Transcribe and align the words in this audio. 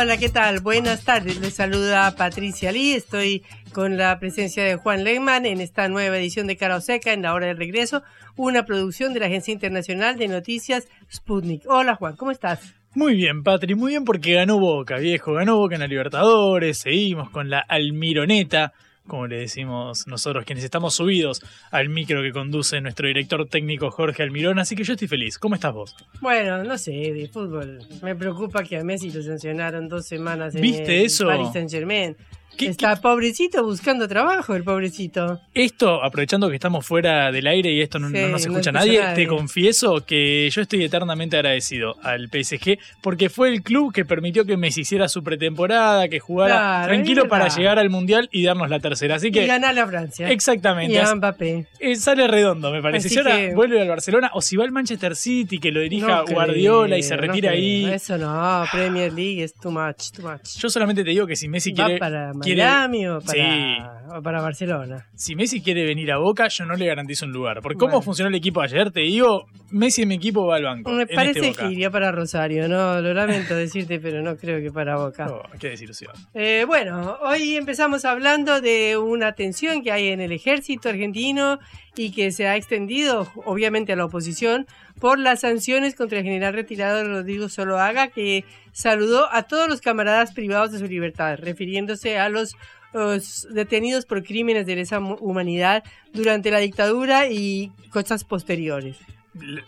Hola, 0.00 0.16
¿qué 0.16 0.30
tal? 0.30 0.60
Buenas 0.60 1.04
tardes. 1.04 1.38
Les 1.42 1.52
saluda 1.52 2.16
Patricia 2.16 2.72
Lee. 2.72 2.92
Estoy 2.92 3.44
con 3.74 3.98
la 3.98 4.18
presencia 4.18 4.64
de 4.64 4.76
Juan 4.76 5.04
Legman 5.04 5.44
en 5.44 5.60
esta 5.60 5.90
nueva 5.90 6.16
edición 6.16 6.46
de 6.46 6.56
Cara 6.56 6.80
Seca 6.80 7.12
en 7.12 7.20
la 7.20 7.34
hora 7.34 7.48
del 7.48 7.58
regreso, 7.58 8.02
una 8.34 8.64
producción 8.64 9.12
de 9.12 9.20
la 9.20 9.26
Agencia 9.26 9.52
Internacional 9.52 10.16
de 10.16 10.28
Noticias 10.28 10.88
Sputnik. 11.12 11.64
Hola 11.66 11.96
Juan, 11.96 12.16
¿cómo 12.16 12.30
estás? 12.30 12.74
Muy 12.94 13.14
bien, 13.14 13.42
Patri, 13.42 13.74
muy 13.74 13.90
bien 13.90 14.06
porque 14.06 14.32
ganó 14.32 14.58
Boca, 14.58 14.96
viejo, 14.96 15.34
ganó 15.34 15.58
Boca 15.58 15.74
en 15.74 15.82
la 15.82 15.86
Libertadores, 15.86 16.78
seguimos 16.78 17.28
con 17.28 17.50
la 17.50 17.60
Almironeta, 17.60 18.72
como 19.10 19.26
le 19.26 19.38
decimos 19.38 20.06
nosotros, 20.06 20.44
quienes 20.44 20.62
estamos 20.62 20.94
subidos 20.94 21.42
al 21.72 21.88
micro 21.88 22.22
que 22.22 22.30
conduce 22.30 22.80
nuestro 22.80 23.08
director 23.08 23.44
técnico 23.48 23.90
Jorge 23.90 24.22
Almirón, 24.22 24.60
así 24.60 24.76
que 24.76 24.84
yo 24.84 24.92
estoy 24.92 25.08
feliz. 25.08 25.36
¿Cómo 25.36 25.56
estás 25.56 25.74
vos? 25.74 25.96
Bueno, 26.20 26.62
no 26.62 26.78
sé, 26.78 26.92
de 26.92 27.28
fútbol. 27.28 27.80
Me 28.02 28.14
preocupa 28.14 28.62
que 28.62 28.78
a 28.78 28.84
Messi 28.84 29.10
lo 29.10 29.20
sancionaron 29.20 29.88
dos 29.88 30.06
semanas 30.06 30.54
en 30.54 30.62
¿Viste 30.62 31.00
el 31.00 31.06
eso? 31.06 31.26
Paris 31.26 31.48
Saint 31.52 31.68
Germain. 31.68 32.16
¿Qué- 32.60 32.70
Está 32.70 32.96
pobrecito 32.96 33.64
buscando 33.64 34.06
trabajo, 34.08 34.54
el 34.54 34.62
pobrecito. 34.64 35.40
Esto, 35.54 36.02
aprovechando 36.02 36.48
que 36.48 36.54
estamos 36.56 36.86
fuera 36.86 37.32
del 37.32 37.46
aire 37.46 37.72
y 37.72 37.80
esto 37.80 37.98
no, 37.98 38.08
Sí, 38.08 38.14
no 38.14 38.28
nos 38.28 38.46
no 38.46 38.52
escucha 38.52 38.72
nadie, 38.72 39.00
nadie. 39.00 39.14
te 39.14 39.26
confieso 39.26 40.04
que 40.04 40.48
yo 40.50 40.60
estoy 40.62 40.84
eternamente 40.84 41.36
agradecido 41.36 41.96
al 42.02 42.28
PSG 42.28 42.78
porque 43.02 43.30
fue 43.30 43.48
el 43.48 43.62
club 43.62 43.92
que 43.92 44.04
permitió 44.04 44.44
que 44.44 44.56
Messi 44.56 44.82
hiciera 44.82 45.08
su 45.08 45.22
pretemporada, 45.22 46.08
que 46.08 46.20
jugara 46.20 46.54
Claro, 46.54 46.92
tranquilo 46.92 47.28
para 47.28 47.48
llegar 47.48 47.78
al 47.78 47.90
Mundial 47.90 48.28
y 48.32 48.44
darnos 48.44 48.68
la 48.70 48.78
tercera. 48.80 49.16
Así 49.16 49.30
que 49.30 49.44
y 49.44 49.46
ganar 49.46 49.78
a 49.78 49.86
Francia. 49.86 50.28
Exactamente. 50.30 50.94
Y 50.94 50.98
a 50.98 51.14
Mbappé. 51.14 51.66
Eh, 51.78 51.96
sale 51.96 52.26
redondo, 52.28 52.70
me 52.70 52.82
parece. 52.82 53.06
Así 53.06 53.14
Si 53.14 53.18
ahora 53.18 53.36
que- 53.36 53.54
vuelve 53.54 53.80
al 53.80 53.88
Barcelona 53.88 54.30
o 54.34 54.40
si 54.42 54.56
va 54.56 54.64
al 54.64 54.72
Manchester 54.72 55.16
City, 55.16 55.58
que 55.58 55.70
lo 55.70 55.80
dirija 55.80 56.08
No 56.18 56.24
Guardiola 56.26 56.98
y 56.98 57.02
se 57.02 57.16
retira 57.16 57.52
ahí. 57.52 57.86
Eso 57.86 58.18
no, 58.18 58.64
Premier 58.70 59.12
League 59.12 59.42
es 59.42 59.54
too 59.54 59.70
much, 59.70 60.10
too 60.14 60.22
much. 60.28 60.56
Yo 60.58 60.68
solamente 60.68 61.02
te 61.04 61.10
digo 61.10 61.26
que 61.26 61.36
si 61.36 61.48
Messi 61.48 61.72
¿Va 61.72 61.84
quiere. 61.86 61.98
para 61.98 62.32
quiere- 62.54 62.62
Miami 62.70 63.08
o 63.08 63.20
para, 63.20 63.32
Sí. 63.32 63.82
o 64.16 64.22
para 64.22 64.40
Barcelona? 64.40 65.06
Si 65.14 65.34
Messi 65.34 65.60
quiere 65.60 65.84
venir 65.84 66.10
a 66.12 66.18
Boca, 66.18 66.48
yo 66.48 66.64
no 66.66 66.74
le 66.74 66.86
garantizo 66.86 67.26
un 67.26 67.32
lugar. 67.32 67.60
Por 67.60 67.74
cómo 67.76 67.92
Bueno. 67.92 68.02
funcionó 68.02 68.28
el 68.28 68.34
equipo 68.34 68.60
ayer, 68.60 68.90
te 68.90 69.00
digo, 69.00 69.46
Messi 69.70 70.02
en 70.02 70.08
mi 70.08 70.14
equipo 70.16 70.46
va 70.46 70.56
al 70.56 70.64
banco. 70.64 70.90
Me 70.92 71.02
en 71.02 71.08
parece 71.14 71.48
este 71.48 71.62
que 71.66 71.70
iría 71.72 71.90
para 71.90 72.12
Rosario, 72.12 72.68
no, 72.68 73.00
lo 73.00 73.14
lamento 73.14 73.54
decirte, 73.54 74.00
pero 74.00 74.22
no 74.22 74.36
creo 74.36 74.60
que 74.60 74.70
para 74.70 74.96
Boca. 74.96 75.26
Oh, 75.30 75.42
qué 75.58 75.70
desilusión. 75.70 76.12
Eh, 76.34 76.64
bueno, 76.66 77.16
hoy 77.22 77.56
empezamos 77.56 78.04
hablando 78.04 78.60
de 78.60 78.96
una 78.98 79.32
tensión 79.32 79.82
que 79.82 79.92
hay 79.92 80.08
en 80.08 80.20
el 80.20 80.32
ejército 80.32 80.88
argentino 80.88 81.58
y 81.96 82.12
que 82.12 82.30
se 82.32 82.46
ha 82.46 82.56
extendido, 82.56 83.30
obviamente, 83.44 83.92
a 83.92 83.96
la 83.96 84.04
oposición 84.04 84.66
por 84.98 85.18
las 85.18 85.40
sanciones 85.40 85.94
contra 85.94 86.18
el 86.18 86.24
general 86.24 86.54
retirado 86.54 87.04
Rodrigo 87.04 87.48
Soloaga, 87.48 88.08
que 88.08 88.44
saludó 88.72 89.32
a 89.32 89.44
todos 89.44 89.68
los 89.68 89.80
camaradas 89.80 90.32
privados 90.32 90.72
de 90.72 90.78
su 90.78 90.86
libertad, 90.86 91.38
refiriéndose 91.38 92.18
a 92.18 92.28
los, 92.28 92.56
los 92.92 93.48
detenidos 93.52 94.06
por 94.06 94.22
crímenes 94.22 94.66
de 94.66 94.76
lesa 94.76 94.98
humanidad 94.98 95.84
durante 96.12 96.50
la 96.50 96.58
dictadura 96.58 97.28
y 97.28 97.72
cosas 97.90 98.24
posteriores. 98.24 98.96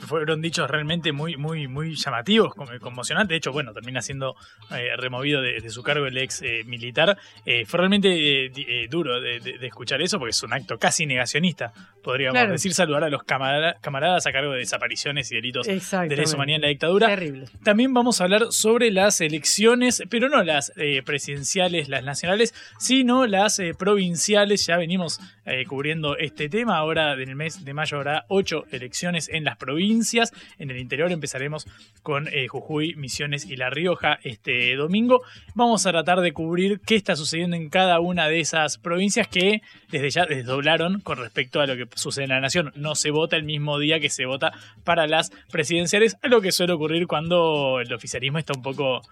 Fueron 0.00 0.41
dichos 0.43 0.69
realmente 0.69 1.12
muy, 1.12 1.37
muy, 1.37 1.69
muy 1.69 1.95
llamativos, 1.95 2.53
conmocionantes. 2.81 3.28
De 3.31 3.37
hecho, 3.37 3.53
bueno, 3.53 3.73
termina 3.73 4.03
siendo 4.03 4.34
eh, 4.73 4.89
removido 4.97 5.41
de, 5.41 5.61
de 5.61 5.71
su 5.71 5.83
cargo 5.83 6.06
el 6.06 6.19
ex 6.19 6.43
eh, 6.43 6.62
militar. 6.67 7.17
Eh, 7.47 7.65
fue 7.65 7.78
realmente 7.78 8.51
duro 8.91 9.21
de, 9.21 9.39
de- 9.41 9.59
de 9.59 9.67
escuchar 9.67 10.03
eso 10.03 10.19
porque 10.19 10.31
es 10.31 10.43
un 10.43 10.53
acto 10.53 10.78
casi 10.78 11.06
negacionista, 11.06 11.72
podríamos 12.03 12.34
Claro. 12.34 12.53
decir, 12.53 12.75
saludar 12.75 13.05
a 13.05 13.09
los 13.11 13.22
camara- 13.22 13.77
camaradas 13.81 14.27
a 14.27 14.33
cargo 14.33 14.53
de 14.53 14.59
desapariciones 14.59 15.31
y 15.31 15.37
delitos 15.37 15.67
de 15.67 15.75
lesa 16.17 16.34
humanidad 16.37 16.56
en 16.56 16.62
la 16.62 16.69
dictadura. 16.69 17.06
Terrible. 17.09 17.47
También 17.62 17.95
vamos 17.95 18.21
a 18.21 18.25
hablar 18.25 18.47
sobre 18.51 18.91
las 18.91 19.21
elecciones, 19.21 20.03
pero 20.11 20.28
no 20.28 20.43
las 20.43 20.72
eh, 20.77 21.03
presidenciales, 21.05 21.89
las 21.89 22.03
nacionales, 22.03 22.53
sino 22.78 23.27
las 23.28 23.61
provinciales. 23.78 24.67
Ya 24.67 24.77
venimos 24.77 25.21
cubriendo 25.69 26.17
este 26.17 26.49
tema. 26.49 26.77
Ahora, 26.78 27.12
en 27.15 27.28
el 27.28 27.37
mes 27.37 27.65
de 27.65 27.75
mayo, 27.75 27.97
habrá 27.99 28.25
ocho 28.28 28.65
elecciones 28.71 29.28
en 29.28 29.45
las 29.45 29.52
provincias. 29.57 30.33
En 30.59 30.71
el 30.71 30.79
interior 30.79 31.11
empezaremos 31.13 31.67
con 32.03 32.29
eh, 32.29 32.49
Jujuy, 32.49 32.95
Misiones 32.97 33.45
y 33.45 33.57
La 33.57 33.71
Rioja 33.71 34.19
este 34.23 34.75
domingo. 34.77 35.23
Vamos 35.55 35.87
a 35.87 35.91
tratar 35.91 36.21
de 36.21 36.33
cubrir 36.33 36.81
qué 36.81 36.97
está 36.97 37.17
sucediendo 37.17 37.57
en 37.57 37.69
cada 37.69 38.01
una 38.01 38.29
de 38.29 38.41
esas 38.41 38.79
provincias 38.79 39.29
que 39.29 39.63
desde 39.91 40.11
ya 40.11 40.27
desdoblaron 40.27 41.01
con 41.01 41.19
respecto 41.19 41.61
a 41.61 41.67
lo 41.67 41.77
que 41.77 41.87
sucede 41.97 42.25
en 42.25 42.31
la 42.31 42.41
nación. 42.41 42.73
No 42.75 42.95
se 42.95 43.11
vota 43.11 43.37
el 43.37 43.45
mismo 43.45 43.79
día 43.79 44.01
que 44.01 44.11
se 44.11 44.27
vota 44.27 44.53
para 44.85 45.07
las 45.07 45.31
presidenciales, 45.51 46.17
algo 46.23 46.41
que 46.41 46.53
suele 46.53 46.73
ocurrir 46.73 47.07
cuando 47.07 47.81
el 47.81 47.93
oficialismo 47.93 48.39
está 48.39 48.53
un 48.55 48.63
poco 48.63 49.03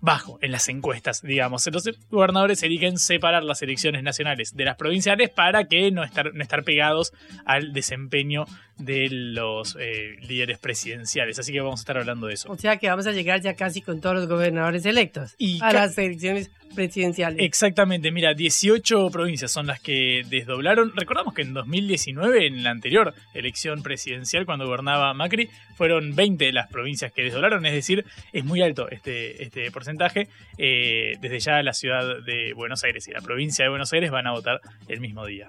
bajo 0.00 0.38
en 0.42 0.52
las 0.52 0.68
encuestas, 0.68 1.22
digamos. 1.22 1.66
Los 1.66 1.88
gobernadores 2.10 2.62
eligen 2.62 2.98
separar 2.98 3.44
las 3.44 3.62
elecciones 3.62 4.02
nacionales 4.02 4.54
de 4.54 4.64
las 4.64 4.76
provinciales 4.76 5.30
para 5.30 5.64
que 5.64 5.90
no 5.90 6.04
estar, 6.04 6.34
no 6.34 6.42
estar 6.42 6.64
pegados 6.64 7.12
al 7.44 7.72
desempeño 7.72 8.46
de 8.78 9.08
los 9.10 9.75
eh, 9.78 10.16
líderes 10.26 10.58
presidenciales. 10.58 11.38
Así 11.38 11.52
que 11.52 11.60
vamos 11.60 11.80
a 11.80 11.82
estar 11.82 11.98
hablando 11.98 12.26
de 12.26 12.34
eso. 12.34 12.50
O 12.50 12.56
sea 12.56 12.76
que 12.76 12.88
vamos 12.88 13.06
a 13.06 13.12
llegar 13.12 13.40
ya 13.40 13.54
casi 13.54 13.82
con 13.82 14.00
todos 14.00 14.16
los 14.16 14.28
gobernadores 14.28 14.84
electos 14.86 15.34
Y 15.38 15.58
a 15.62 15.72
las 15.72 15.96
elecciones 15.98 16.50
presidenciales. 16.74 17.42
Exactamente, 17.42 18.10
mira, 18.10 18.34
18 18.34 19.10
provincias 19.10 19.50
son 19.50 19.66
las 19.66 19.80
que 19.80 20.22
desdoblaron. 20.28 20.92
Recordamos 20.94 21.34
que 21.34 21.42
en 21.42 21.54
2019, 21.54 22.46
en 22.46 22.62
la 22.62 22.70
anterior 22.70 23.14
elección 23.34 23.82
presidencial, 23.82 24.46
cuando 24.46 24.66
gobernaba 24.66 25.12
Macri, 25.14 25.48
fueron 25.76 26.14
20 26.14 26.52
las 26.52 26.68
provincias 26.68 27.12
que 27.12 27.22
desdoblaron, 27.22 27.64
es 27.66 27.72
decir, 27.72 28.04
es 28.32 28.44
muy 28.44 28.62
alto 28.62 28.88
este, 28.90 29.42
este 29.42 29.70
porcentaje. 29.70 30.28
Eh, 30.58 31.14
desde 31.20 31.40
ya 31.40 31.62
la 31.62 31.72
ciudad 31.72 32.22
de 32.22 32.52
Buenos 32.54 32.84
Aires 32.84 33.06
y 33.08 33.12
la 33.12 33.20
provincia 33.20 33.64
de 33.64 33.68
Buenos 33.68 33.92
Aires 33.92 34.10
van 34.10 34.26
a 34.26 34.32
votar 34.32 34.60
el 34.88 35.00
mismo 35.00 35.26
día. 35.26 35.48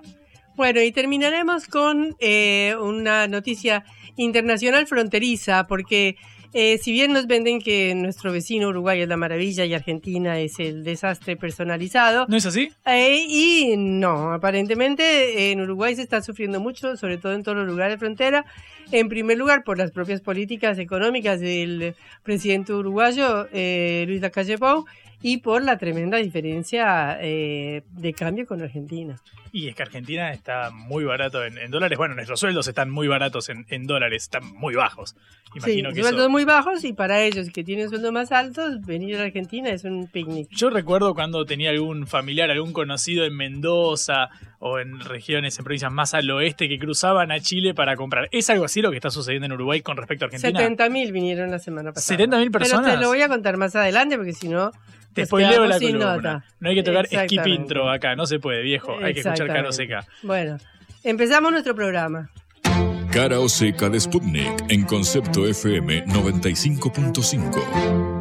Bueno, 0.58 0.82
y 0.82 0.92
terminaremos 0.92 1.68
con 1.68 2.16
eh, 2.20 2.76
una 2.80 3.28
noticia 3.28 3.86
internacional 4.18 4.86
fronteriza, 4.88 5.66
porque 5.68 6.18
eh, 6.54 6.78
si 6.80 6.92
bien 6.92 7.14
nos 7.14 7.28
venden 7.28 7.60
que 7.60 7.94
nuestro 7.96 8.32
vecino 8.32 8.70
Uruguay 8.70 9.02
es 9.02 9.08
la 9.08 9.18
maravilla 9.18 9.66
y 9.66 9.74
Argentina 9.74 10.40
es 10.40 10.60
el 10.60 10.84
desastre 10.84 11.36
personalizado, 11.38 12.26
¿No 12.28 12.38
es 12.38 12.46
así? 12.46 12.70
eh, 12.86 13.26
y 13.28 13.76
no, 13.78 14.34
aparentemente 14.34 15.52
en 15.52 15.62
Uruguay 15.62 15.96
se 15.96 16.02
está 16.02 16.22
sufriendo 16.22 16.60
mucho, 16.60 16.96
sobre 16.98 17.18
todo 17.18 17.34
en 17.34 17.44
todos 17.44 17.58
los 17.58 17.68
lugares 17.68 17.96
de 17.96 18.00
frontera. 18.00 18.46
En 18.92 19.10
primer 19.10 19.38
lugar, 19.38 19.64
por 19.66 19.78
las 19.78 19.92
propias 19.92 20.22
políticas 20.22 20.80
económicas 20.80 21.42
del 21.42 21.94
presidente 22.24 22.72
uruguayo, 22.74 23.48
eh, 23.52 24.06
Luis 24.08 24.22
Lacalle 24.22 24.58
Pou, 24.58 24.86
y 25.22 25.38
por 25.38 25.64
la 25.64 25.78
tremenda 25.78 26.18
diferencia 26.18 27.18
eh, 27.22 27.84
de 27.92 28.14
cambio 28.14 28.46
con 28.46 28.62
Argentina. 28.62 29.16
Y 29.52 29.68
es 29.70 29.76
que 29.76 29.84
Argentina 29.84 30.32
está 30.32 30.70
muy 30.72 31.04
barato 31.04 31.44
en, 31.44 31.58
en 31.58 31.72
dólares. 31.72 31.98
Bueno, 31.98 32.16
nuestros 32.16 32.40
sueldos 32.40 32.68
están 32.68 32.90
muy 32.90 33.08
baratos 33.08 33.50
en, 33.50 33.66
en 33.70 33.88
dólares, 33.88 34.24
están 34.24 34.46
muy 34.56 34.76
bajos. 34.76 35.16
Imagino 35.56 35.90
sí, 35.90 35.96
que 35.96 36.02
sueldos 36.02 36.24
eso... 36.24 36.30
muy 36.30 36.44
bajos 36.44 36.84
y 36.84 36.94
para 36.94 37.24
ellos 37.24 37.50
que 37.52 37.64
tienen 37.64 37.90
sueldos 37.90 38.12
más 38.12 38.32
altos, 38.32 38.86
venir 38.86 39.18
a 39.18 39.24
Argentina 39.24 39.70
es 39.70 39.86
un 39.86 40.08
picnic. 40.08 40.50
Yo 40.52 40.70
recuerdo 40.70 41.16
cuando 41.16 41.46
tenía 41.46 41.72
algún 41.72 42.06
familiar, 42.06 42.52
algún 42.52 42.74
conocido 42.74 43.26
en 43.26 43.36
Mendoza 43.36 44.30
o 44.60 44.80
en 44.80 45.00
regiones, 45.00 45.58
en 45.60 45.66
provincias 45.66 45.92
más 45.92 46.14
al 46.14 46.30
oeste 46.32 46.68
que 46.68 46.80
cruzaban 46.80 47.32
a 47.32 47.40
Chile 47.40 47.74
para 47.74 47.96
comprar. 47.96 48.28
¿Es 48.32 48.50
algo 48.50 48.66
así 48.66 48.82
lo 48.82 48.90
que 48.90 48.98
está 48.98 49.10
sucediendo 49.10 49.46
en 49.46 49.54
Uruguay 49.54 49.82
con 49.82 49.98
respecto 49.98 50.26
a 50.26 50.28
Argentina? 50.28 50.60
70.000 50.60 51.12
vinieron 51.12 51.52
la 51.52 51.60
semana 51.60 51.94
pasada. 51.94 52.20
70.000 52.20 52.52
personas. 52.52 52.86
Pero 52.86 52.98
te 52.98 53.02
lo 53.02 53.10
voy 53.10 53.22
a 53.22 53.28
contar 53.28 53.58
más 53.58 53.76
adelante 53.76 54.18
porque 54.18 54.34
si 54.34 54.50
no. 54.50 54.72
Te 55.14 55.26
spoileo 55.26 55.66
la 55.66 55.80
sin 55.80 55.94
columna. 55.94 56.16
nota. 56.16 56.46
No 56.60 56.70
hay 56.70 56.76
que 56.76 56.84
tocar 56.84 57.08
skip 57.08 57.48
intro 57.48 57.90
acá, 57.90 58.16
no 58.16 58.28
se 58.28 58.40
puede, 58.40 58.62
viejo. 58.62 58.98
Hay 59.02 59.16
que 59.16 59.22
escuchar 59.22 59.48
Caro. 59.48 59.72
Seca. 59.72 60.06
Bueno, 60.22 60.58
empezamos 61.04 61.52
nuestro 61.52 61.74
programa. 61.74 62.30
Cara 63.12 63.40
o 63.40 63.50
seca 63.50 63.90
de 63.90 64.00
Sputnik 64.00 64.66
en 64.70 64.84
concepto 64.84 65.48
FM 65.48 66.06
95.5. 66.06 68.17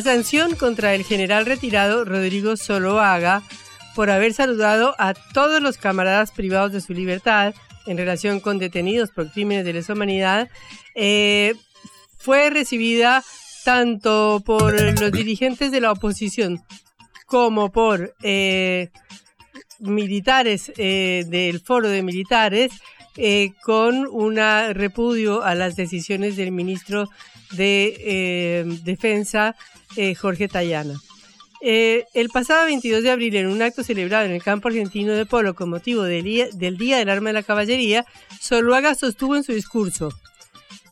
La 0.00 0.14
sanción 0.14 0.54
contra 0.56 0.94
el 0.94 1.04
general 1.04 1.44
retirado 1.44 2.06
Rodrigo 2.06 2.56
Soloaga 2.56 3.42
por 3.94 4.08
haber 4.08 4.32
saludado 4.32 4.94
a 4.96 5.12
todos 5.12 5.60
los 5.60 5.76
camaradas 5.76 6.30
privados 6.30 6.72
de 6.72 6.80
su 6.80 6.94
libertad 6.94 7.54
en 7.84 7.98
relación 7.98 8.40
con 8.40 8.58
detenidos 8.58 9.10
por 9.10 9.30
crímenes 9.30 9.66
de 9.66 9.74
lesa 9.74 9.92
humanidad 9.92 10.48
eh, 10.94 11.52
fue 12.16 12.48
recibida 12.48 13.22
tanto 13.62 14.42
por 14.42 14.72
los 14.98 15.12
dirigentes 15.12 15.70
de 15.70 15.82
la 15.82 15.92
oposición 15.92 16.64
como 17.26 17.70
por 17.70 18.14
eh, 18.22 18.88
militares 19.80 20.72
eh, 20.78 21.26
del 21.28 21.60
foro 21.60 21.90
de 21.90 22.02
militares 22.02 22.72
eh, 23.22 23.52
con 23.62 24.06
un 24.06 24.36
repudio 24.72 25.42
a 25.42 25.54
las 25.54 25.76
decisiones 25.76 26.36
del 26.36 26.52
ministro 26.52 27.10
de 27.50 27.94
eh, 27.98 28.64
Defensa, 28.82 29.56
eh, 29.96 30.14
Jorge 30.14 30.48
Tayana. 30.48 30.98
El 31.60 32.30
pasado 32.32 32.64
22 32.64 33.02
de 33.02 33.10
abril, 33.10 33.36
en 33.36 33.48
un 33.48 33.60
acto 33.60 33.84
celebrado 33.84 34.24
en 34.24 34.30
el 34.30 34.42
campo 34.42 34.68
argentino 34.68 35.12
de 35.12 35.26
Polo 35.26 35.54
con 35.54 35.68
motivo 35.68 36.04
del 36.04 36.24
día, 36.24 36.48
del 36.50 37.10
Arma 37.10 37.28
de 37.28 37.34
la 37.34 37.42
Caballería, 37.42 38.06
Zuluaga 38.40 38.94
sostuvo 38.94 39.36
en 39.36 39.44
su 39.44 39.52
discurso 39.52 40.08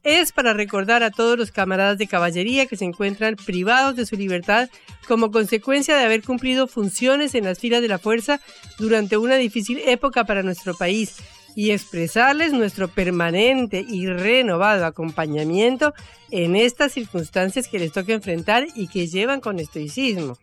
es 0.04 0.32
para 0.32 0.52
recordar 0.52 1.02
a 1.02 1.10
todos 1.10 1.38
los 1.38 1.50
camaradas 1.50 1.98
de 1.98 2.06
caballería 2.06 2.66
que 2.66 2.76
se 2.76 2.84
encuentran 2.84 3.36
privados 3.36 3.96
de 3.96 4.06
su 4.06 4.16
libertad 4.16 4.70
como 5.06 5.30
consecuencia 5.30 5.96
de 5.96 6.04
haber 6.04 6.22
cumplido 6.22 6.66
funciones 6.66 7.34
en 7.34 7.44
las 7.44 7.58
filas 7.58 7.82
de 7.82 7.88
la 7.88 7.98
fuerza 7.98 8.40
durante 8.78 9.16
una 9.16 9.36
difícil 9.36 9.80
época 9.86 10.24
para 10.24 10.42
nuestro 10.42 10.74
país 10.74 11.16
y 11.58 11.72
expresarles 11.72 12.52
nuestro 12.52 12.86
permanente 12.86 13.84
y 13.84 14.06
renovado 14.06 14.86
acompañamiento 14.86 15.92
en 16.30 16.54
estas 16.54 16.92
circunstancias 16.92 17.66
que 17.66 17.80
les 17.80 17.90
toca 17.90 18.12
enfrentar 18.12 18.68
y 18.76 18.86
que 18.86 19.08
llevan 19.08 19.40
con 19.40 19.58
estoicismo. 19.58 20.38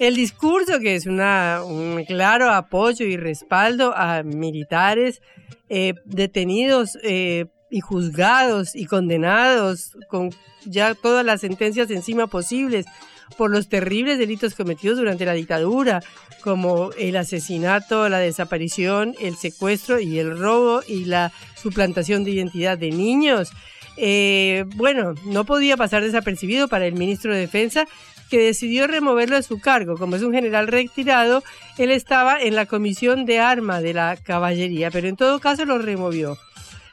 El 0.00 0.16
discurso, 0.16 0.80
que 0.80 0.96
es 0.96 1.06
un 1.06 2.04
claro 2.04 2.50
apoyo 2.50 3.06
y 3.06 3.16
respaldo 3.16 3.96
a 3.96 4.24
militares 4.24 5.22
eh, 5.68 5.94
detenidos 6.04 6.98
eh, 7.04 7.46
y 7.70 7.78
juzgados 7.78 8.74
y 8.74 8.86
condenados 8.86 9.96
con 10.08 10.30
ya 10.66 10.96
todas 10.96 11.24
las 11.24 11.42
sentencias 11.42 11.88
encima 11.92 12.26
posibles 12.26 12.86
por 13.32 13.50
los 13.50 13.68
terribles 13.68 14.18
delitos 14.18 14.54
cometidos 14.54 14.98
durante 14.98 15.24
la 15.24 15.32
dictadura, 15.32 16.02
como 16.42 16.90
el 16.98 17.16
asesinato, 17.16 18.08
la 18.08 18.18
desaparición, 18.18 19.14
el 19.20 19.36
secuestro 19.36 20.00
y 20.00 20.18
el 20.18 20.38
robo 20.38 20.82
y 20.86 21.04
la 21.04 21.32
suplantación 21.54 22.24
de 22.24 22.32
identidad 22.32 22.78
de 22.78 22.90
niños. 22.90 23.50
Eh, 23.96 24.64
bueno, 24.76 25.14
no 25.26 25.44
podía 25.44 25.76
pasar 25.76 26.02
desapercibido 26.02 26.68
para 26.68 26.86
el 26.86 26.94
ministro 26.94 27.32
de 27.32 27.40
Defensa 27.40 27.86
que 28.30 28.38
decidió 28.38 28.86
removerlo 28.86 29.36
de 29.36 29.42
su 29.42 29.60
cargo. 29.60 29.96
Como 29.98 30.16
es 30.16 30.22
un 30.22 30.32
general 30.32 30.66
retirado, 30.66 31.44
él 31.76 31.90
estaba 31.90 32.40
en 32.40 32.54
la 32.54 32.64
comisión 32.64 33.26
de 33.26 33.40
arma 33.40 33.80
de 33.80 33.92
la 33.92 34.16
caballería, 34.16 34.90
pero 34.90 35.08
en 35.08 35.16
todo 35.16 35.38
caso 35.38 35.66
lo 35.66 35.78
removió. 35.78 36.38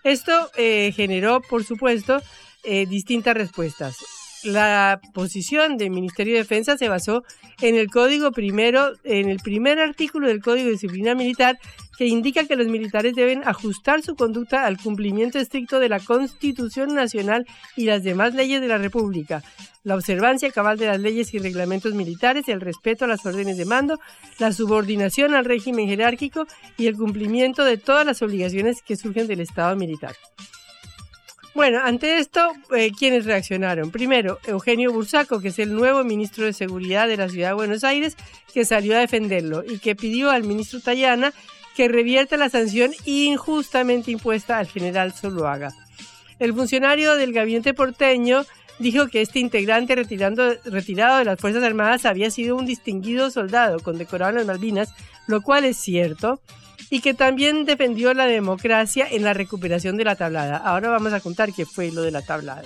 Esto 0.03 0.51
eh, 0.57 0.91
generó, 0.95 1.41
por 1.41 1.63
supuesto, 1.63 2.21
eh, 2.63 2.85
distintas 2.85 3.35
respuestas. 3.35 3.95
La 4.43 5.01
posición 5.13 5.77
del 5.77 5.89
Ministerio 5.89 6.33
de 6.33 6.39
Defensa 6.39 6.77
se 6.77 6.87
basó 6.87 7.23
en 7.61 7.75
el 7.75 7.89
código 7.89 8.31
primero, 8.31 8.93
en 9.03 9.29
el 9.29 9.39
primer 9.39 9.79
artículo 9.79 10.27
del 10.27 10.41
Código 10.41 10.65
de 10.65 10.71
Disciplina 10.71 11.13
Militar 11.13 11.57
que 11.99 12.05
indica 12.05 12.45
que 12.45 12.55
los 12.55 12.67
militares 12.67 13.13
deben 13.13 13.41
ajustar 13.45 14.01
su 14.01 14.15
conducta 14.15 14.65
al 14.65 14.77
cumplimiento 14.77 15.37
estricto 15.37 15.81
de 15.81 15.89
la 15.89 15.99
Constitución 15.99 16.95
Nacional 16.95 17.45
y 17.75 17.87
las 17.87 18.03
demás 18.03 18.33
leyes 18.33 18.61
de 18.61 18.69
la 18.69 18.77
República, 18.77 19.43
la 19.83 19.95
observancia 19.95 20.49
cabal 20.49 20.77
de 20.77 20.87
las 20.87 21.01
leyes 21.01 21.33
y 21.33 21.39
reglamentos 21.39 21.93
militares, 21.95 22.47
el 22.47 22.61
respeto 22.61 23.03
a 23.03 23.09
las 23.09 23.25
órdenes 23.25 23.57
de 23.57 23.65
mando, 23.65 23.99
la 24.37 24.53
subordinación 24.53 25.33
al 25.33 25.43
régimen 25.43 25.89
jerárquico 25.89 26.47
y 26.77 26.87
el 26.87 26.95
cumplimiento 26.95 27.65
de 27.65 27.75
todas 27.75 28.05
las 28.05 28.21
obligaciones 28.21 28.81
que 28.81 28.95
surgen 28.95 29.27
del 29.27 29.41
Estado 29.41 29.75
militar. 29.75 30.15
Bueno, 31.55 31.79
ante 31.83 32.19
esto, 32.19 32.53
eh, 32.75 32.91
¿quiénes 32.97 33.25
reaccionaron? 33.25 33.91
Primero, 33.91 34.39
Eugenio 34.45 34.93
Bursaco, 34.93 35.41
que 35.41 35.47
es 35.49 35.59
el 35.59 35.73
nuevo 35.73 36.03
ministro 36.03 36.45
de 36.45 36.53
Seguridad 36.53 37.07
de 37.07 37.17
la 37.17 37.27
Ciudad 37.27 37.49
de 37.49 37.55
Buenos 37.55 37.83
Aires, 37.83 38.15
que 38.53 38.65
salió 38.65 38.95
a 38.95 38.99
defenderlo 38.99 39.63
y 39.67 39.79
que 39.79 39.95
pidió 39.95 40.29
al 40.29 40.43
ministro 40.43 40.79
Tayana 40.79 41.33
que 41.75 41.87
revierta 41.87 42.37
la 42.37 42.49
sanción 42.49 42.91
injustamente 43.05 44.11
impuesta 44.11 44.57
al 44.57 44.67
general 44.67 45.13
Zuluaga. 45.13 45.73
El 46.37 46.53
funcionario 46.53 47.15
del 47.15 47.33
gabinete 47.33 47.73
porteño 47.73 48.45
dijo 48.79 49.07
que 49.07 49.21
este 49.21 49.39
integrante 49.39 49.95
retirando, 49.95 50.55
retirado 50.65 51.17
de 51.17 51.25
las 51.25 51.39
Fuerzas 51.39 51.63
Armadas 51.63 52.05
había 52.05 52.31
sido 52.31 52.55
un 52.55 52.65
distinguido 52.65 53.29
soldado 53.31 53.79
condecorado 53.79 54.31
en 54.31 54.37
las 54.37 54.47
Malvinas, 54.47 54.93
lo 55.27 55.41
cual 55.41 55.65
es 55.65 55.77
cierto, 55.77 56.41
y 56.89 57.01
que 57.01 57.13
también 57.13 57.65
defendió 57.65 58.13
la 58.13 58.25
democracia 58.25 59.07
en 59.09 59.23
la 59.23 59.33
recuperación 59.33 59.97
de 59.97 60.05
la 60.05 60.15
tablada. 60.15 60.57
Ahora 60.57 60.89
vamos 60.89 61.13
a 61.13 61.19
contar 61.19 61.53
qué 61.53 61.65
fue 61.65 61.91
lo 61.91 62.01
de 62.01 62.11
la 62.11 62.21
tablada. 62.21 62.63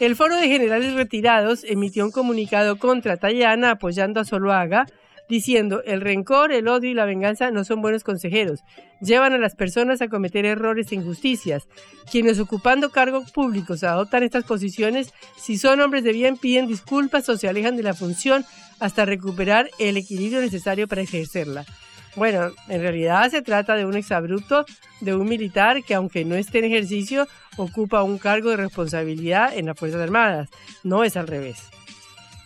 El 0.00 0.14
Foro 0.14 0.36
de 0.36 0.48
Generales 0.48 0.94
Retirados 0.94 1.64
emitió 1.64 2.04
un 2.04 2.12
comunicado 2.12 2.78
contra 2.78 3.16
Tayana 3.16 3.72
apoyando 3.72 4.20
a 4.20 4.24
Zuluaga, 4.24 4.86
diciendo 5.28 5.82
el 5.84 6.00
rencor, 6.00 6.52
el 6.52 6.68
odio 6.68 6.90
y 6.90 6.94
la 6.94 7.04
venganza 7.04 7.50
no 7.50 7.64
son 7.64 7.82
buenos 7.82 8.04
consejeros, 8.04 8.60
llevan 9.00 9.32
a 9.32 9.38
las 9.38 9.54
personas 9.54 10.00
a 10.00 10.08
cometer 10.08 10.46
errores 10.46 10.90
e 10.90 10.94
injusticias. 10.94 11.68
Quienes 12.10 12.38
ocupando 12.38 12.90
cargos 12.90 13.30
públicos 13.32 13.84
adoptan 13.84 14.22
estas 14.22 14.44
posiciones, 14.44 15.12
si 15.36 15.58
son 15.58 15.80
hombres 15.80 16.04
de 16.04 16.12
bien, 16.12 16.36
piden 16.36 16.66
disculpas 16.66 17.28
o 17.28 17.36
se 17.36 17.48
alejan 17.48 17.76
de 17.76 17.82
la 17.82 17.92
función 17.92 18.44
hasta 18.80 19.04
recuperar 19.04 19.68
el 19.78 19.96
equilibrio 19.96 20.40
necesario 20.40 20.88
para 20.88 21.02
ejercerla. 21.02 21.66
Bueno, 22.16 22.50
en 22.68 22.80
realidad 22.80 23.30
se 23.30 23.42
trata 23.42 23.74
de 23.76 23.84
un 23.84 23.96
exabrupto 23.96 24.64
de 25.00 25.14
un 25.14 25.28
militar 25.28 25.82
que 25.84 25.94
aunque 25.94 26.24
no 26.24 26.34
esté 26.34 26.58
en 26.58 26.66
ejercicio, 26.66 27.28
ocupa 27.56 28.02
un 28.02 28.18
cargo 28.18 28.50
de 28.50 28.56
responsabilidad 28.56 29.56
en 29.56 29.66
las 29.66 29.78
Fuerzas 29.78 30.00
Armadas. 30.00 30.48
No 30.82 31.04
es 31.04 31.16
al 31.16 31.26
revés. 31.26 31.58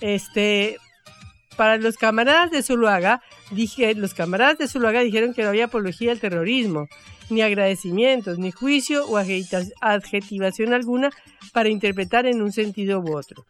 Este, 0.00 0.76
para 1.56 1.76
los 1.78 1.96
camaradas 1.96 2.50
de 2.50 2.62
Zuluaga, 2.62 3.22
dije, 3.50 3.94
los 3.94 4.14
camaradas 4.14 4.58
de 4.58 4.68
Zuluaga 4.68 5.00
dijeron 5.00 5.34
que 5.34 5.42
no 5.42 5.48
había 5.48 5.66
apología 5.66 6.12
al 6.12 6.20
terrorismo, 6.20 6.88
ni 7.30 7.42
agradecimientos, 7.42 8.38
ni 8.38 8.50
juicio 8.50 9.06
o 9.06 9.16
adjetivación 9.16 10.72
alguna 10.72 11.10
para 11.52 11.68
interpretar 11.68 12.26
en 12.26 12.42
un 12.42 12.52
sentido 12.52 13.00
u 13.00 13.16
otro. 13.16 13.46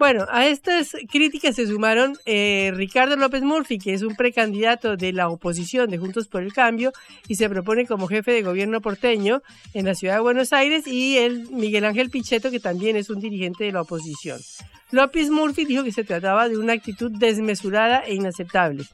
Bueno, 0.00 0.24
a 0.30 0.46
estas 0.46 0.96
críticas 1.12 1.56
se 1.56 1.66
sumaron 1.66 2.16
eh, 2.24 2.72
Ricardo 2.74 3.16
López 3.16 3.42
Murphy, 3.42 3.76
que 3.76 3.92
es 3.92 4.00
un 4.00 4.16
precandidato 4.16 4.96
de 4.96 5.12
la 5.12 5.28
oposición 5.28 5.90
de 5.90 5.98
Juntos 5.98 6.26
por 6.26 6.42
el 6.42 6.54
Cambio 6.54 6.94
y 7.28 7.34
se 7.34 7.50
propone 7.50 7.84
como 7.84 8.06
jefe 8.06 8.32
de 8.32 8.40
gobierno 8.40 8.80
porteño 8.80 9.42
en 9.74 9.84
la 9.84 9.94
ciudad 9.94 10.14
de 10.14 10.20
Buenos 10.20 10.54
Aires, 10.54 10.86
y 10.86 11.18
el 11.18 11.50
Miguel 11.50 11.84
Ángel 11.84 12.08
Pichetto, 12.08 12.50
que 12.50 12.60
también 12.60 12.96
es 12.96 13.10
un 13.10 13.20
dirigente 13.20 13.64
de 13.64 13.72
la 13.72 13.82
oposición. 13.82 14.40
López 14.90 15.28
Murphy 15.28 15.66
dijo 15.66 15.84
que 15.84 15.92
se 15.92 16.02
trataba 16.02 16.48
de 16.48 16.56
una 16.56 16.72
actitud 16.72 17.12
desmesurada 17.12 18.00
e 18.00 18.14
inaceptable. 18.14 18.84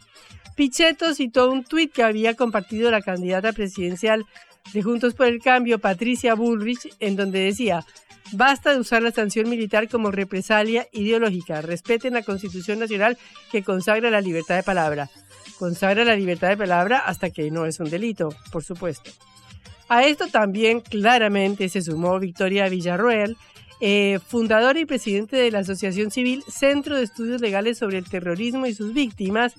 Pichetto 0.57 1.15
citó 1.15 1.53
un 1.53 1.63
tuit 1.63 1.93
que 1.93 2.03
había 2.03 2.35
compartido 2.35 2.91
la 2.91 3.01
candidata 3.01 3.53
presidencial 3.53 4.25
de 4.73 4.83
Juntos 4.83 5.15
por 5.15 5.29
el 5.29 5.41
Cambio, 5.41 5.79
Patricia 5.79 6.35
Bullrich, 6.35 6.93
en 6.99 7.15
donde 7.15 7.39
decía, 7.39 7.85
basta 8.33 8.73
de 8.73 8.81
usar 8.81 9.03
la 9.03 9.11
sanción 9.11 9.49
militar 9.49 9.89
como 9.89 10.11
represalia 10.11 10.89
ideológica, 10.93 11.63
respeten 11.63 12.15
la 12.15 12.23
Constitución 12.23 12.79
Nacional 12.79 13.19
que 13.51 13.63
consagra 13.63 14.11
la 14.11 14.21
libertad 14.21 14.57
de 14.57 14.63
palabra. 14.63 15.11
Consagra 15.59 16.05
la 16.05 16.17
libertad 16.17 16.49
de 16.49 16.57
palabra 16.57 16.99
hasta 16.99 17.31
que 17.31 17.51
no 17.51 17.67
es 17.67 17.81
un 17.81 17.89
delito, 17.89 18.29
por 18.53 18.63
supuesto. 18.63 19.11
A 19.89 20.05
esto 20.05 20.27
también 20.29 20.81
claramente 20.81 21.69
se 21.69 21.81
sumó 21.81 22.19
Victoria 22.19 22.69
Villarroel, 22.69 23.37
eh, 23.81 24.19
fundadora 24.27 24.79
y 24.81 24.87
presidente 24.87 25.37
de 25.37 25.51
la 25.51 25.61
Asociación 25.61 26.11
Civil 26.11 26.43
Centro 26.49 26.97
de 26.97 27.05
Estudios 27.05 27.41
Legales 27.41 27.79
sobre 27.79 27.99
el 27.99 28.09
Terrorismo 28.09 28.67
y 28.67 28.75
sus 28.75 28.93
Víctimas, 28.93 29.55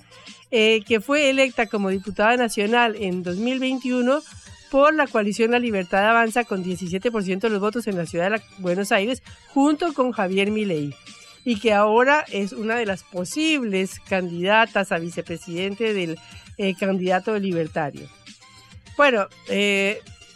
eh, 0.51 0.81
que 0.88 1.00
fue 1.00 1.29
electa 1.29 1.67
como 1.67 1.89
diputada 1.89 2.36
nacional 2.36 2.95
en 3.00 3.24
2021 3.24 4.21
por 4.69 4.93
la 4.93 5.07
coalición 5.07 5.51
La 5.51 5.59
Libertad 5.59 6.09
Avanza 6.09 6.43
con 6.43 6.63
17% 6.63 7.39
de 7.39 7.50
los 7.50 7.59
votos 7.59 7.88
en 7.88 7.97
la 7.97 8.05
ciudad 8.05 8.31
de 8.31 8.41
Buenos 8.59 8.91
Aires, 8.91 9.24
junto 9.53 9.93
con 9.93 10.12
Javier 10.12 10.51
Milei, 10.51 10.93
y 11.45 11.59
que 11.59 11.74
ahora 11.74 12.25
es 12.31 12.51
una 12.51 12.75
de 12.75 12.86
las 12.86 13.03
posibles 13.03 14.00
candidatas 14.07 14.91
a 14.91 15.00
vicepresidente 15.00 15.93
del 15.93 16.19
eh, 16.57 16.75
candidato 16.75 17.38
libertario. 17.38 18.07
Bueno, 18.97 19.27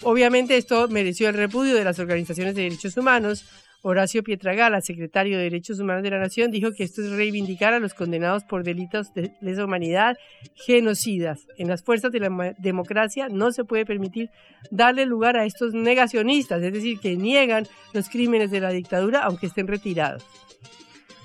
obviamente 0.04 0.56
esto 0.56 0.88
mereció 0.88 1.30
el 1.30 1.36
repudio 1.36 1.76
de 1.76 1.84
las 1.84 2.00
organizaciones 2.00 2.56
de 2.56 2.64
derechos 2.64 2.96
humanos, 2.96 3.46
Horacio 3.84 4.24
Pietragala, 4.24 4.82
secretario 4.82 5.38
de 5.38 5.46
Derechos 5.46 5.80
Humanos 5.80 6.04
de 6.04 6.12
la 6.12 6.20
Nación, 6.20 6.52
dijo 6.52 6.72
que 6.72 6.84
esto 6.84 7.02
es 7.02 7.12
reivindicar 7.12 7.74
a 7.74 7.80
los 7.80 7.94
condenados 7.94 8.44
por 8.44 8.64
delitos 8.64 9.14
de 9.14 9.32
lesa 9.42 9.66
humanidad, 9.66 10.18
genocidas. 10.54 11.48
En 11.58 11.68
las 11.68 11.84
fuerzas 11.84 12.12
de 12.12 12.20
la 12.20 12.56
democracia 12.60 13.28
no 13.30 13.52
se 13.52 13.64
puede 13.64 13.86
permitir 13.86 14.30
darle 14.70 15.06
lugar 15.06 15.36
a 15.36 15.46
estos 15.46 15.74
negacionistas, 15.74 16.62
es 16.62 16.74
decir, 16.74 17.00
que 17.00 17.16
niegan 17.16 17.68
los 17.94 18.08
crímenes 18.10 18.52
de 18.52 18.60
la 18.60 18.70
dictadura 18.70 19.24
aunque 19.24 19.48
estén 19.48 19.68
retirados. 19.68 20.24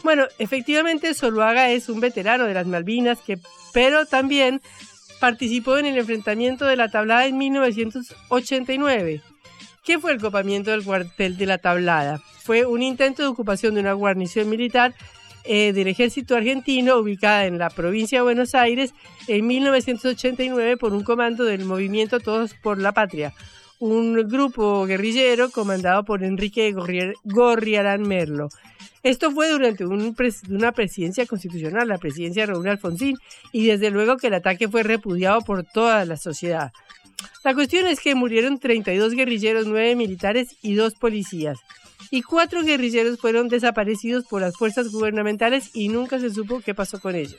Bueno, 0.03 0.25
efectivamente 0.39 1.15
Zuluaga 1.15 1.71
es 1.71 1.89
un 1.89 2.01
veterano 2.01 2.45
de 2.45 2.55
las 2.55 2.67
Malvinas, 2.67 3.21
que, 3.21 3.39
pero 3.75 4.07
también 4.07 4.63
participó 5.21 5.79
en 5.79 5.87
el 5.87 5.99
enfrentamiento 5.99 6.65
de 6.65 6.77
la 6.77 6.89
tablada 6.89 7.27
en 7.27 7.37
1989. 7.37 9.21
¿Qué 9.87 9.99
fue 9.99 10.13
el 10.13 10.21
copamiento 10.21 10.73
del 10.73 10.85
cuartel 10.85 11.39
de 11.39 11.47
la 11.47 11.59
tablada? 11.59 12.21
fue 12.47 12.65
un 12.65 12.81
intento 12.81 13.23
de 13.23 13.29
ocupación 13.29 13.75
de 13.75 13.81
una 13.81 13.93
guarnición 13.93 14.49
militar 14.49 14.95
eh, 15.43 15.73
del 15.73 15.89
ejército 15.89 16.37
argentino 16.37 16.97
ubicada 16.97 17.47
en 17.47 17.59
la 17.59 17.71
provincia 17.71 18.19
de 18.19 18.23
Buenos 18.23 18.55
Aires 18.55 18.95
en 19.27 19.49
1989 19.49 20.77
por 20.77 20.93
un 20.93 21.03
comando 21.03 21.43
del 21.43 21.65
movimiento 21.65 22.21
Todos 22.21 22.55
por 22.55 22.81
la 22.81 22.93
Patria, 22.93 23.35
un 23.81 24.15
grupo 24.29 24.87
guerrillero 24.87 25.51
comandado 25.51 26.05
por 26.05 26.23
Enrique 26.23 26.73
Gorriarán 27.25 28.03
Merlo. 28.03 28.49
Esto 29.03 29.33
fue 29.33 29.51
durante 29.51 29.85
una 29.85 30.73
presidencia 30.73 31.27
constitucional, 31.27 31.89
la 31.89 31.99
presidencia 31.99 32.43
de 32.43 32.53
Raúl 32.53 32.69
Alfonsín, 32.69 33.19
y 33.53 33.67
desde 33.67 33.91
luego 33.91 34.17
que 34.19 34.29
el 34.29 34.35
ataque 34.35 34.69
fue 34.69 34.85
repudiado 34.85 35.41
por 35.41 35.65
toda 35.65 36.05
la 36.05 36.17
sociedad. 36.17 36.73
La 37.45 37.55
cuestión 37.55 37.87
es 37.87 38.01
que 38.01 38.15
murieron 38.15 38.59
32 38.59 39.15
guerrilleros, 39.15 39.67
9 39.67 39.95
militares 39.97 40.57
y 40.63 40.75
2 40.75 40.95
policías 40.95 41.59
y 42.11 42.23
cuatro 42.23 42.63
guerrilleros 42.63 43.19
fueron 43.19 43.49
desaparecidos 43.49 44.25
por 44.27 44.41
las 44.41 44.57
fuerzas 44.57 44.89
gubernamentales 44.89 45.71
y 45.75 45.89
nunca 45.89 46.19
se 46.19 46.31
supo 46.31 46.61
qué 46.61 46.75
pasó 46.75 47.01
con 47.01 47.15
ellos. 47.15 47.39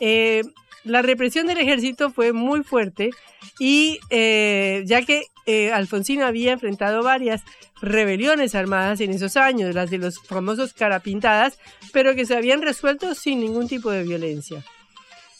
Eh, 0.00 0.42
la 0.84 1.02
represión 1.02 1.46
del 1.46 1.58
ejército 1.58 2.10
fue 2.10 2.32
muy 2.32 2.62
fuerte 2.62 3.10
y 3.58 3.98
eh, 4.10 4.82
ya 4.86 5.02
que 5.02 5.24
eh, 5.46 5.72
Alfonsín 5.72 6.22
había 6.22 6.52
enfrentado 6.52 7.02
varias 7.02 7.42
rebeliones 7.80 8.54
armadas 8.54 9.00
en 9.00 9.12
esos 9.12 9.36
años, 9.36 9.74
las 9.74 9.90
de 9.90 9.98
los 9.98 10.18
famosos 10.20 10.74
carapintadas, 10.74 11.58
pero 11.92 12.14
que 12.14 12.26
se 12.26 12.36
habían 12.36 12.62
resuelto 12.62 13.14
sin 13.14 13.40
ningún 13.40 13.68
tipo 13.68 13.90
de 13.90 14.02
violencia. 14.02 14.64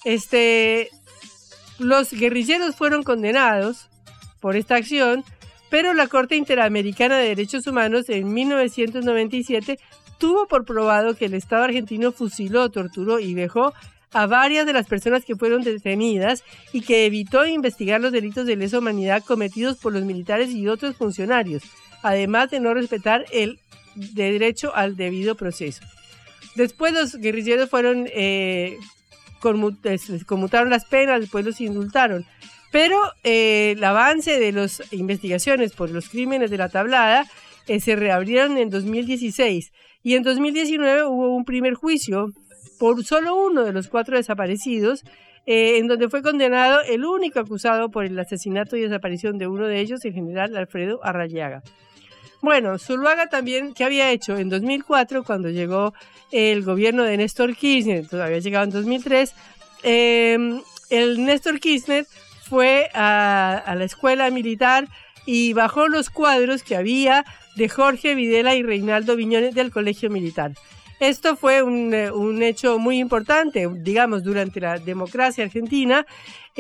Este, 0.05 0.89
los 1.79 2.11
guerrilleros 2.13 2.77
fueron 2.77 3.03
condenados 3.03 3.89
por 4.41 4.57
esta 4.57 4.77
acción 4.77 5.25
pero 5.71 5.95
la 5.95 6.07
Corte 6.07 6.37
Interamericana 6.37 7.19
de 7.19 7.29
Derechos 7.29 7.67
Humanos 7.67 8.09
en 8.09 8.33
1997 8.33 9.79
tuvo 10.19 10.47
por 10.47 10.65
probado 10.65 11.15
que 11.15 11.27
el 11.27 11.35
Estado 11.35 11.65
argentino 11.65 12.13
fusiló, 12.13 12.71
torturó 12.71 13.21
y 13.21 13.35
dejó 13.35 13.73
a 14.13 14.27
varias 14.27 14.65
de 14.65 14.73
las 14.73 14.87
personas 14.87 15.25
que 15.25 15.37
fueron 15.37 15.63
detenidas 15.63 16.43
y 16.73 16.81
que 16.81 17.05
evitó 17.05 17.47
investigar 17.47 18.01
los 18.01 18.13
delitos 18.13 18.47
de 18.47 18.57
lesa 18.57 18.79
humanidad 18.79 19.23
cometidos 19.23 19.77
por 19.77 19.93
los 19.93 20.05
militares 20.05 20.51
y 20.51 20.67
otros 20.69 20.97
funcionarios, 20.97 21.63
además 22.03 22.51
de 22.51 22.61
no 22.61 22.73
respetar 22.73 23.27
el 23.33 23.61
derecho 23.95 24.75
al 24.75 24.97
debido 24.97 25.35
proceso. 25.35 25.83
Después 26.55 26.95
los 26.95 27.17
guerrilleros 27.17 27.69
fueron 27.69 28.09
eh, 28.13 28.79
conmutaron 29.39 30.71
las 30.71 30.85
penas, 30.85 31.21
después 31.21 31.45
los 31.45 31.61
indultaron. 31.61 32.25
Pero 32.71 32.99
eh, 33.25 33.75
el 33.77 33.85
avance 33.85 34.39
de 34.39 34.53
las 34.53 34.83
investigaciones 34.93 35.73
por 35.73 35.91
los 35.91 36.09
crímenes 36.09 36.51
de 36.51 36.59
la 36.59 36.69
tablada 36.69 37.27
eh, 37.67 37.81
se 37.81 37.97
reabrieron 37.97 38.59
en 38.59 38.71
2016 38.71 39.73
y 40.03 40.15
en 40.15 40.23
2019 40.23 41.05
hubo 41.05 41.35
un 41.35 41.45
primer 41.45 41.75
juicio 41.75 42.33
por 42.79 43.03
solo 43.05 43.37
uno 43.37 43.65
de 43.65 43.73
los 43.73 43.89
cuatro 43.89 44.17
desaparecidos, 44.17 45.03
eh, 45.47 45.79
en 45.79 45.89
donde 45.89 46.09
fue 46.09 46.23
condenado 46.23 46.81
el 46.83 47.05
único 47.05 47.41
acusado 47.41 47.91
por 47.91 48.05
el 48.05 48.19
asesinato 48.19 48.77
y 48.77 48.83
desaparición 48.83 49.39
de 49.39 49.49
uno 49.49 49.67
de 49.67 49.81
ellos, 49.81 50.05
el 50.05 50.13
general 50.13 50.57
Alfredo 50.57 51.01
Arrayaga. 51.03 51.63
Bueno, 52.41 52.79
Zuluaga 52.79 53.29
también, 53.29 53.75
¿qué 53.75 53.85
había 53.85 54.11
hecho? 54.11 54.37
En 54.37 54.49
2004, 54.49 55.25
cuando 55.25 55.51
llegó 55.51 55.93
el 56.31 56.63
gobierno 56.63 57.03
de 57.03 57.17
Néstor 57.17 57.57
Kirchner, 57.57 58.07
todavía 58.07 58.39
llegado 58.39 58.65
en 58.65 58.71
2003, 58.71 59.35
el 59.83 61.25
Néstor 61.25 61.59
Kirchner 61.59 62.07
fue 62.49 62.91
a, 62.95 63.75
la 63.77 63.85
escuela 63.85 64.31
militar 64.31 64.89
y 65.27 65.53
bajó 65.53 65.89
los 65.89 66.11
cuadros 66.11 66.63
que 66.63 66.77
había 66.77 67.25
de 67.57 67.69
Jorge 67.69 68.15
Videla 68.15 68.55
y 68.55 68.63
Reinaldo 68.63 69.17
Viñones 69.17 69.55
del 69.55 69.71
Colegio 69.71 70.09
Militar. 70.09 70.53
Esto 71.01 71.37
fue 71.37 71.63
un, 71.63 71.93
eh, 71.95 72.11
hecho 72.49 72.79
muy 72.79 72.99
importante, 72.99 73.69
digamos, 73.73 74.25
durante 74.25 74.61
la 74.61 74.79
democracia 74.79 75.45
argentina, 75.45 76.07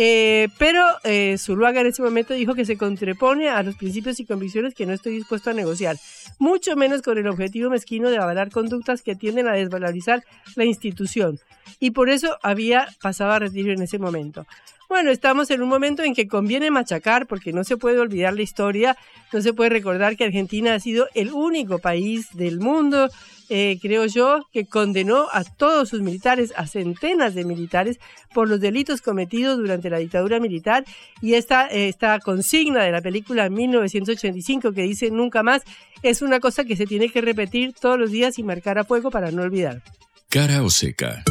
eh, 0.00 0.48
pero 0.58 0.84
eh, 1.02 1.34
Zuluaga 1.38 1.80
en 1.80 1.88
ese 1.88 2.02
momento 2.02 2.32
dijo 2.32 2.54
que 2.54 2.64
se 2.64 2.78
contrapone 2.78 3.48
a 3.48 3.64
los 3.64 3.74
principios 3.74 4.20
y 4.20 4.24
convicciones 4.24 4.72
que 4.72 4.86
no 4.86 4.92
estoy 4.92 5.14
dispuesto 5.14 5.50
a 5.50 5.54
negociar, 5.54 5.96
mucho 6.38 6.76
menos 6.76 7.02
con 7.02 7.18
el 7.18 7.26
objetivo 7.26 7.68
mezquino 7.68 8.08
de 8.08 8.18
avalar 8.18 8.52
conductas 8.52 9.02
que 9.02 9.16
tienden 9.16 9.48
a 9.48 9.54
desvalorizar 9.54 10.22
la 10.54 10.64
institución. 10.64 11.40
Y 11.80 11.90
por 11.90 12.10
eso 12.10 12.38
había 12.42 12.86
pasado 13.02 13.32
a 13.32 13.40
retiro 13.40 13.72
en 13.72 13.82
ese 13.82 13.98
momento. 13.98 14.46
Bueno, 14.88 15.10
estamos 15.10 15.50
en 15.50 15.60
un 15.60 15.68
momento 15.68 16.02
en 16.02 16.14
que 16.14 16.26
conviene 16.26 16.70
machacar 16.70 17.26
porque 17.26 17.52
no 17.52 17.62
se 17.62 17.76
puede 17.76 17.98
olvidar 17.98 18.32
la 18.32 18.40
historia, 18.40 18.96
no 19.34 19.42
se 19.42 19.52
puede 19.52 19.68
recordar 19.68 20.16
que 20.16 20.24
Argentina 20.24 20.72
ha 20.72 20.80
sido 20.80 21.08
el 21.14 21.30
único 21.30 21.78
país 21.78 22.28
del 22.32 22.58
mundo, 22.58 23.10
eh, 23.50 23.78
creo 23.82 24.06
yo, 24.06 24.46
que 24.50 24.64
condenó 24.64 25.26
a 25.30 25.44
todos 25.44 25.90
sus 25.90 26.00
militares, 26.00 26.54
a 26.56 26.66
centenas 26.66 27.34
de 27.34 27.44
militares, 27.44 28.00
por 28.32 28.48
los 28.48 28.60
delitos 28.60 29.02
cometidos 29.02 29.58
durante 29.58 29.90
la 29.90 29.98
dictadura 29.98 30.40
militar 30.40 30.86
y 31.20 31.34
esta, 31.34 31.66
esta 31.66 32.18
consigna 32.18 32.82
de 32.82 32.90
la 32.90 33.02
película 33.02 33.50
1985 33.50 34.72
que 34.72 34.82
dice 34.82 35.10
nunca 35.10 35.42
más 35.42 35.64
es 36.02 36.22
una 36.22 36.40
cosa 36.40 36.64
que 36.64 36.76
se 36.76 36.86
tiene 36.86 37.10
que 37.10 37.20
repetir 37.20 37.74
todos 37.74 37.98
los 37.98 38.10
días 38.10 38.38
y 38.38 38.42
marcar 38.42 38.78
a 38.78 38.84
fuego 38.84 39.10
para 39.10 39.30
no 39.32 39.42
olvidar. 39.42 39.82
Cara 40.30 40.62
o 40.62 40.70
seca. 40.70 41.22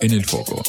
En 0.00 0.10
el 0.10 0.24
foco. 0.26 0.62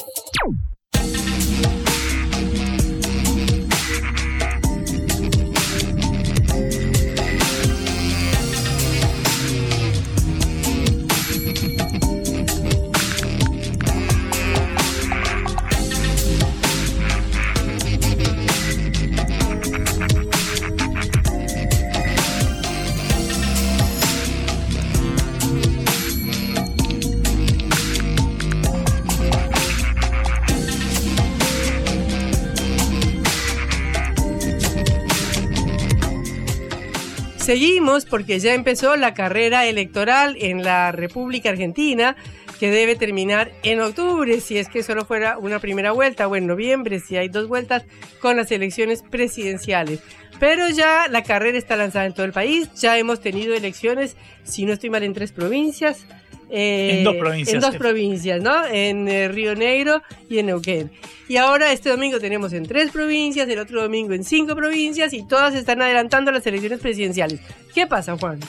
Seguimos 37.56 38.04
porque 38.04 38.38
ya 38.38 38.52
empezó 38.52 38.96
la 38.96 39.14
carrera 39.14 39.64
electoral 39.64 40.36
en 40.38 40.62
la 40.62 40.92
República 40.92 41.48
Argentina 41.48 42.14
que 42.60 42.70
debe 42.70 42.96
terminar 42.96 43.50
en 43.62 43.80
octubre, 43.80 44.42
si 44.42 44.58
es 44.58 44.68
que 44.68 44.82
solo 44.82 45.06
fuera 45.06 45.38
una 45.38 45.58
primera 45.58 45.92
vuelta, 45.92 46.28
o 46.28 46.36
en 46.36 46.46
noviembre, 46.46 47.00
si 47.00 47.16
hay 47.16 47.30
dos 47.30 47.48
vueltas, 47.48 47.84
con 48.20 48.36
las 48.36 48.52
elecciones 48.52 49.02
presidenciales. 49.02 50.00
Pero 50.38 50.68
ya 50.68 51.08
la 51.08 51.22
carrera 51.22 51.56
está 51.56 51.76
lanzada 51.76 52.04
en 52.04 52.12
todo 52.12 52.26
el 52.26 52.32
país, 52.32 52.68
ya 52.74 52.98
hemos 52.98 53.22
tenido 53.22 53.54
elecciones, 53.54 54.18
si 54.44 54.66
no 54.66 54.74
estoy 54.74 54.90
mal, 54.90 55.02
en 55.02 55.14
tres 55.14 55.32
provincias. 55.32 56.06
En 56.48 57.04
dos 57.04 57.16
provincias. 57.16 57.54
En 57.54 57.60
dos 57.60 57.76
provincias, 57.76 58.40
¿no? 58.40 58.66
En 58.66 59.08
eh, 59.08 59.28
Río 59.28 59.54
Negro 59.54 60.02
y 60.28 60.38
en 60.38 60.46
Neuquén. 60.46 60.90
Y 61.28 61.36
ahora 61.38 61.72
este 61.72 61.90
domingo 61.90 62.20
tenemos 62.20 62.52
en 62.52 62.66
tres 62.66 62.90
provincias, 62.90 63.48
el 63.48 63.58
otro 63.58 63.82
domingo 63.82 64.14
en 64.14 64.22
cinco 64.22 64.54
provincias 64.54 65.12
y 65.12 65.26
todas 65.26 65.54
están 65.54 65.82
adelantando 65.82 66.30
las 66.30 66.46
elecciones 66.46 66.80
presidenciales. 66.80 67.40
¿Qué 67.74 67.86
pasa, 67.86 68.16
Juan? 68.16 68.40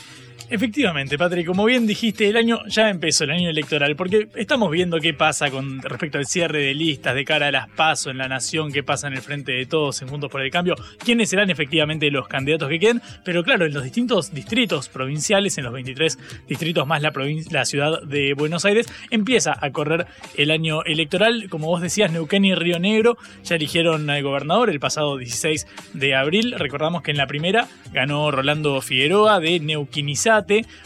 Efectivamente, 0.50 1.18
Patrick, 1.18 1.46
como 1.46 1.66
bien 1.66 1.86
dijiste, 1.86 2.30
el 2.30 2.38
año 2.38 2.62
ya 2.68 2.89
empezó, 2.89 3.25
el 3.25 3.32
año 3.32 3.50
electoral, 3.50 3.98
porque 3.98 4.30
estamos 4.36 4.72
viendo 4.72 4.98
qué 5.01 5.13
pasa 5.13 5.51
con 5.51 5.82
respecto 5.82 6.20
al 6.20 6.25
cierre 6.25 6.60
de 6.60 6.74
listas 6.74 7.16
de 7.16 7.25
cara 7.25 7.48
a 7.48 7.51
las 7.51 7.68
PASO 7.68 8.12
en 8.12 8.18
la 8.18 8.30
nación, 8.30 8.72
qué 8.72 8.82
pasa 8.82 9.08
en 9.08 9.13
el 9.13 9.22
frente 9.22 9.51
de 9.51 9.66
todos 9.66 10.01
en 10.01 10.08
Juntos 10.08 10.32
por 10.32 10.42
el 10.42 10.50
Cambio, 10.50 10.75
quiénes 11.04 11.30
serán 11.30 11.50
efectivamente 11.50 12.10
los 12.12 12.30
candidatos 12.30 12.70
que 12.70 12.80
queden, 12.80 13.01
pero 13.25 13.44
claro, 13.44 13.66
en 13.66 13.74
los 13.74 13.84
distintos 13.84 14.34
distritos 14.34 14.88
provinciales, 14.88 15.58
en 15.58 15.66
los 15.66 15.74
23 15.74 16.18
distritos 16.48 16.88
más 16.88 17.01
la, 17.01 17.12
la 17.51 17.66
ciudad 17.66 18.01
de 18.04 18.34
Buenos 18.34 18.63
Aires, 18.63 18.88
empieza 19.12 19.58
a 19.60 19.70
correr 19.72 20.08
el 20.38 20.51
año 20.51 20.82
electoral, 20.86 21.50
como 21.50 21.68
vos 21.68 21.82
decías, 21.82 22.10
Neuquén 22.13 22.46
y 22.46 22.56
Río 22.56 22.80
Negro 22.80 23.18
ya 23.44 23.58
eligieron 23.58 24.10
al 24.10 24.24
gobernador 24.24 24.70
el 24.70 24.80
pasado 24.80 25.18
16 25.18 25.68
de 25.94 26.16
abril, 26.16 26.56
recordamos 26.58 27.01
que 27.01 27.12
en 27.12 27.18
la 27.18 27.27
primera 27.27 27.68
ganó 27.92 28.32
Rolando 28.32 28.82
Figueroa 28.82 29.42
de 29.42 29.60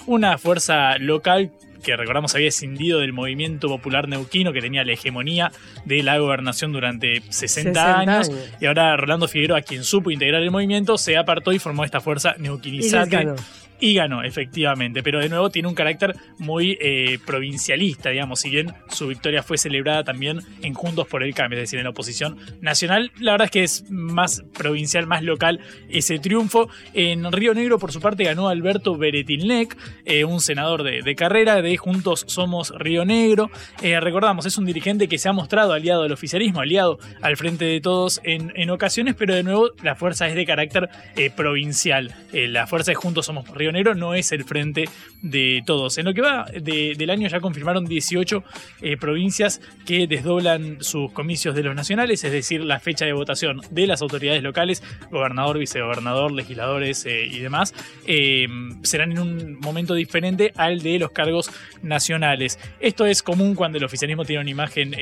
Una 0.06 0.38
fuerza 0.38 0.98
local 0.98 1.52
que 1.82 1.98
recordamos 1.98 2.36
había 2.36 2.50
escindido 2.50 3.00
del 3.00 3.12
movimiento 3.12 3.68
popular 3.68 4.08
neuquino 4.08 4.54
que 4.54 4.62
tenía 4.62 4.84
la 4.84 4.94
hegemonía 4.94 5.52
de 5.86 6.04
la 6.04 6.18
gobernación 6.20 6.72
durante 6.72 7.22
60, 7.28 8.00
años, 8.00 8.32
y 8.60 8.68
ahora 8.68 8.96
Rolando 8.98 9.28
Figueroa, 9.28 9.62
quien 9.62 9.84
supo 9.84 10.12
integrar 10.12 10.44
el 10.44 10.52
movimiento, 10.52 10.98
se 10.98 11.18
apartó 11.18 11.52
y 11.52 11.60
formó 11.60 11.84
esta 11.84 12.00
fuerza 12.00 12.36
neuquinizate 12.38 13.34
y 13.82 13.96
ganó, 13.96 14.24
efectivamente, 14.24 15.02
pero 15.02 15.20
de 15.20 15.28
nuevo 15.28 15.50
tiene 15.50 15.68
un 15.68 15.74
carácter 15.74 16.16
muy 16.38 16.78
eh, 16.80 17.18
provincialista, 17.26 18.12
digamos, 18.12 18.40
si 18.40 18.52
bien 18.52 18.74
su 18.90 19.08
victoria 19.08 19.42
fue 19.42 19.58
celebrada 19.58 20.04
también 20.04 20.40
en 20.62 20.76
Juntos 20.76 21.08
por 21.08 21.24
el 21.24 21.34
Cambio, 21.34 21.58
es 21.58 21.64
decir, 21.64 21.80
en 21.80 21.86
la 21.86 21.90
oposición 21.90 22.38
nacional, 22.62 23.12
la 23.20 23.32
verdad 23.32 23.46
es 23.46 23.52
que 23.52 23.64
es 23.64 23.90
más 23.90 24.44
provincial, 24.54 25.08
más 25.08 25.24
local 25.24 25.60
ese 25.90 26.20
triunfo. 26.20 26.70
En 26.94 27.30
Río 27.32 27.56
Negro, 27.56 27.80
por 27.80 27.92
su 27.92 28.00
parte, 28.00 28.24
ganó 28.24 28.50
Alberto 28.50 28.96
Beretilnec, 28.96 29.76
eh, 30.06 30.26
un 30.26 30.42
senador 30.42 30.84
de, 30.84 31.16
carrera 31.16 31.62
de 31.64 31.76
Juntos 31.76 32.24
Somos 32.28 32.72
Río 32.78 33.04
Negro. 33.04 33.50
Eh, 33.82 34.00
recordamos, 34.00 34.46
es 34.46 34.60
un 34.60 34.66
dirigente 34.66 35.08
que 35.08 35.18
se 35.18 35.28
ha 35.28 35.34
mostrado 35.34 35.74
aliado 35.74 36.04
al 36.04 36.12
oficialismo, 36.12 36.62
aliado 36.62 37.00
al 37.22 37.36
frente 37.36 37.66
de 37.66 37.82
todos 37.82 38.22
en, 38.24 38.54
en 38.56 38.70
ocasiones, 38.70 39.16
pero 39.18 39.34
de 39.34 39.42
nuevo 39.42 39.72
la 39.82 39.96
fuerza 39.96 40.28
es 40.28 40.36
de 40.36 40.46
carácter 40.46 40.88
provincial. 41.36 42.14
la 42.32 42.68
fuerza 42.68 42.92
de 42.92 42.96
Juntos 42.96 43.26
Somos 43.26 43.48
Río 43.50 43.71
no 43.72 44.14
es 44.14 44.32
el 44.32 44.44
frente 44.44 44.90
de 45.22 45.64
todos. 45.66 45.98
En 45.98 46.06
lo 46.06 46.14
que 46.14 46.22
va 46.22 46.46
del 46.46 47.10
año 47.10 47.28
ya 47.28 47.40
confirmaron 47.40 47.86
18 47.86 48.44
eh, 48.82 48.98
provincias 48.98 49.62
que 49.86 50.08
desdoblan 50.08 50.84
sus 50.84 51.12
comicios 51.12 51.56
de 51.56 51.64
los 51.64 51.76
nacionales, 51.76 52.24
es 52.24 52.32
decir, 52.32 52.64
la 52.64 52.80
fecha 52.80 53.06
de 53.06 53.14
votación 53.14 53.62
de 53.70 53.88
las 53.88 54.02
autoridades 54.02 54.44
locales, 54.44 54.84
gobernador, 55.10 55.58
vicegobernador, 55.58 56.32
legisladores 56.32 57.06
eh, 57.06 57.26
y 57.26 57.40
demás, 57.40 57.74
eh, 58.06 58.48
serán 58.84 59.14
en 59.14 59.20
un 59.20 59.60
momento 59.60 59.94
diferente 59.94 60.52
al 60.56 60.82
de 60.82 61.00
los 61.00 61.12
cargos 61.12 61.50
nacionales. 61.82 62.60
Esto 62.80 63.06
es 63.06 63.24
común 63.24 63.56
cuando 63.56 63.78
el 63.78 63.84
oficialismo 63.84 64.26
tiene 64.26 64.42
una 64.42 64.52
imagen 64.52 64.96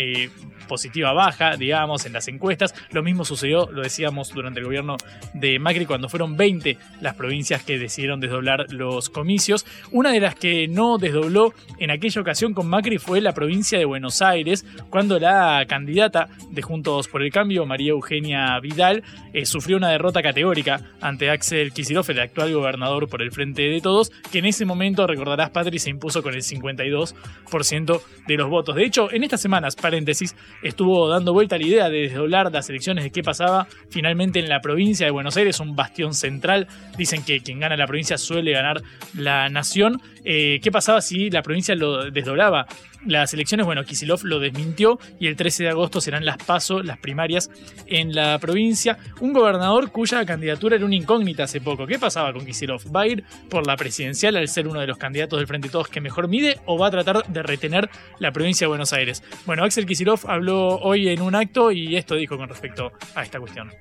positiva 0.67 1.11
baja, 1.13 1.57
digamos, 1.57 2.05
en 2.05 2.13
las 2.13 2.27
encuestas. 2.29 2.73
Lo 2.91 3.03
mismo 3.03 3.25
sucedió, 3.25 3.69
lo 3.71 3.81
decíamos, 3.81 4.31
durante 4.33 4.59
el 4.59 4.65
gobierno 4.65 4.95
de 5.33 5.59
Macri, 5.59 5.85
cuando 5.85 6.07
fueron 6.07 6.37
20 6.37 6.77
las 7.01 7.15
provincias 7.15 7.63
que 7.63 7.77
decidieron 7.77 8.21
desdoblar 8.21 8.58
los 8.69 9.09
comicios. 9.09 9.65
Una 9.91 10.11
de 10.11 10.19
las 10.19 10.35
que 10.35 10.67
no 10.67 10.97
desdobló 10.97 11.53
en 11.77 11.91
aquella 11.91 12.21
ocasión 12.21 12.53
con 12.53 12.67
Macri 12.67 12.97
fue 12.97 13.21
la 13.21 13.33
provincia 13.33 13.79
de 13.79 13.85
Buenos 13.85 14.21
Aires, 14.21 14.65
cuando 14.89 15.19
la 15.19 15.65
candidata 15.67 16.29
de 16.49 16.61
Juntos 16.61 17.07
por 17.07 17.21
el 17.21 17.31
Cambio, 17.31 17.65
María 17.65 17.91
Eugenia 17.91 18.59
Vidal, 18.59 19.03
eh, 19.33 19.45
sufrió 19.45 19.77
una 19.77 19.89
derrota 19.89 20.21
categórica 20.21 20.81
ante 21.01 21.29
Axel 21.29 21.71
Kicillof, 21.71 22.09
el 22.09 22.19
actual 22.19 22.53
gobernador 22.53 23.07
por 23.07 23.21
el 23.21 23.31
Frente 23.31 23.63
de 23.63 23.81
Todos, 23.81 24.11
que 24.31 24.39
en 24.39 24.45
ese 24.45 24.65
momento, 24.65 25.07
recordarás, 25.07 25.49
Patri, 25.51 25.79
se 25.79 25.89
impuso 25.89 26.23
con 26.23 26.33
el 26.33 26.41
52% 26.41 28.01
de 28.27 28.37
los 28.37 28.49
votos. 28.49 28.75
De 28.75 28.85
hecho, 28.85 29.11
en 29.11 29.23
estas 29.23 29.41
semanas, 29.41 29.75
paréntesis, 29.75 30.35
estuvo 30.63 31.07
dando 31.07 31.33
vuelta 31.33 31.57
la 31.57 31.65
idea 31.65 31.89
de 31.89 32.01
desdoblar 32.01 32.51
las 32.51 32.69
elecciones 32.69 33.03
de 33.03 33.11
qué 33.11 33.23
pasaba 33.23 33.67
finalmente 33.89 34.39
en 34.39 34.49
la 34.49 34.61
provincia 34.61 35.05
de 35.05 35.11
Buenos 35.11 35.37
Aires, 35.37 35.59
un 35.59 35.75
bastión 35.75 36.13
central. 36.13 36.67
Dicen 36.97 37.23
que 37.23 37.41
quien 37.41 37.59
gana 37.59 37.77
la 37.77 37.87
provincia 37.87 38.17
suele 38.17 38.48
ganar 38.51 38.81
la 39.17 39.49
nación. 39.49 40.01
Eh, 40.23 40.59
¿Qué 40.61 40.71
pasaba 40.71 41.01
si 41.01 41.29
la 41.29 41.41
provincia 41.41 41.75
lo 41.75 42.11
desdoblaba? 42.11 42.67
Las 43.05 43.33
elecciones, 43.33 43.65
bueno, 43.65 43.85
Kisilov 43.85 44.25
lo 44.25 44.39
desmintió 44.39 44.99
y 45.19 45.27
el 45.27 45.37
13 45.37 45.63
de 45.63 45.69
agosto 45.69 46.01
serán 46.01 46.25
las 46.25 46.37
PASO, 46.37 46.83
las 46.83 46.97
primarias 46.97 47.49
en 47.87 48.13
la 48.13 48.37
provincia. 48.39 48.97
Un 49.21 49.31
gobernador 49.31 49.91
cuya 49.91 50.25
candidatura 50.25 50.75
era 50.75 50.85
una 50.85 50.95
incógnita 50.95 51.43
hace 51.43 51.61
poco. 51.61 51.87
¿Qué 51.87 51.97
pasaba 51.97 52.33
con 52.33 52.45
Kisilov? 52.45 52.93
¿Va 52.93 53.01
a 53.01 53.07
ir 53.07 53.23
por 53.49 53.65
la 53.65 53.77
presidencial 53.77 54.35
al 54.35 54.49
ser 54.49 54.67
uno 54.67 54.81
de 54.81 54.87
los 54.87 54.97
candidatos 54.97 55.39
del 55.39 55.47
Frente 55.47 55.69
Todos 55.69 55.87
que 55.87 56.01
mejor 56.01 56.27
mide 56.27 56.57
o 56.65 56.77
va 56.77 56.87
a 56.87 56.91
tratar 56.91 57.25
de 57.25 57.41
retener 57.41 57.89
la 58.19 58.33
provincia 58.33 58.65
de 58.65 58.69
Buenos 58.69 58.91
Aires? 58.91 59.23
Bueno, 59.45 59.63
Axel 59.63 59.85
Kisilov 59.85 60.29
habló 60.29 60.79
hoy 60.79 61.07
en 61.07 61.21
un 61.21 61.35
acto 61.35 61.71
y 61.71 61.95
esto 61.95 62.15
dijo 62.15 62.37
con 62.37 62.49
respecto 62.49 62.91
a 63.15 63.23
esta 63.23 63.39
cuestión. 63.39 63.71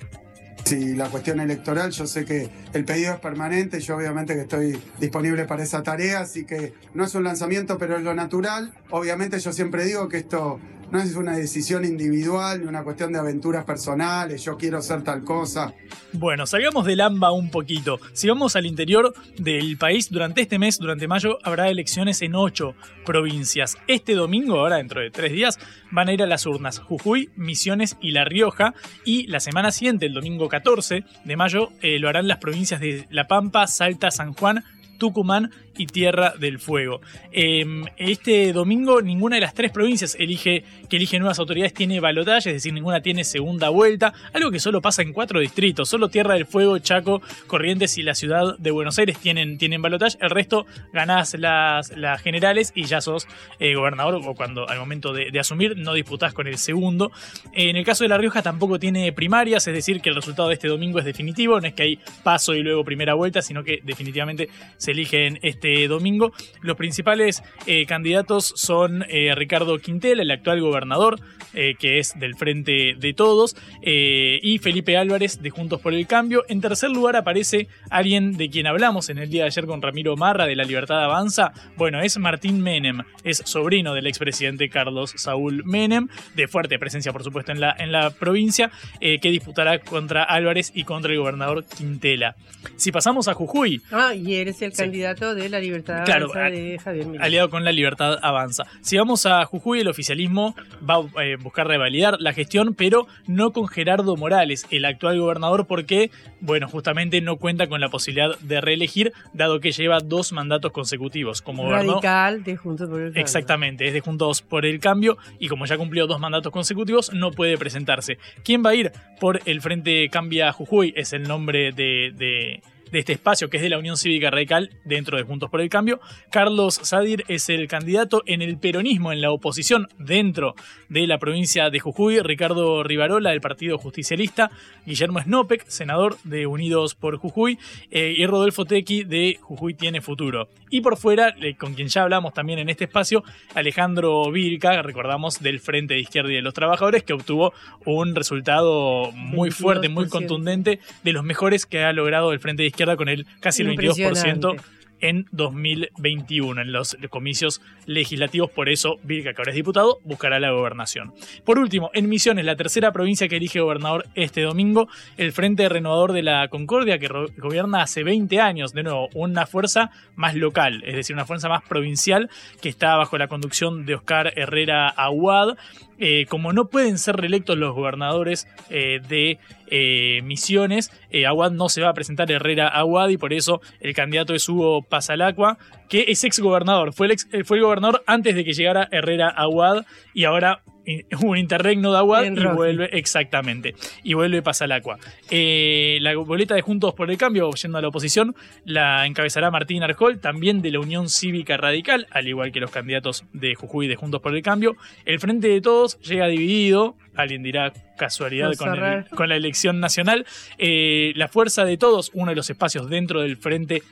Si 0.68 0.94
la 0.94 1.08
cuestión 1.08 1.40
electoral, 1.40 1.92
yo 1.92 2.06
sé 2.06 2.26
que 2.26 2.50
el 2.74 2.84
pedido 2.84 3.14
es 3.14 3.20
permanente, 3.20 3.80
yo 3.80 3.96
obviamente 3.96 4.34
que 4.34 4.42
estoy 4.42 4.78
disponible 5.00 5.46
para 5.46 5.62
esa 5.62 5.82
tarea, 5.82 6.20
así 6.20 6.44
que 6.44 6.74
no 6.92 7.04
es 7.04 7.14
un 7.14 7.24
lanzamiento, 7.24 7.78
pero 7.78 7.96
es 7.96 8.02
lo 8.02 8.12
natural. 8.14 8.74
Obviamente 8.90 9.38
yo 9.38 9.54
siempre 9.54 9.86
digo 9.86 10.10
que 10.10 10.18
esto 10.18 10.60
no 10.90 11.00
es 11.00 11.14
una 11.16 11.36
decisión 11.36 11.84
individual 11.84 12.60
ni 12.60 12.66
una 12.66 12.82
cuestión 12.82 13.12
de 13.12 13.18
aventuras 13.18 13.64
personales, 13.64 14.42
yo 14.44 14.56
quiero 14.56 14.78
hacer 14.78 15.02
tal 15.02 15.22
cosa. 15.24 15.72
Bueno, 16.12 16.46
salgamos 16.46 16.86
del 16.86 17.00
AMBA 17.00 17.32
un 17.32 17.50
poquito. 17.50 18.00
Si 18.12 18.28
vamos 18.28 18.56
al 18.56 18.66
interior 18.66 19.12
del 19.36 19.76
país, 19.76 20.10
durante 20.10 20.40
este 20.40 20.58
mes, 20.58 20.78
durante 20.78 21.06
mayo, 21.06 21.38
habrá 21.42 21.68
elecciones 21.68 22.22
en 22.22 22.34
ocho 22.34 22.74
provincias. 23.04 23.76
Este 23.86 24.14
domingo, 24.14 24.60
ahora 24.60 24.76
dentro 24.76 25.00
de 25.00 25.10
tres 25.10 25.32
días, 25.32 25.58
van 25.90 26.08
a 26.08 26.12
ir 26.12 26.22
a 26.22 26.26
las 26.26 26.46
urnas 26.46 26.78
Jujuy, 26.78 27.30
Misiones 27.36 27.96
y 28.00 28.12
La 28.12 28.24
Rioja. 28.24 28.74
Y 29.04 29.26
la 29.26 29.40
semana 29.40 29.70
siguiente, 29.70 30.06
el 30.06 30.14
domingo 30.14 30.48
14 30.48 31.04
de 31.24 31.36
mayo, 31.36 31.70
eh, 31.82 31.98
lo 31.98 32.08
harán 32.08 32.28
las 32.28 32.38
provincias 32.38 32.80
de 32.80 33.06
La 33.10 33.26
Pampa, 33.28 33.66
Salta, 33.66 34.10
San 34.10 34.32
Juan, 34.32 34.64
Tucumán 34.98 35.50
y 35.78 35.86
Tierra 35.86 36.34
del 36.38 36.58
Fuego. 36.58 37.00
Em, 37.32 37.84
este 37.96 38.52
domingo 38.52 39.00
ninguna 39.00 39.36
de 39.36 39.40
las 39.40 39.54
tres 39.54 39.72
provincias 39.72 40.16
elige, 40.18 40.64
que 40.90 40.96
eligen 40.96 41.20
nuevas 41.20 41.38
autoridades 41.38 41.72
tiene 41.72 42.00
balotaje, 42.00 42.50
es 42.50 42.56
decir, 42.56 42.74
ninguna 42.74 43.00
tiene 43.00 43.24
segunda 43.24 43.70
vuelta, 43.70 44.12
algo 44.34 44.50
que 44.50 44.60
solo 44.60 44.82
pasa 44.82 45.02
en 45.02 45.12
cuatro 45.12 45.40
distritos, 45.40 45.88
solo 45.88 46.08
Tierra 46.08 46.34
del 46.34 46.46
Fuego, 46.46 46.78
Chaco, 46.78 47.22
Corrientes 47.46 47.96
y 47.96 48.02
la 48.02 48.14
ciudad 48.14 48.58
de 48.58 48.70
Buenos 48.70 48.98
Aires 48.98 49.18
tienen, 49.18 49.56
tienen 49.56 49.80
balotaje, 49.80 50.18
el 50.20 50.30
resto 50.30 50.66
ganás 50.92 51.34
las, 51.38 51.96
las 51.96 52.20
generales 52.20 52.72
y 52.74 52.84
ya 52.84 53.00
sos 53.00 53.26
eh, 53.58 53.74
gobernador 53.74 54.20
o 54.24 54.34
cuando 54.34 54.68
al 54.68 54.78
momento 54.78 55.12
de, 55.12 55.38
asumir 55.38 55.76
no 55.76 55.94
disputás 55.94 56.34
con 56.34 56.46
el 56.48 56.58
segundo. 56.58 57.12
En 57.52 57.76
el 57.76 57.84
caso 57.84 58.04
de 58.04 58.08
La 58.08 58.18
Rioja 58.18 58.42
tampoco 58.42 58.78
tiene 58.78 59.12
primarias, 59.12 59.66
es 59.68 59.74
decir, 59.74 60.00
que 60.00 60.08
el 60.08 60.16
resultado 60.16 60.48
de 60.48 60.54
este 60.54 60.68
domingo 60.68 60.98
es 60.98 61.04
definitivo, 61.04 61.60
no 61.60 61.66
es 61.68 61.74
que 61.74 61.82
hay 61.84 62.00
paso 62.24 62.54
y 62.54 62.62
luego 62.62 62.84
primera 62.84 63.14
vuelta, 63.14 63.40
sino 63.40 63.62
que 63.62 63.80
definitivamente 63.84 64.48
se 64.76 64.90
eligen 64.90 65.38
este 65.42 65.67
este 65.68 65.88
domingo. 65.88 66.32
Los 66.62 66.76
principales 66.76 67.42
eh, 67.66 67.86
candidatos 67.86 68.52
son 68.56 69.04
eh, 69.08 69.34
Ricardo 69.34 69.78
Quintel, 69.78 70.20
el 70.20 70.30
actual 70.30 70.60
gobernador, 70.60 71.20
eh, 71.54 71.74
que 71.78 71.98
es 71.98 72.18
del 72.18 72.36
Frente 72.36 72.94
de 72.98 73.14
Todos, 73.14 73.56
y 73.82 74.58
Felipe 74.58 74.96
Álvarez 74.96 75.40
de 75.42 75.50
Juntos 75.50 75.80
por 75.80 75.94
el 75.94 76.06
Cambio. 76.06 76.44
En 76.48 76.60
tercer 76.60 76.90
lugar 76.90 77.16
aparece 77.16 77.68
alguien 77.90 78.36
de 78.36 78.50
quien 78.50 78.66
hablamos 78.66 79.08
en 79.08 79.18
el 79.18 79.30
día 79.30 79.42
de 79.42 79.48
ayer 79.48 79.66
con 79.66 79.82
Ramiro 79.82 80.16
Marra 80.16 80.46
de 80.46 80.56
La 80.56 80.64
Libertad 80.64 81.02
Avanza. 81.02 81.52
Bueno, 81.76 82.00
es 82.00 82.18
Martín 82.18 82.60
Menem, 82.60 83.02
es 83.24 83.42
sobrino 83.44 83.94
del 83.94 84.06
expresidente 84.06 84.68
Carlos 84.68 85.14
Saúl 85.16 85.64
Menem, 85.64 86.08
de 86.34 86.48
fuerte 86.48 86.78
presencia 86.78 87.12
por 87.12 87.24
supuesto 87.24 87.52
en 87.52 87.60
la, 87.60 87.74
en 87.78 87.92
la 87.92 88.10
provincia, 88.10 88.70
que 89.00 89.30
disputará 89.30 89.78
contra 89.78 90.22
Álvarez 90.24 90.72
y 90.74 90.84
contra 90.84 91.12
el 91.12 91.18
gobernador 91.18 91.64
Quintela. 91.64 92.36
Si 92.76 92.92
pasamos 92.92 93.28
a 93.28 93.34
Jujuy. 93.34 93.80
Ah, 93.90 94.14
y 94.14 94.34
eres 94.36 94.62
el 94.62 94.72
candidato 94.72 95.34
de 95.34 95.48
la 95.48 95.57
Libertad 95.60 96.04
Claro, 96.04 96.26
Avanza 96.32 96.50
de 96.50 96.78
Javier 96.78 97.06
Milei. 97.06 97.26
aliado 97.26 97.50
con 97.50 97.64
la 97.64 97.72
libertad 97.72 98.18
avanza. 98.22 98.64
Si 98.80 98.96
vamos 98.96 99.26
a 99.26 99.44
Jujuy, 99.44 99.80
el 99.80 99.88
oficialismo 99.88 100.54
va 100.88 100.96
a 101.16 101.24
eh, 101.24 101.36
buscar 101.36 101.66
revalidar 101.66 102.16
la 102.20 102.32
gestión, 102.32 102.74
pero 102.74 103.06
no 103.26 103.52
con 103.52 103.68
Gerardo 103.68 104.16
Morales, 104.16 104.66
el 104.70 104.84
actual 104.84 105.18
gobernador, 105.20 105.66
porque, 105.66 106.10
bueno, 106.40 106.68
justamente 106.68 107.20
no 107.20 107.36
cuenta 107.36 107.66
con 107.66 107.80
la 107.80 107.88
posibilidad 107.88 108.38
de 108.40 108.60
reelegir, 108.60 109.12
dado 109.32 109.60
que 109.60 109.72
lleva 109.72 110.00
dos 110.00 110.32
mandatos 110.32 110.72
consecutivos 110.72 111.42
como 111.42 111.62
gobernador. 111.64 111.94
Radical 112.02 112.44
de 112.44 112.56
Juntos 112.56 112.88
por 112.88 112.98
el 113.00 113.06
Cambio. 113.06 113.20
Exactamente, 113.22 113.86
es 113.86 113.92
de 113.92 114.00
Juntos 114.00 114.42
por 114.42 114.64
el 114.66 114.80
Cambio 114.80 115.18
y 115.38 115.48
como 115.48 115.66
ya 115.66 115.76
cumplió 115.76 116.06
dos 116.06 116.20
mandatos 116.20 116.52
consecutivos, 116.52 117.12
no 117.12 117.30
puede 117.30 117.58
presentarse. 117.58 118.18
¿Quién 118.44 118.64
va 118.64 118.70
a 118.70 118.74
ir 118.74 118.92
por 119.20 119.40
el 119.44 119.60
Frente 119.60 120.08
Cambia 120.10 120.52
Jujuy? 120.52 120.92
Es 120.96 121.12
el 121.12 121.24
nombre 121.24 121.72
de, 121.72 122.12
de- 122.16 122.62
de 122.90 123.00
este 123.00 123.12
espacio 123.12 123.50
que 123.50 123.58
es 123.58 123.62
de 123.62 123.68
la 123.68 123.78
Unión 123.78 123.96
Cívica 123.96 124.30
Radical 124.30 124.70
dentro 124.84 125.16
de 125.16 125.24
Juntos 125.24 125.50
por 125.50 125.60
el 125.60 125.68
Cambio. 125.68 126.00
Carlos 126.30 126.80
Sadir 126.82 127.24
es 127.28 127.48
el 127.48 127.68
candidato 127.68 128.22
en 128.26 128.42
el 128.42 128.58
peronismo, 128.58 129.12
en 129.12 129.20
la 129.20 129.30
oposición 129.30 129.88
dentro 129.98 130.54
de 130.88 131.06
la 131.06 131.18
provincia 131.18 131.70
de 131.70 131.80
Jujuy. 131.80 132.20
Ricardo 132.20 132.82
Rivarola 132.82 133.30
del 133.30 133.40
Partido 133.40 133.78
Justicialista. 133.78 134.50
Guillermo 134.86 135.20
Snopek, 135.20 135.66
senador 135.68 136.16
de 136.24 136.46
Unidos 136.46 136.94
por 136.94 137.16
Jujuy. 137.16 137.58
eh, 137.90 138.14
y 138.16 138.26
Rodolfo 138.26 138.64
Tequi 138.64 139.04
de 139.04 139.38
Jujuy 139.40 139.74
Tiene 139.74 140.00
Futuro. 140.00 140.48
Y 140.70 140.80
por 140.80 140.96
fuera, 140.96 141.34
eh, 141.40 141.54
con 141.56 141.74
quien 141.74 141.88
ya 141.88 142.02
hablamos 142.02 142.34
también 142.34 142.58
en 142.58 142.68
este 142.68 142.84
espacio, 142.84 143.24
Alejandro 143.54 144.30
Virca, 144.30 144.82
recordamos, 144.82 145.40
del 145.40 145.60
Frente 145.60 145.94
de 145.94 146.00
Izquierda 146.00 146.30
y 146.30 146.36
de 146.36 146.42
los 146.42 146.54
Trabajadores, 146.54 147.02
que 147.02 147.12
obtuvo 147.12 147.52
un 147.84 148.14
resultado 148.14 149.10
muy 149.12 149.50
fuerte, 149.50 149.88
muy 149.88 150.04
22%. 150.04 150.10
contundente, 150.10 150.80
de 151.02 151.12
los 151.12 151.24
mejores 151.24 151.66
que 151.66 151.84
ha 151.84 151.92
logrado 151.92 152.32
el 152.32 152.40
Frente 152.40 152.62
de 152.62 152.68
Izquierda 152.68 152.77
con 152.96 153.08
el 153.08 153.26
casi 153.40 153.62
el 153.62 153.68
22% 153.68 153.98
Impresionante. 153.98 154.62
en 155.00 155.26
2021, 155.32 156.60
en 156.60 156.72
los 156.72 156.96
comicios 157.10 157.60
legislativos. 157.86 158.50
Por 158.50 158.68
eso, 158.68 158.96
Virca, 159.02 159.32
que 159.32 159.40
ahora 159.40 159.50
es 159.50 159.56
diputado, 159.56 159.98
buscará 160.04 160.40
la 160.40 160.50
gobernación. 160.50 161.12
Por 161.44 161.58
último, 161.58 161.90
en 161.94 162.08
Misiones, 162.08 162.44
la 162.44 162.56
tercera 162.56 162.92
provincia 162.92 163.28
que 163.28 163.36
elige 163.36 163.60
gobernador 163.60 164.06
este 164.14 164.42
domingo, 164.42 164.88
el 165.16 165.32
Frente 165.32 165.68
Renovador 165.68 166.12
de 166.12 166.22
la 166.22 166.48
Concordia, 166.48 166.98
que 166.98 167.08
gobierna 167.36 167.82
hace 167.82 168.02
20 168.04 168.40
años, 168.40 168.72
de 168.72 168.82
nuevo, 168.82 169.08
una 169.14 169.46
fuerza 169.46 169.90
más 170.16 170.34
local, 170.34 170.82
es 170.86 170.96
decir, 170.96 171.14
una 171.14 171.26
fuerza 171.26 171.48
más 171.48 171.62
provincial, 171.62 172.30
que 172.60 172.68
está 172.68 172.96
bajo 172.96 173.18
la 173.18 173.28
conducción 173.28 173.86
de 173.86 173.94
Oscar 173.94 174.32
Herrera 174.36 174.88
Aguad. 174.88 175.56
Eh, 176.00 176.26
como 176.28 176.52
no 176.52 176.68
pueden 176.68 176.96
ser 176.96 177.16
reelectos 177.16 177.58
los 177.58 177.74
gobernadores 177.74 178.46
eh, 178.70 179.00
de 179.08 179.38
eh, 179.70 180.20
Misiones, 180.22 180.90
eh, 181.10 181.26
Aguad 181.26 181.52
no 181.52 181.68
se 181.68 181.82
va 181.82 181.90
a 181.90 181.94
presentar 181.94 182.30
Herrera 182.30 182.68
Aguad 182.68 183.08
y 183.08 183.16
por 183.16 183.32
eso 183.32 183.60
el 183.80 183.94
candidato 183.94 184.34
es 184.34 184.48
Hugo 184.48 184.82
Pasalacua, 184.82 185.58
que 185.88 186.06
es 186.08 186.24
ex 186.24 186.38
gobernador. 186.40 186.92
Fue 186.92 187.06
el, 187.06 187.16
eh, 187.32 187.44
fue 187.44 187.58
el 187.58 187.64
gobernador 187.64 188.02
antes 188.06 188.34
de 188.34 188.44
que 188.44 188.52
llegara 188.52 188.88
Herrera 188.90 189.28
Aguad 189.28 189.84
y 190.14 190.24
ahora 190.24 190.62
un 191.22 191.36
interregno 191.36 191.92
de 191.92 191.98
Aguad 191.98 192.24
En 192.24 192.36
y 192.36 192.40
Rocky. 192.40 192.56
vuelve, 192.56 192.88
exactamente, 192.98 193.74
y 194.02 194.14
vuelve 194.14 194.42
Pasalacua. 194.42 194.98
Eh, 195.30 195.98
la 196.00 196.14
boleta 196.16 196.54
de 196.54 196.62
Juntos 196.62 196.94
por 196.94 197.10
el 197.10 197.16
Cambio, 197.18 197.50
yendo 197.52 197.78
a 197.78 197.82
la 197.82 197.88
oposición, 197.88 198.34
la 198.64 199.06
encabezará 199.06 199.50
Martín 199.50 199.82
Arjol, 199.82 200.20
también 200.20 200.62
de 200.62 200.70
la 200.70 200.80
Unión 200.80 201.08
Cívica 201.08 201.56
Radical, 201.56 202.06
al 202.10 202.26
igual 202.28 202.52
que 202.52 202.60
los 202.60 202.70
candidatos 202.70 203.24
de 203.32 203.54
Jujuy 203.54 203.86
de 203.88 203.96
Juntos 203.96 204.20
por 204.20 204.34
el 204.34 204.42
Cambio. 204.42 204.76
El 205.04 205.20
Frente 205.20 205.48
de 205.48 205.60
Todos 205.60 205.98
llega 206.00 206.26
dividido, 206.28 206.96
alguien 207.14 207.42
dirá 207.42 207.72
casualidad 207.96 208.50
el- 208.52 209.06
con 209.10 209.28
la 209.28 209.36
elección 209.36 209.80
nacional. 209.80 210.24
Eh, 210.56 211.12
la 211.16 211.28
Fuerza 211.28 211.64
de 211.64 211.76
Todos, 211.76 212.10
uno 212.14 212.30
de 212.30 212.36
los 212.36 212.48
espacios 212.48 212.88
dentro 212.88 213.20
del 213.22 213.36
Frente 213.36 213.82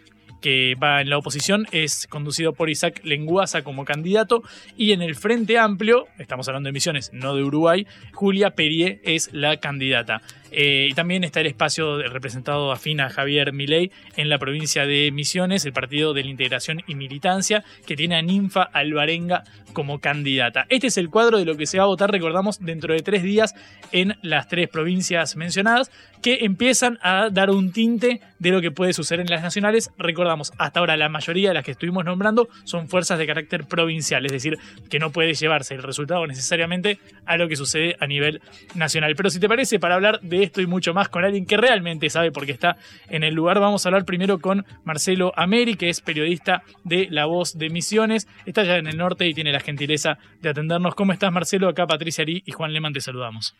que 0.46 0.76
va 0.80 1.00
en 1.00 1.10
la 1.10 1.18
oposición, 1.18 1.66
es 1.72 2.06
conducido 2.06 2.52
por 2.52 2.70
Isaac 2.70 3.00
Lenguaza 3.02 3.64
como 3.64 3.84
candidato. 3.84 4.44
Y 4.76 4.92
en 4.92 5.02
el 5.02 5.16
Frente 5.16 5.58
Amplio, 5.58 6.06
estamos 6.20 6.46
hablando 6.46 6.68
de 6.68 6.72
Misiones, 6.72 7.10
no 7.12 7.34
de 7.34 7.42
Uruguay, 7.42 7.84
Julia 8.12 8.50
Perier 8.50 9.00
es 9.02 9.32
la 9.32 9.56
candidata. 9.56 10.22
Eh, 10.50 10.88
y 10.90 10.94
también 10.94 11.24
está 11.24 11.40
el 11.40 11.46
espacio 11.46 12.02
representado 12.08 12.72
afín 12.72 13.00
a 13.00 13.10
Javier 13.10 13.52
Milei 13.52 13.90
en 14.16 14.28
la 14.28 14.38
provincia 14.38 14.86
de 14.86 15.10
Misiones, 15.12 15.64
el 15.64 15.72
Partido 15.72 16.14
de 16.14 16.24
la 16.24 16.30
Integración 16.30 16.82
y 16.86 16.94
Militancia, 16.94 17.64
que 17.86 17.96
tiene 17.96 18.16
a 18.16 18.22
Ninfa 18.22 18.62
Alvarenga 18.62 19.44
como 19.72 20.00
candidata. 20.00 20.64
Este 20.70 20.86
es 20.86 20.96
el 20.96 21.10
cuadro 21.10 21.38
de 21.38 21.44
lo 21.44 21.56
que 21.56 21.66
se 21.66 21.78
va 21.78 21.84
a 21.84 21.88
votar, 21.88 22.10
recordamos, 22.10 22.60
dentro 22.60 22.94
de 22.94 23.00
tres 23.00 23.22
días 23.22 23.54
en 23.92 24.16
las 24.22 24.48
tres 24.48 24.68
provincias 24.68 25.36
mencionadas, 25.36 25.90
que 26.22 26.38
empiezan 26.46 26.98
a 27.02 27.28
dar 27.30 27.50
un 27.50 27.72
tinte 27.72 28.20
de 28.38 28.50
lo 28.50 28.60
que 28.60 28.70
puede 28.70 28.94
suceder 28.94 29.20
en 29.20 29.26
las 29.30 29.42
nacionales. 29.42 29.90
Recordamos, 29.98 30.52
hasta 30.56 30.80
ahora 30.80 30.96
la 30.96 31.08
mayoría 31.08 31.48
de 31.48 31.54
las 31.54 31.64
que 31.64 31.72
estuvimos 31.72 32.04
nombrando 32.04 32.48
son 32.64 32.88
fuerzas 32.88 33.18
de 33.18 33.26
carácter 33.26 33.64
provincial, 33.66 34.24
es 34.24 34.32
decir, 34.32 34.58
que 34.88 34.98
no 34.98 35.12
puede 35.12 35.34
llevarse 35.34 35.74
el 35.74 35.82
resultado 35.82 36.26
necesariamente 36.26 36.98
a 37.26 37.36
lo 37.36 37.48
que 37.48 37.56
sucede 37.56 37.96
a 38.00 38.06
nivel 38.06 38.40
nacional. 38.74 39.14
Pero 39.14 39.30
si 39.30 39.40
te 39.40 39.48
parece, 39.48 39.78
para 39.78 39.94
hablar 39.94 40.20
de 40.22 40.35
esto 40.42 40.60
y 40.60 40.66
mucho 40.66 40.94
más 40.94 41.08
con 41.08 41.24
alguien 41.24 41.46
que 41.46 41.56
realmente 41.56 42.10
sabe 42.10 42.32
porque 42.32 42.52
está 42.52 42.76
en 43.08 43.24
el 43.24 43.34
lugar, 43.34 43.60
vamos 43.60 43.84
a 43.84 43.88
hablar 43.88 44.04
primero 44.04 44.40
con 44.40 44.64
Marcelo 44.84 45.32
Ameri, 45.36 45.76
que 45.76 45.88
es 45.88 46.00
periodista 46.00 46.62
de 46.84 47.08
La 47.10 47.26
Voz 47.26 47.58
de 47.58 47.70
Misiones. 47.70 48.28
Está 48.46 48.62
allá 48.62 48.76
en 48.76 48.86
el 48.86 48.96
norte 48.96 49.26
y 49.26 49.34
tiene 49.34 49.52
la 49.52 49.60
gentileza 49.60 50.18
de 50.40 50.50
atendernos. 50.50 50.94
¿Cómo 50.94 51.12
estás, 51.12 51.32
Marcelo? 51.32 51.68
Acá 51.68 51.86
Patricia 51.86 52.22
Ari 52.22 52.42
y 52.44 52.52
Juan 52.52 52.72
Leman 52.72 52.92
te 52.92 53.00
saludamos. 53.00 53.54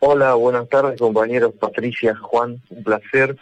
Hola, 0.00 0.34
buenas 0.34 0.68
tardes 0.68 1.00
compañeros, 1.00 1.54
Patricia, 1.58 2.14
Juan, 2.14 2.60
un 2.68 2.84
placer 2.84 3.36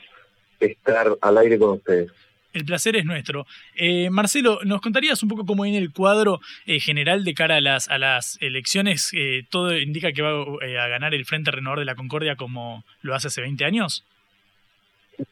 estar 0.60 1.18
al 1.20 1.38
aire 1.38 1.58
con 1.58 1.70
ustedes. 1.70 2.10
El 2.52 2.66
placer 2.66 2.96
es 2.96 3.04
nuestro. 3.04 3.46
Eh, 3.74 4.10
Marcelo, 4.10 4.58
¿nos 4.64 4.82
contarías 4.82 5.22
un 5.22 5.28
poco 5.30 5.46
cómo 5.46 5.62
viene 5.62 5.78
el 5.78 5.92
cuadro 5.92 6.40
eh, 6.66 6.80
general 6.80 7.24
de 7.24 7.34
cara 7.34 7.56
a 7.56 7.60
las, 7.60 7.88
a 7.88 7.96
las 7.98 8.36
elecciones? 8.42 9.10
Eh, 9.14 9.44
¿Todo 9.48 9.76
indica 9.76 10.12
que 10.12 10.22
va 10.22 10.44
eh, 10.60 10.78
a 10.78 10.88
ganar 10.88 11.14
el 11.14 11.24
Frente 11.24 11.50
Renovador 11.50 11.78
de 11.80 11.84
la 11.86 11.94
Concordia 11.94 12.36
como 12.36 12.84
lo 13.00 13.14
hace 13.14 13.28
hace 13.28 13.40
20 13.40 13.64
años? 13.64 14.04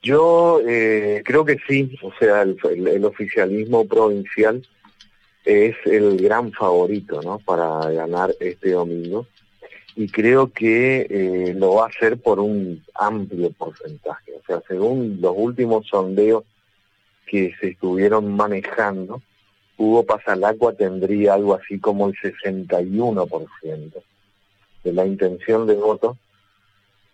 Yo 0.03 0.61
eh, 0.67 1.23
creo 1.25 1.45
que 1.45 1.59
sí, 1.69 1.95
o 2.01 2.13
sea, 2.19 2.43
el, 2.43 3.05
oficialismo 3.05 3.87
provincial 3.87 4.67
es 5.45 5.77
el 5.85 6.17
gran 6.17 6.53
favorito, 6.53 7.21
¿no? 7.23 7.39
Para 7.39 7.91
ganar 7.91 8.31
este 8.41 8.71
domingo 8.71 9.27
y 9.97 10.09
creo 10.09 10.53
que 10.53 11.53
lo 11.57 11.75
va 11.75 11.87
a 11.87 11.89
hacer 11.89 12.19
por 12.19 12.39
un 12.39 12.83
amplio 12.95 13.51
porcentaje, 13.51 14.33
o 14.41 14.47
sea, 14.47 14.63
según 14.69 15.19
los 15.21 15.35
últimos 15.37 15.87
sondeos 15.89 16.45
que 17.31 17.55
se 17.61 17.69
estuvieron 17.69 18.35
manejando, 18.35 19.23
Hugo 19.79 20.05
Pasalacua 20.05 20.75
tendría 20.75 21.35
algo 21.35 21.55
así 21.55 21.79
como 21.79 22.09
el 22.09 22.15
61% 22.17 24.03
de 24.83 24.93
la 24.93 25.07
intención 25.07 25.65
de 25.69 25.77
voto 25.77 26.19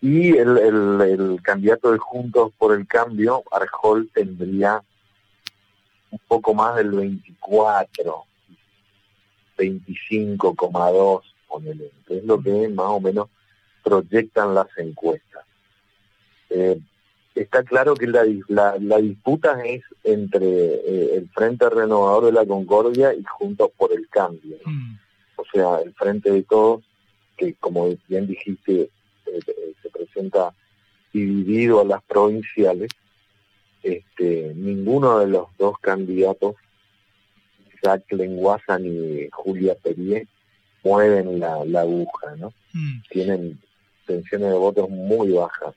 y 0.01 0.35
el, 0.35 0.57
el, 0.57 1.39
candidato 1.43 1.91
de 1.91 1.99
Juntos 1.99 2.51
por 2.57 2.73
el 2.73 2.87
Cambio, 2.87 3.43
Arjol, 3.51 4.09
tendría 4.11 4.81
un 6.09 6.19
poco 6.27 6.55
más 6.55 6.75
del 6.77 6.91
24, 6.91 8.23
25,2, 9.55 11.21
ponele, 11.47 11.91
es 12.09 12.23
lo 12.23 12.41
que 12.41 12.69
más 12.69 12.87
o 12.87 12.99
menos 12.99 13.29
proyectan 13.83 14.55
las 14.55 14.67
encuestas. 14.77 15.45
Eh, 16.49 16.79
está 17.41 17.63
claro 17.63 17.95
que 17.95 18.07
la, 18.07 18.25
la, 18.47 18.77
la 18.79 18.97
disputa 18.97 19.63
es 19.63 19.83
entre 20.03 20.47
eh, 20.47 21.15
el 21.15 21.29
Frente 21.29 21.69
Renovador 21.69 22.25
de 22.25 22.31
la 22.31 22.45
Concordia 22.45 23.13
y 23.13 23.23
Juntos 23.23 23.71
por 23.77 23.93
el 23.93 24.07
Cambio. 24.09 24.57
¿no? 24.65 24.71
O 25.35 25.43
sea, 25.53 25.81
el 25.81 25.93
Frente 25.93 26.31
de 26.31 26.43
Todos, 26.43 26.83
que 27.37 27.53
como 27.55 27.89
bien 28.07 28.27
dijiste, 28.27 28.81
eh, 28.81 28.89
eh, 29.25 29.73
se 29.81 29.89
presenta 29.89 30.53
dividido 31.13 31.81
a 31.81 31.85
las 31.85 32.03
provinciales, 32.03 32.89
este, 33.83 34.53
ninguno 34.55 35.19
de 35.19 35.27
los 35.27 35.47
dos 35.57 35.77
candidatos, 35.79 36.55
Isaac 37.73 38.03
Lenguaza 38.11 38.79
ni 38.79 39.27
Julia 39.31 39.75
Perier, 39.75 40.27
mueven 40.83 41.39
la, 41.39 41.63
la 41.65 41.81
aguja, 41.81 42.35
¿no? 42.37 42.53
Tienen 43.09 43.59
tensiones 44.05 44.51
de 44.51 44.57
votos 44.57 44.89
muy 44.89 45.31
bajas. 45.31 45.75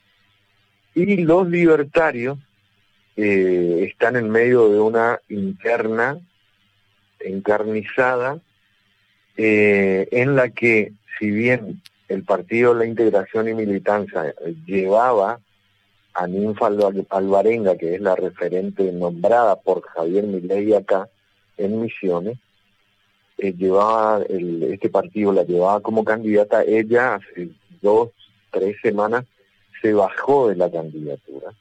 Y 0.95 1.19
los 1.19 1.49
libertarios 1.49 2.39
eh, 3.17 3.87
están 3.91 4.17
en 4.17 4.29
medio 4.31 4.69
de 4.71 4.81
una 4.81 5.21
interna 5.29 6.19
encarnizada 7.21 8.41
eh, 9.37 10.09
en 10.11 10.37
la 10.37 10.51
que, 10.51 10.93
si 11.19 11.31
bien 11.31 11.81
el 12.09 12.25
Partido 12.25 12.75
la 12.75 12.87
Integración 12.87 13.49
y 13.49 13.55
Militancia 13.55 14.35
llevaba 14.67 15.41
a 16.15 16.27
Ninfa 16.27 16.69
Alvarenga, 17.11 17.77
que 17.77 17.95
es 17.95 18.01
la 18.01 18.17
referente 18.17 18.91
nombrada 18.93 19.57
por 19.57 19.83
Javier 19.83 20.25
Milei 20.25 20.75
acá 20.75 21.09
en 21.57 21.81
Misiones, 21.81 22.39
eh, 23.39 23.53
llevaba 23.57 24.23
el- 24.29 24.65
este 24.65 24.89
partido 24.89 25.33
la 25.33 25.45
llevaba 25.45 25.81
como 25.81 26.05
candidata, 26.05 26.63
ella 26.65 27.15
hace 27.15 27.49
dos, 27.81 28.11
tres 28.51 28.77
semanas 28.83 29.25
se 29.81 29.93
bajó 29.93 30.49
de 30.49 30.57
la 30.57 30.69
candidatura. 30.71 31.53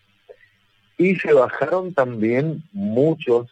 Y 0.97 1.15
se 1.15 1.34
bajaron 1.34 1.93
también 1.93 2.63
muchos, 2.73 3.47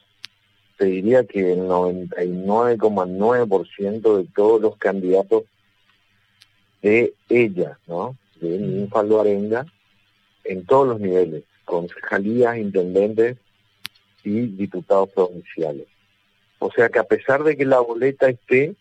te 0.77 0.86
diría 0.86 1.25
que 1.25 1.53
el 1.53 1.60
99,9% 1.62 4.17
de 4.17 4.25
todos 4.36 4.62
los 4.62 4.77
candidatos 4.77 5.43
de 6.82 7.13
ella, 7.30 7.80
¿no? 7.88 8.17
De 8.41 8.58
Ninfa 8.58 8.99
Arenga, 8.99 9.65
en 10.43 10.65
todos 10.65 10.88
los 10.88 10.99
niveles, 10.99 11.43
concejalías, 11.65 12.58
intendentes 12.58 13.38
y 14.23 14.47
diputados 14.47 15.10
provinciales. 15.10 15.86
O 16.60 16.71
sea 16.71 16.89
que 16.89 16.99
a 16.99 17.03
pesar 17.03 17.43
de 17.43 17.56
que 17.56 17.65
la 17.65 17.80
boleta 17.80 18.30
esté, 18.30 18.75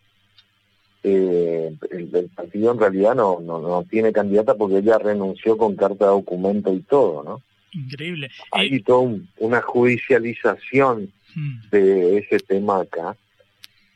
eh, 1.09 1.73
el, 1.93 2.31
partido 2.35 2.73
en 2.73 2.81
realidad 2.81 3.15
no, 3.15 3.39
no, 3.41 3.61
no 3.61 3.85
tiene 3.85 4.13
candidata 4.13 4.57
porque 4.57 4.79
ella 4.79 4.99
renunció 4.99 5.57
con 5.57 5.77
carta 5.77 6.07
de 6.07 6.11
documento 6.11 6.73
y 6.73 6.81
todo, 6.81 7.23
¿no? 7.23 7.43
Increíble. 7.73 8.29
Hay 8.51 8.81
toda 8.81 9.17
una 9.39 9.63
judicialización 9.63 11.13
hmm. 11.35 11.71
de 11.71 12.19
ese 12.19 12.41
tema 12.41 12.81
acá. 12.81 13.17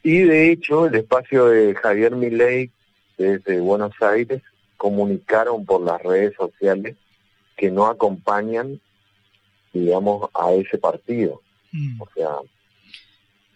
Y 0.04 0.18
de 0.18 0.52
hecho, 0.52 0.86
el 0.86 0.94
espacio 0.94 1.46
de 1.46 1.74
Javier 1.74 2.14
Milei 2.14 2.70
desde 3.18 3.58
Buenos 3.58 3.92
Aires 4.00 4.40
comunicaron 4.76 5.64
por 5.66 5.82
las 5.82 6.00
redes 6.00 6.34
sociales 6.36 6.96
que 7.56 7.72
no 7.72 7.86
acompañan, 7.86 8.80
digamos, 9.72 10.30
a 10.32 10.52
ese 10.52 10.78
partido. 10.78 11.42
Hmm. 11.72 12.00
O 12.00 12.08
sea, 12.14 12.28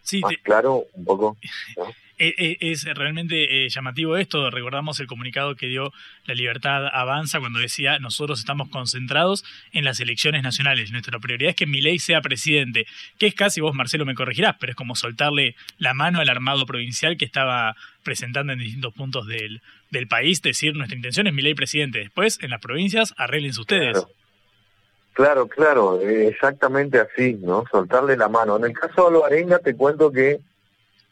Sí, 0.03 0.21
más 0.21 0.33
te- 0.33 0.43
claro, 0.43 0.87
un 0.93 1.05
poco. 1.05 1.37
¿no? 1.77 1.85
Eh, 2.27 2.35
eh, 2.39 2.57
Es 2.61 2.85
realmente 2.85 3.67
eh, 3.67 3.69
llamativo 3.69 4.17
esto. 4.17 4.51
Recordamos 4.51 4.99
el 4.99 5.07
comunicado 5.07 5.57
que 5.57 5.67
dio 5.67 5.93
La 6.25 6.35
Libertad 6.35 6.87
Avanza 6.87 7.39
cuando 7.39 7.59
decía 7.59 7.99
nosotros 7.99 8.39
estamos 8.39 8.71
concentrados 8.71 9.45
en 9.73 9.85
las 9.85 10.01
elecciones 10.01 10.43
nacionales. 10.43 10.91
Nuestra 10.91 11.19
prioridad 11.19 11.51
es 11.51 11.57
que 11.57 11.67
Milei 11.67 11.99
sea 11.99 12.23
presidente. 12.23 12.87
Que 13.19 13.27
es 13.27 13.35
casi, 13.35 13.61
vos 13.61 13.75
Marcelo 13.75 14.07
me 14.07 14.15
corregirás, 14.15 14.57
pero 14.59 14.71
es 14.71 14.77
como 14.77 14.97
soltarle 14.97 15.55
la 15.77 15.93
mano 15.93 16.21
al 16.21 16.31
armado 16.31 16.65
provincial 16.65 17.19
que 17.19 17.27
estaba 17.27 17.77
presentando 18.03 18.55
en 18.55 18.59
distintos 18.59 18.95
puntos 18.95 19.27
del, 19.27 19.61
del 19.91 20.09
país, 20.09 20.41
decir 20.41 20.75
nuestra 20.75 20.97
intención 20.97 21.27
es 21.27 21.35
Milei 21.35 21.55
presidente. 21.55 21.99
Después, 21.99 22.39
en 22.43 22.51
las 22.51 22.61
provincias, 22.61 23.13
arréglense 23.19 23.61
ustedes. 23.61 24.07
Claro, 25.13 25.47
claro, 25.47 26.01
eh, 26.01 26.29
exactamente 26.29 26.99
así, 26.99 27.35
¿no? 27.35 27.65
Soltarle 27.71 28.17
la 28.17 28.29
mano. 28.29 28.57
En 28.57 28.65
el 28.65 28.73
caso 28.73 29.07
de 29.07 29.13
Loarenga 29.13 29.59
te 29.59 29.77
cuento 29.77 30.11
que 30.11 30.41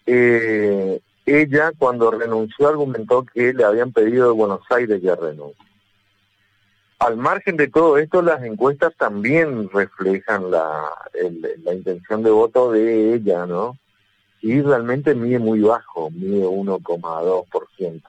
eh, 0.07 1.01
ella 1.27 1.73
cuando 1.79 2.11
renunció 2.11 2.69
argumentó 2.69 3.25
que 3.25 3.53
le 3.53 3.65
habían 3.65 3.93
pedido 3.93 4.29
de 4.29 4.33
Buenos 4.33 4.61
Aires 4.71 5.01
que 5.01 5.15
renuncie. 5.15 5.67
Al 6.99 7.17
margen 7.17 7.57
de 7.57 7.69
todo 7.69 7.99
esto, 7.99 8.23
las 8.23 8.43
encuestas 8.45 8.95
también 8.97 9.69
reflejan 9.71 10.51
la, 10.51 10.89
la 11.65 11.75
intención 11.75 12.23
de 12.23 12.31
voto 12.31 12.71
de 12.71 13.15
ella, 13.15 13.45
¿no? 13.45 13.77
Y 14.41 14.61
realmente 14.61 15.15
mide 15.15 15.41
muy 15.41 15.61
bajo, 15.61 16.11
mide 16.11 16.47
1,2%. 16.47 18.03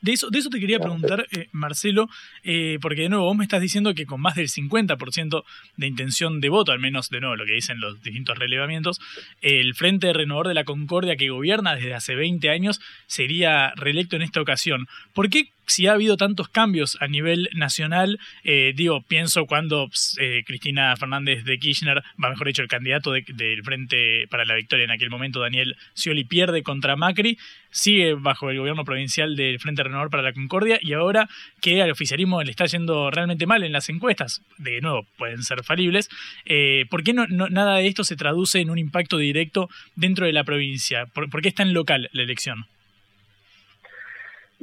De 0.00 0.12
eso, 0.12 0.30
de 0.30 0.38
eso 0.38 0.50
te 0.50 0.60
quería 0.60 0.78
preguntar, 0.78 1.26
eh, 1.32 1.48
Marcelo, 1.52 2.08
eh, 2.44 2.78
porque 2.80 3.02
de 3.02 3.08
nuevo 3.08 3.24
vos 3.24 3.36
me 3.36 3.44
estás 3.44 3.60
diciendo 3.60 3.94
que 3.94 4.06
con 4.06 4.20
más 4.20 4.34
del 4.34 4.48
50% 4.48 5.44
de 5.76 5.86
intención 5.86 6.40
de 6.40 6.48
voto, 6.48 6.72
al 6.72 6.78
menos 6.78 7.08
de 7.10 7.20
nuevo 7.20 7.36
lo 7.36 7.46
que 7.46 7.52
dicen 7.52 7.80
los 7.80 8.02
distintos 8.02 8.38
relevamientos, 8.38 9.00
el 9.40 9.74
Frente 9.74 10.12
Renovador 10.12 10.48
de 10.48 10.54
la 10.54 10.64
Concordia 10.64 11.16
que 11.16 11.30
gobierna 11.30 11.74
desde 11.74 11.94
hace 11.94 12.14
20 12.14 12.50
años 12.50 12.80
sería 13.06 13.72
reelecto 13.76 14.16
en 14.16 14.22
esta 14.22 14.40
ocasión. 14.40 14.86
¿Por 15.12 15.30
qué 15.30 15.50
si 15.66 15.86
ha 15.86 15.92
habido 15.92 16.16
tantos 16.16 16.48
cambios 16.48 16.96
a 17.00 17.08
nivel 17.08 17.48
nacional, 17.54 18.18
eh, 18.44 18.72
digo, 18.74 19.02
pienso 19.02 19.46
cuando 19.46 19.88
eh, 20.18 20.42
Cristina 20.46 20.94
Fernández 20.96 21.44
de 21.44 21.58
Kirchner, 21.58 22.02
va 22.22 22.30
mejor 22.30 22.46
dicho, 22.46 22.62
el 22.62 22.68
candidato 22.68 23.12
de- 23.12 23.24
del 23.28 23.62
Frente 23.64 24.26
para 24.30 24.44
la 24.44 24.54
Victoria 24.54 24.84
en 24.84 24.90
aquel 24.90 25.10
momento, 25.10 25.40
Daniel 25.40 25.76
Scioli, 25.94 26.24
pierde 26.24 26.62
contra 26.62 26.96
Macri, 26.96 27.38
sigue 27.70 28.14
bajo 28.14 28.50
el 28.50 28.58
gobierno 28.58 28.84
provincial 28.84 29.36
del 29.36 29.58
Frente 29.60 29.82
Renovador 29.82 30.10
para 30.10 30.22
la 30.22 30.32
Concordia 30.32 30.78
y 30.80 30.92
ahora 30.94 31.28
que 31.60 31.82
al 31.82 31.90
oficialismo 31.90 32.42
le 32.42 32.50
está 32.50 32.66
yendo 32.66 33.10
realmente 33.10 33.46
mal 33.46 33.62
en 33.64 33.72
las 33.72 33.88
encuestas, 33.88 34.42
de 34.58 34.80
nuevo, 34.80 35.04
pueden 35.18 35.42
ser 35.42 35.62
falibles, 35.64 36.08
eh, 36.46 36.86
¿por 36.88 37.02
qué 37.02 37.12
no- 37.12 37.26
nada 37.26 37.76
de 37.76 37.86
esto 37.86 38.04
se 38.04 38.16
traduce 38.16 38.60
en 38.60 38.70
un 38.70 38.78
impacto 38.78 39.18
directo 39.18 39.68
dentro 39.94 40.26
de 40.26 40.32
la 40.32 40.44
provincia? 40.44 41.06
¿Por, 41.06 41.28
por 41.28 41.42
qué 41.42 41.48
es 41.48 41.54
tan 41.54 41.72
local 41.74 42.08
la 42.12 42.22
elección? 42.22 42.66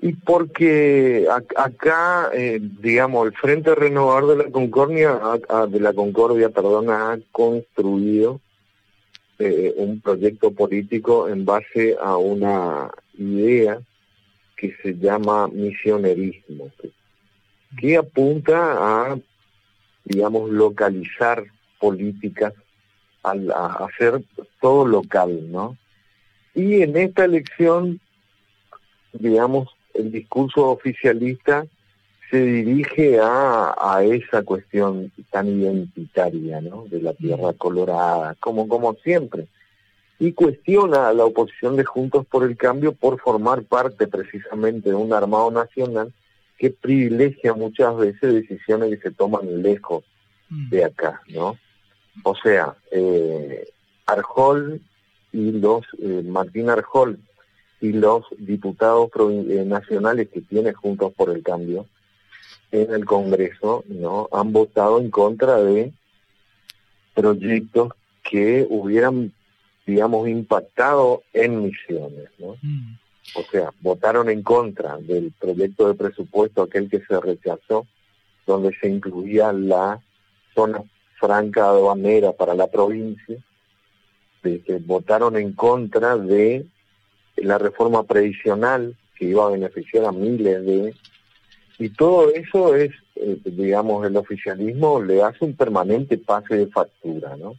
Y 0.02 0.14
porque 0.14 1.28
ac- 1.30 1.54
acá, 1.56 2.30
eh, 2.34 2.60
digamos, 2.62 3.28
el 3.28 3.34
Frente 3.34 3.76
Renovador 3.76 4.38
de 4.38 4.44
la 4.46 4.52
Concordia, 4.52 5.20
de 5.70 5.80
la 5.80 5.94
Concordia, 5.94 6.50
perdón, 6.50 6.90
ha 6.90 7.18
construido 7.32 8.42
eh, 9.40 9.74
un 9.78 10.02
proyecto 10.02 10.52
político 10.52 11.28
en 11.30 11.46
base 11.46 11.96
a 12.02 12.18
una 12.18 12.90
idea 13.18 13.80
que 14.58 14.76
se 14.82 14.96
llama 14.98 15.48
misionerismo, 15.48 16.72
que, 16.82 16.92
que 17.78 17.98
apunta 17.98 19.12
a, 19.12 19.18
digamos, 20.06 20.50
localizar 20.50 21.44
políticas, 21.80 22.54
al- 23.24 23.52
a 23.52 23.86
hacer 23.86 24.24
todo 24.60 24.86
local, 24.86 25.52
¿no? 25.52 25.78
Y 26.56 26.82
en 26.82 26.98
esta 26.98 27.26
elección 27.26 28.00
digamos, 29.14 29.70
el 29.94 30.12
discurso 30.12 30.70
oficialista 30.70 31.66
se 32.30 32.44
dirige 32.44 33.20
a, 33.20 33.76
a 33.80 34.04
esa 34.04 34.42
cuestión 34.44 35.12
tan 35.30 35.48
identitaria, 35.48 36.62
¿no? 36.62 36.86
De 36.90 37.02
la 37.02 37.14
tierra 37.14 37.54
colorada, 37.54 38.36
como, 38.40 38.68
como 38.68 38.96
siempre. 38.96 39.48
Y 40.20 40.34
cuestiona 40.34 41.10
a 41.10 41.14
la 41.14 41.26
oposición 41.26 41.76
de 41.76 41.84
Juntos 41.84 42.26
por 42.26 42.44
el 42.44 42.58
Cambio 42.58 42.94
por 42.94 43.20
formar 43.20 43.64
parte 43.64 44.08
precisamente 44.08 44.90
de 44.90 44.96
un 44.96 45.14
armado 45.14 45.52
nacional 45.52 46.12
que 46.58 46.70
privilegia 46.70 47.54
muchas 47.54 47.96
veces 47.98 48.34
decisiones 48.34 48.90
que 48.90 49.10
se 49.10 49.16
toman 49.16 49.62
lejos 49.62 50.04
de 50.50 50.86
acá, 50.86 51.22
¿no? 51.28 51.58
O 52.24 52.36
sea, 52.36 52.76
eh, 52.92 53.68
Arjol 54.06 54.82
y 55.32 55.52
los, 55.52 55.86
eh, 56.00 56.24
Martín 56.26 56.70
Arjol 56.70 57.20
y 57.84 57.92
los 57.92 58.24
diputados 58.38 59.10
eh, 59.30 59.66
nacionales 59.66 60.30
que 60.30 60.40
tiene 60.40 60.72
Juntos 60.72 61.12
por 61.18 61.30
el 61.30 61.44
Cambio 61.44 61.86
en 62.72 62.94
el 62.94 63.04
Congreso, 63.04 63.84
¿no? 63.90 64.30
Han 64.32 64.54
votado 64.54 65.02
en 65.02 65.12
contra 65.12 65.62
de 65.62 65.92
proyectos 67.14 67.92
que 68.24 68.66
hubieran, 68.70 69.34
digamos, 69.86 70.30
impactado 70.30 71.24
en 71.34 71.64
misiones, 71.64 72.30
¿no? 72.40 72.56
O 73.36 73.44
sea, 73.52 73.74
votaron 73.82 74.30
en 74.30 74.44
contra 74.44 74.96
del 75.00 75.34
proyecto 75.38 75.90
de 75.90 75.96
presupuesto, 75.96 76.62
aquel 76.62 76.90
que 76.90 77.02
se 77.02 77.20
rechazó, 77.20 77.86
donde 78.48 78.74
se 78.80 78.88
incluía 78.88 79.52
la 79.52 80.02
zona 80.56 80.82
franca 81.20 81.68
aduanera 81.68 82.32
para 82.32 82.56
la 82.56 82.68
provincia, 82.68 83.44
de 84.42 84.62
que 84.62 84.78
votaron 84.78 85.36
en 85.36 85.52
contra 85.52 86.16
de 86.16 86.66
la 87.38 87.58
reforma 87.58 88.04
previsional 88.04 88.96
que 89.18 89.26
iba 89.26 89.46
a 89.46 89.52
beneficiar 89.52 90.06
a 90.06 90.12
miles 90.12 90.66
de... 90.66 90.94
Y 91.80 91.90
todo 91.90 92.32
eso 92.34 92.76
es, 92.76 92.92
eh, 93.16 93.38
digamos, 93.46 94.06
el 94.06 94.16
oficialismo 94.16 95.02
le 95.02 95.24
hace 95.24 95.44
un 95.44 95.56
permanente 95.56 96.18
pase 96.18 96.56
de 96.56 96.68
factura, 96.68 97.36
¿no? 97.36 97.56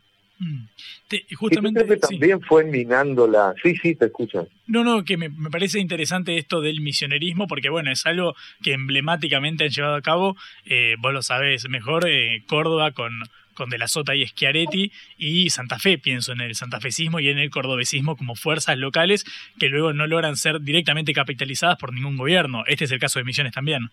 Te- 1.09 1.25
Y 1.29 1.35
justamente, 1.35 1.85
creo 1.85 1.99
que 2.01 2.07
sí. 2.07 2.15
también 2.19 2.41
fue 2.43 2.65
minando 2.65 3.27
la... 3.27 3.55
Sí, 3.63 3.77
sí, 3.77 3.95
te 3.95 4.07
escuchan. 4.07 4.47
No, 4.67 4.85
no, 4.85 5.05
que 5.05 5.17
me, 5.17 5.29
me 5.31 5.49
parece 5.51 5.79
interesante 5.81 6.37
esto 6.39 6.61
del 6.61 6.81
misionerismo, 6.81 7.47
porque 7.47 7.71
bueno, 7.71 7.91
es 7.91 8.05
algo 8.07 8.35
que 8.63 8.73
emblemáticamente 8.73 9.65
han 9.65 9.71
llevado 9.71 9.95
a 9.97 10.03
cabo, 10.03 10.37
eh, 10.67 10.97
vos 10.99 11.13
lo 11.13 11.23
sabés 11.23 11.69
mejor, 11.69 12.07
eh, 12.09 12.45
Córdoba 12.47 12.93
con, 12.93 13.13
con 13.55 13.71
De 13.71 13.79
la 13.79 13.89
Sota 13.89 14.15
y 14.15 14.27
Schiaretti, 14.27 14.93
y 15.17 15.51
Santa 15.51 15.79
Fe, 15.79 15.99
pienso 15.99 16.33
en 16.33 16.41
el 16.41 16.55
santafesismo 16.55 17.21
y 17.21 17.29
en 17.29 17.39
el 17.39 17.51
cordobesismo 17.51 18.17
como 18.17 18.35
fuerzas 18.35 18.77
locales 18.77 19.25
que 19.59 19.69
luego 19.69 19.93
no 19.93 20.07
logran 20.07 20.37
ser 20.37 20.61
directamente 20.61 21.13
capitalizadas 21.13 21.79
por 21.79 21.93
ningún 21.93 22.17
gobierno. 22.17 22.65
Este 22.67 22.85
es 22.85 22.93
el 22.93 22.99
caso 22.99 23.19
de 23.19 23.25
Misiones 23.25 23.53
también. 23.53 23.91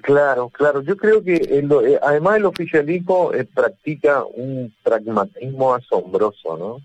Claro, 0.00 0.48
claro. 0.48 0.82
Yo 0.82 0.96
creo 0.96 1.22
que 1.22 1.34
eh, 1.34 1.98
además 2.02 2.36
el 2.36 2.46
oficialismo 2.46 3.32
eh, 3.32 3.44
practica 3.44 4.24
un 4.24 4.74
pragmatismo 4.82 5.74
asombroso, 5.74 6.56
¿no? 6.56 6.80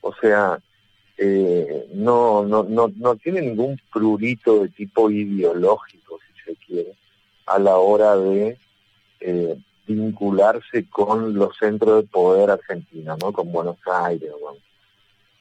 O 0.00 0.14
sea, 0.20 0.58
eh, 1.20 1.88
no, 1.94 2.44
no, 2.44 2.62
no, 2.62 2.92
no 2.96 3.16
tiene 3.16 3.40
ningún 3.40 3.80
prurito 3.92 4.62
de 4.62 4.68
tipo 4.68 5.10
ideológico, 5.10 6.20
si 6.20 6.52
se 6.52 6.56
quiere, 6.64 6.92
a 7.46 7.58
la 7.58 7.76
hora 7.78 8.16
de 8.16 8.56
eh, 9.20 9.58
vincularse 9.94 10.88
con 10.88 11.34
los 11.34 11.56
centros 11.56 12.02
de 12.02 12.08
poder 12.08 12.50
argentinos, 12.50 13.18
¿no? 13.20 13.32
Con 13.32 13.50
Buenos 13.50 13.78
Aires. 13.86 14.30
bueno. 14.40 14.58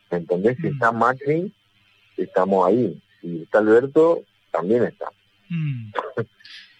¿Me 0.10 0.17
entendés? 0.17 0.57
Si 0.62 0.67
está 0.67 0.91
Macri, 0.91 1.53
estamos 2.15 2.67
ahí. 2.67 3.01
Si 3.21 3.43
está 3.43 3.60
Alberto, 3.60 4.23
también 4.51 4.83
está. 4.83 5.10
Mm. 5.49 5.91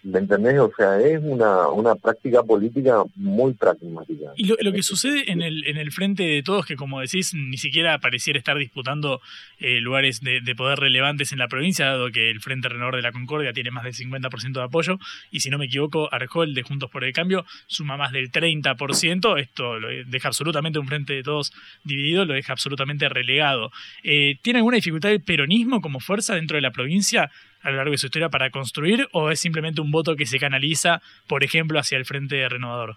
¿Me 0.02 0.20
entendés? 0.20 0.58
O 0.60 0.72
sea, 0.76 1.00
es 1.00 1.20
una, 1.22 1.68
una 1.68 1.94
práctica 1.96 2.42
política 2.42 3.02
muy 3.16 3.54
pragmática. 3.54 4.32
Y 4.36 4.46
lo, 4.46 4.56
lo 4.60 4.72
que 4.72 4.82
sucede 4.82 5.30
en 5.30 5.42
el, 5.42 5.66
en 5.66 5.76
el 5.76 5.90
frente 5.90 6.22
de 6.22 6.42
todos, 6.42 6.66
que 6.66 6.76
como 6.76 7.00
decís, 7.00 7.34
ni 7.34 7.56
siquiera 7.58 7.98
pareciera 7.98 8.38
estar 8.38 8.56
disputando 8.56 9.20
eh, 9.58 9.80
lugares 9.80 10.20
de, 10.20 10.40
de, 10.40 10.54
poder 10.54 10.78
relevantes 10.78 11.32
en 11.32 11.38
la 11.38 11.48
provincia, 11.48 11.86
dado 11.86 12.10
que 12.10 12.30
el 12.30 12.40
Frente 12.40 12.68
Renovador 12.68 12.96
de 12.96 13.02
la 13.02 13.12
Concordia 13.12 13.52
tiene 13.52 13.70
más 13.70 13.84
del 13.84 13.94
50% 13.94 14.52
de 14.52 14.62
apoyo, 14.62 14.98
y 15.30 15.40
si 15.40 15.50
no 15.50 15.58
me 15.58 15.66
equivoco, 15.66 16.08
Arjol 16.12 16.54
de 16.54 16.62
Juntos 16.62 16.90
por 16.90 17.04
el 17.04 17.12
Cambio 17.12 17.44
suma 17.66 17.96
más 17.96 18.12
del 18.12 18.30
30%, 18.30 19.40
esto 19.40 19.78
lo 19.80 19.88
deja 20.06 20.28
absolutamente 20.28 20.78
un 20.78 20.86
frente 20.86 21.12
de 21.12 21.22
todos 21.22 21.52
dividido, 21.84 22.24
lo 22.24 22.34
deja 22.34 22.52
absolutamente 22.52 23.08
relegado. 23.08 23.72
Eh, 24.04 24.38
¿Tiene 24.42 24.60
alguna 24.60 24.76
dificultad 24.76 25.10
el 25.10 25.22
peronismo 25.22 25.80
como 25.80 26.00
fuerza 26.00 26.34
dentro 26.34 26.56
de 26.56 26.62
la 26.62 26.70
provincia 26.70 27.30
a 27.62 27.70
lo 27.70 27.76
largo 27.76 27.92
de 27.92 27.98
su 27.98 28.06
historia 28.06 28.28
para 28.28 28.50
construir 28.50 29.08
o 29.12 29.30
es 29.30 29.40
simplemente 29.40 29.80
un 29.80 29.90
voto 29.90 30.16
que 30.16 30.26
se 30.26 30.38
canaliza, 30.38 31.02
por 31.26 31.44
ejemplo, 31.44 31.78
hacia 31.78 31.98
el 31.98 32.04
Frente 32.04 32.48
Renovador? 32.48 32.96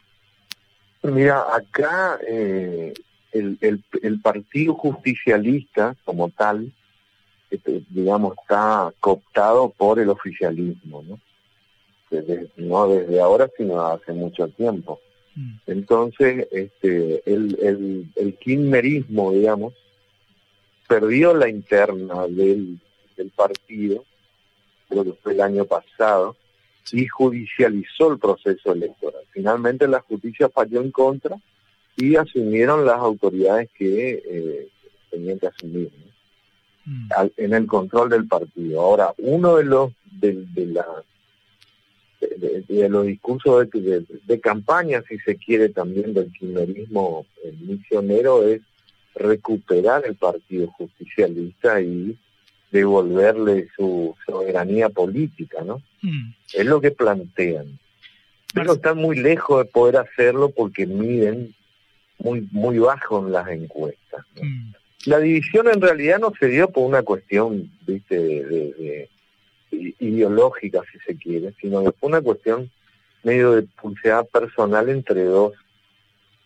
Mira, 1.03 1.43
acá 1.53 2.19
eh, 2.27 2.93
el, 3.31 3.57
el, 3.61 3.83
el, 4.03 4.21
Partido 4.21 4.75
Justicialista 4.75 5.95
como 6.05 6.29
tal, 6.29 6.71
este, 7.49 7.81
digamos, 7.89 8.35
está 8.39 8.93
cooptado 8.99 9.69
por 9.75 9.99
el 9.99 10.09
oficialismo, 10.09 11.03
¿no? 11.07 11.19
Desde, 12.11 12.49
no 12.57 12.87
desde 12.89 13.19
ahora, 13.19 13.49
sino 13.57 13.81
hace 13.87 14.11
mucho 14.13 14.47
tiempo. 14.49 14.99
Mm. 15.35 15.53
Entonces, 15.65 16.47
este, 16.51 17.23
el, 17.25 17.57
el, 17.61 18.11
el 18.15 18.37
kirchnerismo, 18.37 19.31
digamos, 19.31 19.73
perdió 20.87 21.33
la 21.33 21.49
interna 21.49 22.27
del, 22.27 22.79
del 23.15 23.29
partido 23.31 24.03
creo 24.91 25.05
que 25.05 25.13
fue 25.13 25.33
el 25.33 25.41
año 25.41 25.65
pasado, 25.65 26.35
y 26.91 27.07
judicializó 27.07 28.11
el 28.11 28.19
proceso 28.19 28.73
electoral. 28.73 29.23
Finalmente 29.31 29.87
la 29.87 30.01
justicia 30.01 30.49
falló 30.49 30.81
en 30.81 30.91
contra 30.91 31.37
y 31.95 32.15
asumieron 32.15 32.85
las 32.85 32.97
autoridades 32.97 33.69
que 33.77 34.23
eh, 34.25 34.67
tenían 35.09 35.39
que 35.39 35.47
asumir 35.47 35.91
mm. 36.85 37.09
Al, 37.15 37.31
en 37.37 37.53
el 37.53 37.67
control 37.67 38.09
del 38.09 38.27
partido. 38.27 38.81
Ahora, 38.81 39.13
uno 39.19 39.57
de 39.57 39.63
los 39.63 39.91
de, 40.11 40.45
de 40.53 40.65
la 40.67 40.85
de, 42.19 42.63
de, 42.67 42.89
los 42.89 43.05
discursos 43.05 43.69
de, 43.71 44.05
de, 44.25 44.39
campaña, 44.39 45.01
si 45.07 45.17
se 45.19 45.37
quiere, 45.37 45.69
también 45.69 46.13
del 46.13 46.31
kirchnerismo 46.31 47.25
misionero 47.61 48.47
es 48.47 48.61
recuperar 49.15 50.05
el 50.05 50.15
partido 50.15 50.67
justicialista 50.67 51.81
y 51.81 52.17
devolverle 52.71 53.67
su 53.75 54.15
soberanía 54.25 54.89
política, 54.89 55.61
¿no? 55.63 55.81
Mm. 56.01 56.33
Es 56.53 56.65
lo 56.65 56.81
que 56.81 56.91
plantean. 56.91 57.77
Pero 58.53 58.73
están 58.73 58.97
muy 58.97 59.17
lejos 59.17 59.63
de 59.63 59.71
poder 59.71 59.97
hacerlo 59.97 60.49
porque 60.49 60.85
miden 60.85 61.53
muy 62.17 62.47
muy 62.51 62.79
bajo 62.79 63.25
en 63.25 63.31
las 63.31 63.47
encuestas. 63.49 64.25
¿no? 64.35 64.43
Mm. 64.43 64.73
La 65.05 65.19
división 65.19 65.67
en 65.67 65.81
realidad 65.81 66.19
no 66.19 66.31
se 66.39 66.47
dio 66.47 66.69
por 66.69 66.87
una 66.87 67.01
cuestión, 67.01 67.71
viste, 67.87 68.17
de, 68.17 68.43
de, 68.43 69.09
de, 69.71 69.95
ideológica, 69.99 70.81
si 70.91 70.99
se 70.99 71.15
quiere, 71.15 71.53
sino 71.59 71.83
que 71.83 71.91
fue 71.91 72.09
una 72.09 72.21
cuestión 72.21 72.69
medio 73.23 73.53
de 73.53 73.63
pulseada 73.63 74.23
personal 74.23 74.89
entre 74.89 75.23
dos, 75.23 75.53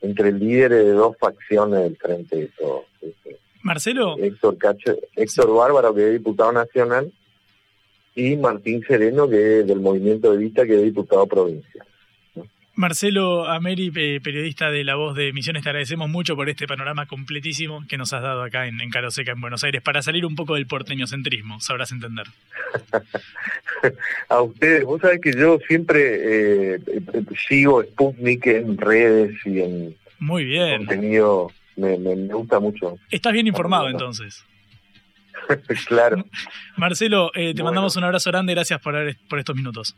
entre 0.02 0.32
líderes 0.32 0.86
de 0.86 0.92
dos 0.92 1.18
facciones 1.18 1.82
del 1.82 1.98
frente 1.98 2.36
de 2.38 2.48
todos. 2.58 2.86
¿viste? 3.02 3.38
Marcelo. 3.66 4.16
Héctor, 4.20 4.60
Cacho, 4.60 4.96
Héctor 5.16 5.52
Bárbaro, 5.56 5.96
que 5.96 6.06
es 6.06 6.14
diputado 6.14 6.52
nacional, 6.52 7.12
y 8.14 8.36
Martín 8.36 8.84
Sereno, 8.88 9.28
que 9.28 9.62
es 9.62 9.68
del 9.68 9.80
Movimiento 9.80 10.32
de 10.32 10.38
Vista, 10.38 10.66
que 10.68 10.76
es 10.76 10.84
diputado 10.84 11.26
provincial. 11.26 11.84
Marcelo 12.76 13.46
Ameri, 13.46 13.90
periodista 13.90 14.70
de 14.70 14.84
La 14.84 14.94
Voz 14.96 15.16
de 15.16 15.34
Misiones, 15.34 15.64
te 15.64 15.70
agradecemos 15.70 16.08
mucho 16.10 16.36
por 16.36 16.48
este 16.48 16.68
panorama 16.68 17.08
completísimo 17.08 17.84
que 17.88 17.98
nos 17.98 18.14
has 18.14 18.22
dado 18.22 18.44
acá 18.44 18.68
en, 18.68 18.80
en 18.82 18.92
Caroseca, 18.92 19.32
en 19.32 19.42
Buenos 19.42 19.64
Aires, 19.64 19.82
para 19.82 20.04
salir 20.04 20.28
un 20.28 20.36
poco 20.36 20.54
del 20.54 20.68
porteño 20.68 21.08
centrismo, 21.08 21.60
sabrás 21.60 21.92
entender. 21.92 22.28
A 24.30 24.42
ustedes, 24.42 24.84
vos 24.84 25.02
sabés 25.02 25.22
que 25.22 25.34
yo 25.34 25.58
siempre 25.68 26.76
eh, 26.76 26.80
sigo 27.48 27.82
Sputnik 27.82 28.46
en 28.46 28.78
redes 28.78 29.36
y 29.44 29.62
en 29.62 29.96
Muy 30.20 30.44
bien. 30.44 30.86
contenido 30.86 31.52
me, 31.76 31.98
me, 31.98 32.16
me, 32.16 32.34
gusta 32.34 32.60
mucho. 32.60 32.98
Estás 33.10 33.34
bien 33.34 33.48
informado 33.48 33.90
entonces. 33.90 34.44
claro. 35.88 36.26
Marcelo, 36.78 37.32
eh, 37.34 37.54
te 37.54 37.62
bueno. 37.62 37.66
mandamos 37.66 37.96
un 37.96 38.04
abrazo 38.04 38.32
grande, 38.32 38.54
gracias 38.54 38.82
por, 38.82 38.96
por 39.28 39.40
estos 39.40 39.56
minutos. 39.56 39.96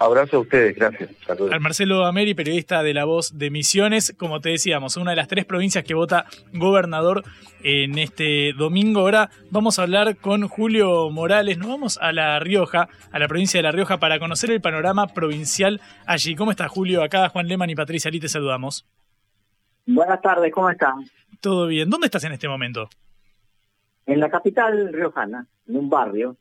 Abrazo 0.00 0.36
a 0.36 0.40
ustedes, 0.40 0.76
gracias. 0.76 1.10
Saludos. 1.26 1.52
Al 1.52 1.60
Marcelo 1.60 2.06
Ameri, 2.06 2.32
periodista 2.34 2.84
de 2.84 2.94
La 2.94 3.04
Voz 3.04 3.36
de 3.36 3.50
Misiones, 3.50 4.14
como 4.16 4.40
te 4.40 4.50
decíamos, 4.50 4.96
una 4.96 5.10
de 5.10 5.16
las 5.16 5.26
tres 5.26 5.44
provincias 5.44 5.82
que 5.82 5.94
vota 5.94 6.26
gobernador 6.52 7.24
en 7.64 7.98
este 7.98 8.52
domingo. 8.52 9.00
Ahora 9.00 9.30
vamos 9.50 9.78
a 9.78 9.82
hablar 9.82 10.16
con 10.16 10.46
Julio 10.46 11.10
Morales, 11.10 11.58
nos 11.58 11.68
vamos 11.68 11.98
a 12.00 12.12
La 12.12 12.38
Rioja, 12.38 12.88
a 13.10 13.18
la 13.18 13.26
provincia 13.26 13.58
de 13.58 13.64
La 13.64 13.72
Rioja, 13.72 13.98
para 13.98 14.20
conocer 14.20 14.52
el 14.52 14.60
panorama 14.60 15.08
provincial 15.08 15.80
allí. 16.06 16.36
¿Cómo 16.36 16.52
está 16.52 16.68
Julio? 16.68 17.02
Acá 17.02 17.28
Juan 17.30 17.48
Leman 17.48 17.70
y 17.70 17.74
Patricia 17.74 18.08
Lee 18.08 18.20
te 18.20 18.28
saludamos. 18.28 18.86
Buenas 19.90 20.20
tardes, 20.20 20.52
¿cómo 20.52 20.68
están? 20.68 20.96
Todo 21.40 21.66
bien. 21.66 21.88
¿Dónde 21.88 22.08
estás 22.08 22.22
en 22.24 22.32
este 22.32 22.46
momento? 22.46 22.90
En 24.04 24.20
la 24.20 24.28
capital 24.28 24.92
riojana, 24.92 25.46
en 25.66 25.76
un 25.76 25.88
barrio. 25.88 26.36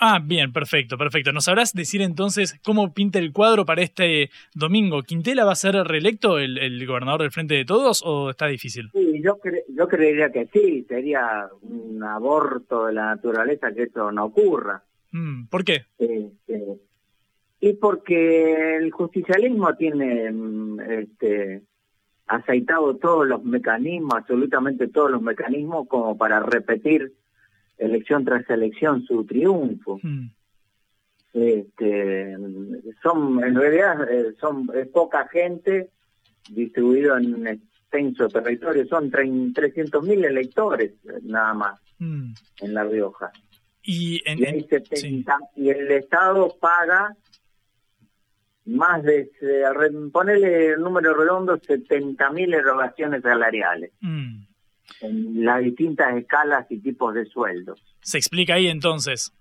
Ah, 0.00 0.18
bien, 0.20 0.52
perfecto, 0.52 0.98
perfecto. 0.98 1.30
¿Nos 1.30 1.44
sabrás 1.44 1.72
decir 1.72 2.02
entonces 2.02 2.58
cómo 2.64 2.92
pinta 2.92 3.20
el 3.20 3.32
cuadro 3.32 3.64
para 3.64 3.82
este 3.82 4.30
domingo? 4.54 5.04
¿Quintela 5.04 5.44
va 5.44 5.52
a 5.52 5.56
ser 5.56 5.76
reelecto 5.76 6.40
el, 6.40 6.58
el 6.58 6.84
gobernador 6.84 7.22
del 7.22 7.30
Frente 7.30 7.54
de 7.54 7.64
Todos 7.64 8.02
o 8.04 8.30
está 8.30 8.48
difícil? 8.48 8.90
Sí, 8.92 9.22
yo, 9.22 9.38
cre 9.38 9.64
yo 9.68 9.86
creería 9.86 10.32
que 10.32 10.48
sí. 10.52 10.84
Sería 10.88 11.48
un 11.62 12.02
aborto 12.02 12.86
de 12.86 12.94
la 12.94 13.06
naturaleza 13.06 13.72
que 13.72 13.84
eso 13.84 14.10
no 14.10 14.24
ocurra. 14.24 14.82
Mm, 15.12 15.46
¿Por 15.46 15.64
qué? 15.64 15.84
Eh, 16.00 16.28
eh, 16.48 16.76
y 17.60 17.72
porque 17.74 18.78
el 18.78 18.90
justicialismo 18.90 19.76
tiene 19.76 20.32
este, 20.90 21.62
aceitado 22.26 22.96
todos 22.96 23.26
los 23.26 23.44
mecanismos, 23.44 24.14
absolutamente 24.14 24.88
todos 24.88 25.10
los 25.10 25.22
mecanismos, 25.22 25.86
como 25.88 26.16
para 26.16 26.40
repetir 26.40 27.12
elección 27.78 28.24
tras 28.24 28.48
elección 28.50 29.04
su 29.04 29.24
triunfo. 29.24 30.00
Mm. 30.02 30.26
Este, 31.32 32.36
son, 33.02 33.44
en 33.44 33.54
realidad, 33.54 34.10
eh, 34.10 34.34
son 34.40 34.70
es 34.74 34.88
poca 34.88 35.28
gente 35.28 35.90
distribuido 36.50 37.16
en 37.16 37.34
un 37.34 37.46
extenso 37.46 38.28
territorio, 38.28 38.86
son 38.86 39.10
300.000 39.10 40.24
electores 40.24 40.94
nada 41.22 41.54
más 41.54 41.80
mm. 41.98 42.32
en 42.60 42.74
La 42.74 42.84
Rioja. 42.84 43.30
Y, 43.82 44.20
en, 44.24 44.56
y, 44.56 44.62
70, 44.62 45.38
sí. 45.54 45.62
y 45.62 45.68
el 45.68 45.90
Estado 45.92 46.56
paga 46.58 47.14
más 48.66 49.02
de, 49.02 49.30
ponerle 50.12 50.72
el 50.72 50.80
número 50.80 51.14
redondo, 51.14 51.56
70.000 51.58 52.54
erogaciones 52.54 53.22
salariales. 53.22 53.92
Mm. 54.00 54.42
En 55.00 55.44
las 55.44 55.62
distintas 55.62 56.16
escalas 56.16 56.66
y 56.70 56.78
tipos 56.78 57.14
de 57.14 57.26
sueldos. 57.26 57.82
¿Se 58.00 58.18
explica 58.18 58.54
ahí 58.54 58.68
entonces? 58.68 59.32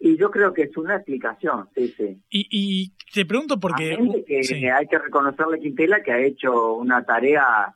Y 0.00 0.16
yo 0.16 0.30
creo 0.30 0.52
que 0.52 0.62
es 0.62 0.76
una 0.76 0.96
explicación, 0.96 1.68
sí, 1.74 1.88
sí. 1.96 2.22
Y, 2.30 2.46
y 2.50 2.92
te 3.12 3.26
pregunto 3.26 3.58
porque... 3.58 3.98
Que 4.26 4.44
sí. 4.44 4.66
Hay 4.68 4.86
que 4.86 4.98
reconocerle 4.98 5.56
a 5.56 5.60
Quintela 5.60 6.02
que 6.02 6.12
ha 6.12 6.20
hecho 6.20 6.74
una 6.74 7.04
tarea 7.04 7.74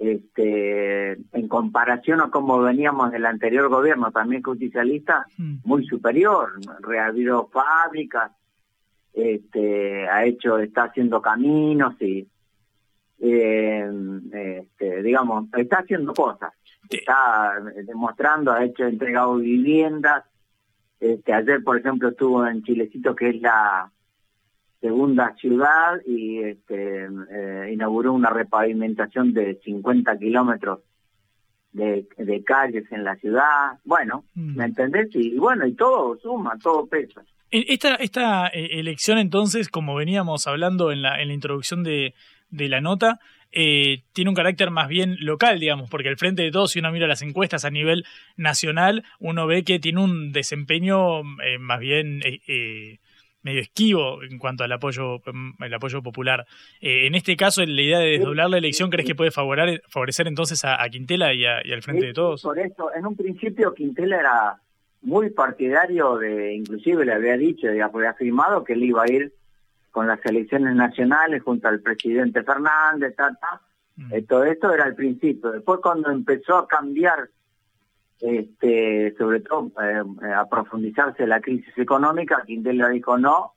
este, 0.00 1.12
en 1.12 1.48
comparación 1.48 2.20
a 2.20 2.30
cómo 2.30 2.60
veníamos 2.60 3.12
del 3.12 3.26
anterior 3.26 3.68
gobierno, 3.68 4.10
también 4.10 4.42
justicialista, 4.42 5.26
mm. 5.36 5.56
muy 5.64 5.84
superior. 5.86 6.52
Habido 7.00 7.48
fábricas, 7.48 8.32
este, 9.12 10.08
ha 10.08 10.24
hecho, 10.24 10.58
está 10.58 10.84
haciendo 10.84 11.20
caminos 11.20 11.94
y, 12.00 12.26
eh, 13.18 13.90
este, 14.32 15.02
digamos, 15.02 15.46
está 15.56 15.78
haciendo 15.78 16.14
cosas, 16.14 16.52
está 16.88 17.54
demostrando, 17.86 18.52
ha 18.52 18.64
hecho, 18.64 18.86
entregado 18.86 19.36
viviendas, 19.36 20.24
este, 21.00 21.32
ayer 21.32 21.64
por 21.64 21.78
ejemplo 21.78 22.10
estuvo 22.10 22.46
en 22.46 22.62
Chilecito 22.62 23.16
que 23.16 23.30
es 23.30 23.40
la 23.40 23.90
segunda 24.80 25.34
ciudad 25.36 26.00
y 26.06 26.40
este, 26.40 27.06
eh, 27.30 27.70
inauguró 27.72 28.12
una 28.12 28.30
repavimentación 28.30 29.32
de 29.32 29.58
50 29.64 30.18
kilómetros 30.18 30.80
de, 31.72 32.06
de 32.16 32.44
calles 32.44 32.90
en 32.90 33.04
la 33.04 33.16
ciudad, 33.16 33.78
bueno, 33.84 34.24
mm. 34.34 34.56
¿me 34.56 34.64
entendés? 34.64 35.08
Y, 35.14 35.34
y 35.34 35.38
bueno, 35.38 35.66
y 35.66 35.74
todo 35.74 36.18
suma, 36.18 36.58
todo 36.62 36.86
pesa. 36.86 37.22
Esta, 37.50 37.96
esta 37.96 38.46
elección 38.48 39.18
entonces, 39.18 39.68
como 39.68 39.94
veníamos 39.94 40.46
hablando 40.46 40.92
en 40.92 41.02
la, 41.02 41.20
en 41.20 41.28
la 41.28 41.34
introducción 41.34 41.82
de, 41.82 42.14
de 42.50 42.68
la 42.68 42.80
nota, 42.80 43.18
eh, 43.52 44.02
tiene 44.12 44.30
un 44.30 44.36
carácter 44.36 44.70
más 44.70 44.88
bien 44.88 45.16
local, 45.20 45.58
digamos, 45.58 45.90
porque 45.90 46.08
el 46.08 46.16
Frente 46.16 46.42
de 46.42 46.52
Todos, 46.52 46.72
si 46.72 46.78
uno 46.78 46.92
mira 46.92 47.06
las 47.06 47.22
encuestas 47.22 47.64
a 47.64 47.70
nivel 47.70 48.04
nacional, 48.36 49.04
uno 49.18 49.46
ve 49.46 49.64
que 49.64 49.80
tiene 49.80 50.00
un 50.00 50.32
desempeño 50.32 51.20
eh, 51.42 51.58
más 51.58 51.80
bien 51.80 52.20
eh, 52.24 52.98
medio 53.42 53.60
esquivo 53.60 54.22
en 54.22 54.38
cuanto 54.38 54.62
al 54.62 54.70
apoyo, 54.70 55.18
mm, 55.18 55.64
el 55.64 55.74
apoyo 55.74 56.02
popular. 56.02 56.46
en 56.80 57.14
este 57.14 57.36
caso, 57.36 57.64
la 57.64 57.82
idea 57.82 57.98
de 57.98 58.10
desdoblar 58.10 58.50
la 58.50 58.58
elección, 58.58 58.90
¿crees 58.90 59.06
que 59.06 59.14
puede 59.16 59.32
favorecer, 59.32 59.82
favorecer 59.88 60.28
entonces 60.28 60.64
a, 60.64 60.88
Quintela 60.88 61.34
y, 61.34 61.44
al 61.44 61.82
Frente 61.82 62.06
de 62.06 62.12
Todos? 62.12 62.42
Por 62.42 62.58
eso, 62.58 62.94
en 62.94 63.06
un 63.06 63.16
principio 63.16 63.74
Quintela 63.74 64.20
era 64.20 64.60
muy 65.02 65.30
partidario 65.30 66.18
de, 66.18 66.54
inclusive 66.54 67.04
le 67.04 67.12
había 67.12 67.36
dicho, 67.36 67.68
había 67.68 68.10
afirmado 68.10 68.64
que 68.64 68.74
él 68.74 68.84
iba 68.84 69.02
a 69.02 69.10
ir 69.10 69.32
con 69.90 70.06
las 70.06 70.24
elecciones 70.24 70.74
nacionales 70.74 71.42
junto 71.42 71.68
al 71.68 71.80
presidente 71.80 72.42
Fernández, 72.42 73.14
mm. 73.96 74.14
eh, 74.14 74.22
todo 74.22 74.44
esto 74.44 74.72
era 74.72 74.84
el 74.86 74.94
principio. 74.94 75.50
Después 75.50 75.80
cuando 75.82 76.10
empezó 76.10 76.56
a 76.58 76.68
cambiar, 76.68 77.28
este, 78.20 79.14
sobre 79.16 79.40
todo 79.40 79.72
eh, 79.82 80.32
a 80.34 80.46
profundizarse 80.48 81.26
la 81.26 81.40
crisis 81.40 81.76
económica, 81.76 82.42
Quintela 82.46 82.88
dijo 82.90 83.18
no, 83.18 83.54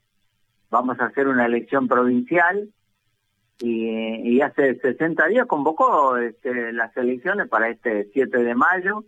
vamos 0.69 0.99
a 0.99 1.05
hacer 1.05 1.27
una 1.27 1.45
elección 1.45 1.87
provincial 1.87 2.69
y, 3.59 4.41
hace 4.41 4.75
60 4.75 5.27
días 5.27 5.47
convocó 5.47 6.17
este, 6.17 6.73
las 6.73 6.95
elecciones 6.97 7.47
para 7.47 7.69
este 7.69 8.09
7 8.11 8.43
de 8.43 8.55
mayo. 8.55 9.05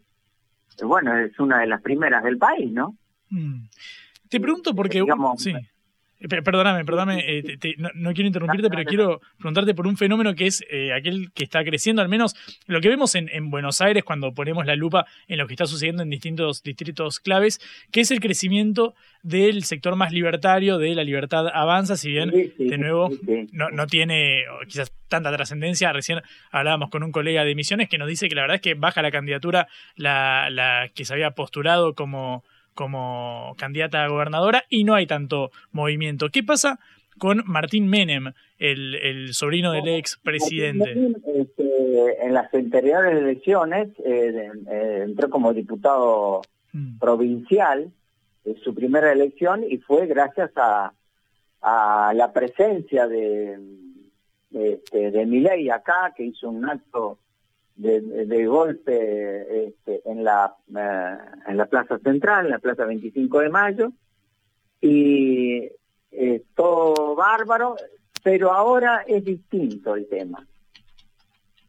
Bueno, 0.84 1.18
es 1.18 1.40
una 1.40 1.60
de 1.60 1.68
las 1.68 1.82
primeras 1.82 2.24
del 2.24 2.38
país, 2.38 2.72
¿no? 2.72 2.98
Mm. 3.30 3.66
Te 4.30 4.40
pregunto 4.40 4.76
porque... 4.76 5.00
Digamos, 5.00 5.42
sí. 5.42 5.54
Eh, 6.20 6.28
perdóname, 6.28 6.86
perdóname, 6.86 7.24
eh, 7.28 7.58
no, 7.78 8.14
quiero 8.14 8.28
interrumpirte, 8.28 8.70
pero 8.70 8.84
quiero 8.86 9.22
preguntarte 9.38 9.74
por 9.74 9.86
un 9.86 9.98
fenómeno 9.98 10.34
que 10.34 10.48
es 10.48 10.64
eh, 10.70 10.94
aquel 10.94 11.32
que 11.34 11.44
está 11.44 11.64
creciendo, 11.64 12.02
al 12.02 12.08
menos 12.08 12.36
lo 12.68 12.80
que 12.80 12.88
vemos 12.88 13.16
en, 13.16 13.50
Buenos 13.50 13.82
Aires 13.82 14.04
cuando 14.04 14.34
ponemos 14.34 14.66
la 14.66 14.76
lupa 14.76 15.06
en 15.28 15.38
lo 15.38 15.48
que 15.48 15.54
está 15.54 15.66
sucediendo 15.66 16.04
en 16.04 16.10
distintos 16.10 16.64
distritos 16.64 17.20
claves, 17.20 17.60
que 17.92 18.02
es 18.02 18.12
el 18.12 18.20
crecimiento 18.20 18.96
del 19.24 19.64
sector 19.66 19.96
más 19.96 20.12
libertario, 20.12 20.78
de 20.78 20.96
la 20.96 21.04
libertad 21.04 21.48
avanza, 21.48 21.98
si 21.98 22.10
bien, 22.12 22.32
de 22.58 22.78
nuevo, 22.78 23.10
no, 23.52 23.70
no 23.70 23.88
tiene 23.88 24.44
quizás 24.68 24.92
tanta 25.08 25.32
trascendencia. 25.32 25.94
Recién 25.94 26.22
hablábamos 26.52 26.90
con 26.90 27.04
un 27.04 27.12
colega 27.12 27.44
de 27.44 27.56
Misiones 27.56 27.90
que 27.90 27.98
nos 27.98 28.08
dice 28.08 28.30
que 28.30 28.36
la 28.36 28.42
verdad 28.42 28.56
es 28.56 28.62
que 28.62 28.74
baja 28.74 29.02
la 29.02 29.12
candidatura 29.12 29.68
la, 29.96 30.50
la 30.50 30.90
que 30.94 31.06
se 31.06 31.14
había 31.14 31.32
postulado 31.32 31.94
como 31.94 32.44
como 32.76 33.56
candidata 33.58 34.04
a 34.04 34.10
gobernadora 34.10 34.66
y 34.70 34.84
no 34.84 34.94
hay 34.94 35.08
tanto 35.08 35.50
movimiento. 35.72 36.30
¿Qué 36.30 36.44
pasa 36.44 36.80
con 37.18 37.42
Martín 37.46 37.88
Menem, 37.88 38.34
el, 38.60 39.34
sobrino 39.34 39.72
del 39.72 39.88
ex 39.88 40.18
presidente? 40.18 40.94
Este, 41.34 42.26
en 42.26 42.34
las 42.34 42.54
anteriores 42.54 43.18
elecciones 43.18 43.88
eh, 44.06 44.52
eh, 44.70 45.02
entró 45.06 45.30
como 45.30 45.54
diputado 45.54 46.42
mm. 46.74 47.00
provincial, 47.00 47.92
en 48.44 48.58
su 48.58 48.76
primera 48.76 49.12
elección, 49.12 49.64
y 49.68 49.78
fue 49.78 50.06
gracias 50.06 50.52
a, 50.56 50.94
a 51.62 52.14
la 52.14 52.32
presencia 52.32 53.08
de, 53.08 53.58
este, 54.52 55.12
de 55.12 55.26
Milei 55.26 55.70
acá, 55.70 56.14
que 56.16 56.26
hizo 56.26 56.50
un 56.50 56.70
acto 56.70 57.18
de, 57.76 58.46
golpe 58.46 59.68
este, 59.68 60.02
en, 60.06 60.24
la, 60.24 60.56
eh, 60.76 61.18
en 61.48 61.58
la 61.58 61.66
Plaza 61.66 62.00
Central, 62.00 62.46
en 62.46 62.52
la 62.52 62.60
Plaza 62.60 62.86
25 62.86 63.40
de 63.40 63.50
Mayo, 63.50 63.92
y 64.82 65.70
eh, 66.12 66.44
todo 66.56 67.16
bárbaro, 67.16 67.76
pero 68.24 68.52
ahora 68.52 69.04
es 69.08 69.24
distinto 69.24 69.96
el 69.96 70.08
tema. 70.08 70.48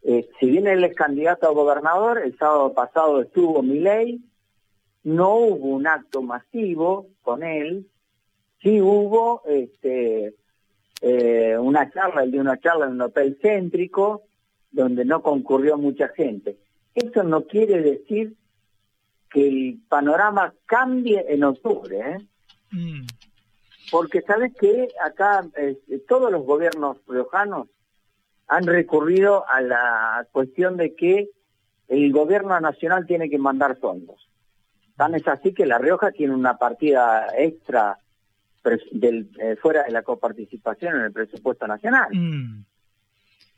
Eh, 0.02 0.28
si 0.38 0.46
bien 0.46 0.68
él 0.68 0.84
es 0.84 0.94
candidato 0.94 1.48
a 1.48 1.52
gobernador, 1.52 2.22
el 2.22 2.36
sábado 2.38 2.72
pasado 2.72 3.22
estuvo 3.22 3.62
Milei, 3.62 4.20
no 5.02 5.34
hubo 5.36 5.68
un 5.68 5.86
acto 5.86 6.22
masivo 6.22 7.09
con 7.22 7.42
él, 7.42 7.88
sí 8.62 8.80
hubo 8.80 9.42
este, 9.46 10.34
una 11.59 11.90
charla, 11.90 12.22
el 12.22 12.30
de 12.30 12.40
una 12.40 12.59
charla 12.59 12.86
en 12.86 12.92
un 12.92 13.02
hotel 13.02 13.38
céntrico, 13.40 14.25
donde 14.76 15.04
no 15.06 15.22
concurrió 15.22 15.78
mucha 15.78 16.08
gente. 16.08 16.58
Eso 16.94 17.22
no 17.22 17.46
quiere 17.46 17.80
decir 17.80 18.34
que 19.30 19.48
el 19.48 19.80
panorama 19.88 20.52
cambie 20.66 21.24
en 21.28 21.44
octubre, 21.44 21.98
¿eh? 21.98 22.18
Mm. 22.70 23.06
Porque 23.90 24.20
sabes 24.20 24.52
que 24.54 24.88
acá 25.02 25.46
este, 25.56 25.98
todos 26.00 26.30
los 26.30 26.44
gobiernos 26.44 26.98
riojanos 27.08 27.68
han 28.48 28.66
recurrido 28.66 29.48
a 29.48 29.60
la 29.60 30.28
cuestión 30.30 30.76
de 30.76 30.94
que 30.94 31.30
el 31.88 32.12
gobierno 32.12 32.58
nacional 32.60 33.06
tiene 33.06 33.30
que 33.30 33.38
mandar 33.38 33.78
fondos. 33.78 34.28
Tan 34.96 35.14
es 35.14 35.26
así 35.26 35.54
que 35.54 35.66
La 35.66 35.78
Rioja 35.78 36.10
tiene 36.10 36.34
una 36.34 36.58
partida 36.58 37.28
extra 37.36 37.98
del, 38.90 39.30
eh, 39.38 39.56
fuera 39.56 39.84
de 39.84 39.92
la 39.92 40.02
coparticipación 40.02 40.96
en 40.96 41.02
el 41.02 41.12
presupuesto 41.12 41.66
nacional. 41.66 42.08
Mm. 42.12 42.64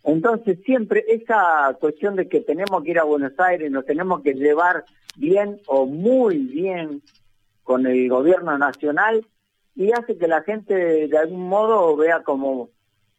Entonces 0.09 0.59
siempre 0.64 1.04
esa 1.06 1.76
cuestión 1.78 2.16
de 2.16 2.30
que 2.30 2.40
tenemos 2.40 2.82
que 2.82 2.92
ir 2.92 2.98
a 2.98 3.04
Buenos 3.04 3.38
Aires, 3.38 3.70
nos 3.70 3.84
tenemos 3.84 4.22
que 4.22 4.32
llevar 4.32 4.86
bien 5.18 5.61
o 5.66 5.84
muy 5.84 6.38
bien 6.38 7.02
con 7.62 7.86
el 7.86 8.09
gobierno 8.09 8.56
nacional 8.56 9.26
y 9.76 9.92
hace 9.92 10.16
que 10.16 10.26
la 10.26 10.42
gente 10.42 10.74
de 11.09 11.18
algún 11.18 11.46
modo 11.46 11.94
vea 11.94 12.22
como 12.22 12.70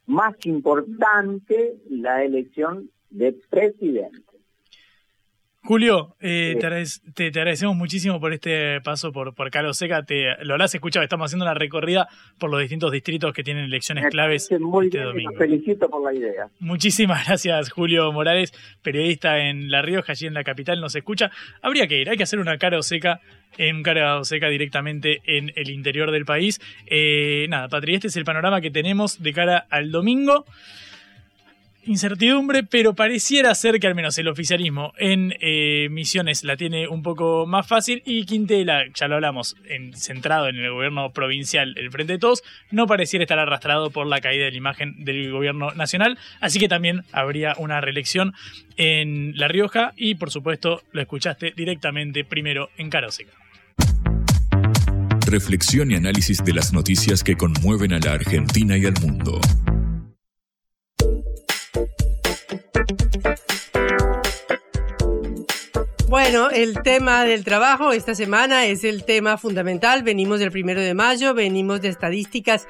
más 0.08 0.34
importante 0.46 1.76
la 1.92 2.24
elección 2.24 2.90
de 3.12 3.34
presidente. 3.52 4.29
Julio, 5.62 6.16
eh, 6.22 6.58
te, 7.14 7.28
agradecemos 7.28 7.76
muchísimo 7.76 8.20
por 8.20 8.34
este 8.34 8.80
paso 8.82 9.12
por, 9.12 9.36
por 9.36 9.52
Caro 9.52 9.74
Seca. 9.74 10.04
Te, 10.04 10.44
lo 10.44 10.54
habrás 10.54 10.74
escuchado, 10.74 11.04
estamos 11.04 11.26
haciendo 11.26 11.46
una 11.46 11.54
recorrida 11.54 12.08
por 12.40 12.50
los 12.50 12.62
distintos 12.62 12.92
distritos 12.92 13.34
que 13.34 13.44
tienen 13.44 13.66
elecciones 13.66 14.06
claves 14.10 14.50
muy 14.60 14.86
este 14.88 15.02
domingo. 15.02 15.34
felicito 15.38 15.90
por 15.90 16.04
la 16.04 16.18
idea. 16.18 16.48
Muchísimas 16.60 17.26
gracias, 17.28 17.72
Julio 17.72 18.12
Morales, 18.12 18.54
periodista 18.82 19.38
en 19.38 19.70
La 19.70 19.82
Rioja, 19.82 20.14
allí 20.14 20.28
en 20.28 20.34
la 20.34 20.44
capital, 20.44 20.80
nos 20.80 20.96
escucha. 20.96 21.30
Habría 21.62 21.88
que 21.88 22.02
ir, 22.02 22.10
hay 22.10 22.18
que 22.18 22.24
hacer 22.24 22.40
una 22.40 22.58
Caro 22.58 22.82
Seca, 22.82 23.20
en 23.58 23.84
Caro 23.84 24.24
Seca 24.24 24.48
directamente 24.48 25.22
en 25.26 25.52
el 25.56 25.70
interior 25.70 26.12
del 26.12 26.24
país. 26.26 26.62
Eh, 26.88 27.48
nada, 27.50 27.68
Patri, 27.68 27.96
este 27.96 28.08
es 28.08 28.16
el 28.16 28.24
panorama 28.24 28.62
que 28.62 28.72
tenemos 28.72 29.22
de 29.22 29.34
cara 29.34 29.68
al 29.70 29.92
domingo 29.92 30.46
incertidumbre, 31.90 32.64
pero 32.64 32.94
pareciera 32.94 33.54
ser 33.56 33.80
que 33.80 33.88
al 33.88 33.96
menos 33.96 34.16
el 34.20 34.28
oficialismo 34.28 34.94
en 34.98 35.34
eh, 35.42 35.88
Misiones 35.90 36.44
la 36.44 36.56
tiene 36.56 36.88
un 36.88 37.02
poco 37.02 37.48
más 37.48 37.66
fácil 37.66 38.04
y 38.06 38.26
Quintela, 38.26 38.84
ya 38.94 39.08
lo 39.08 39.16
hablamos, 39.16 39.56
en, 39.66 39.96
centrado 39.96 40.50
en 40.50 40.58
el 40.58 40.72
gobierno 40.72 41.12
provincial, 41.12 41.74
el 41.78 41.90
Frente 41.90 42.14
de 42.14 42.20
Todos, 42.20 42.44
no 42.70 42.86
pareciera 42.86 43.24
estar 43.24 43.40
arrastrado 43.40 43.90
por 43.90 44.06
la 44.06 44.22
caída 44.22 44.46
de 44.46 44.52
la 44.52 44.58
imagen 44.58 45.04
del 45.04 45.32
gobierno 45.32 45.72
nacional, 45.72 46.20
así 46.42 46.60
que 46.60 46.70
también 46.70 47.06
habría 47.12 47.56
una 47.58 47.82
reelección 47.82 48.34
en 48.78 49.36
La 49.36 49.48
Rioja 49.48 49.94
y 49.98 50.14
por 50.14 50.30
supuesto 50.30 50.84
lo 50.92 51.02
escuchaste 51.02 51.54
directamente 51.58 52.24
primero 52.24 52.70
en 52.78 52.92
Caroseca. 52.92 53.34
Reflexión 55.26 55.90
y 55.90 55.96
análisis 55.96 56.44
de 56.44 56.54
las 56.54 56.72
noticias 56.72 57.24
que 57.24 57.36
conmueven 57.36 57.94
a 57.94 58.00
la 58.00 58.14
Argentina 58.14 58.78
y 58.78 58.86
al 58.86 58.94
mundo. 59.02 59.42
Bueno, 66.08 66.50
el 66.50 66.82
tema 66.82 67.24
del 67.24 67.44
trabajo 67.44 67.92
esta 67.92 68.16
semana 68.16 68.66
es 68.66 68.84
el 68.84 69.04
tema 69.04 69.38
fundamental. 69.38 70.02
Venimos 70.02 70.40
del 70.40 70.50
primero 70.50 70.82
de 70.82 70.96
mayo, 70.96 71.36
venimos 71.36 71.82
de 71.82 71.90
estadísticas 71.90 72.68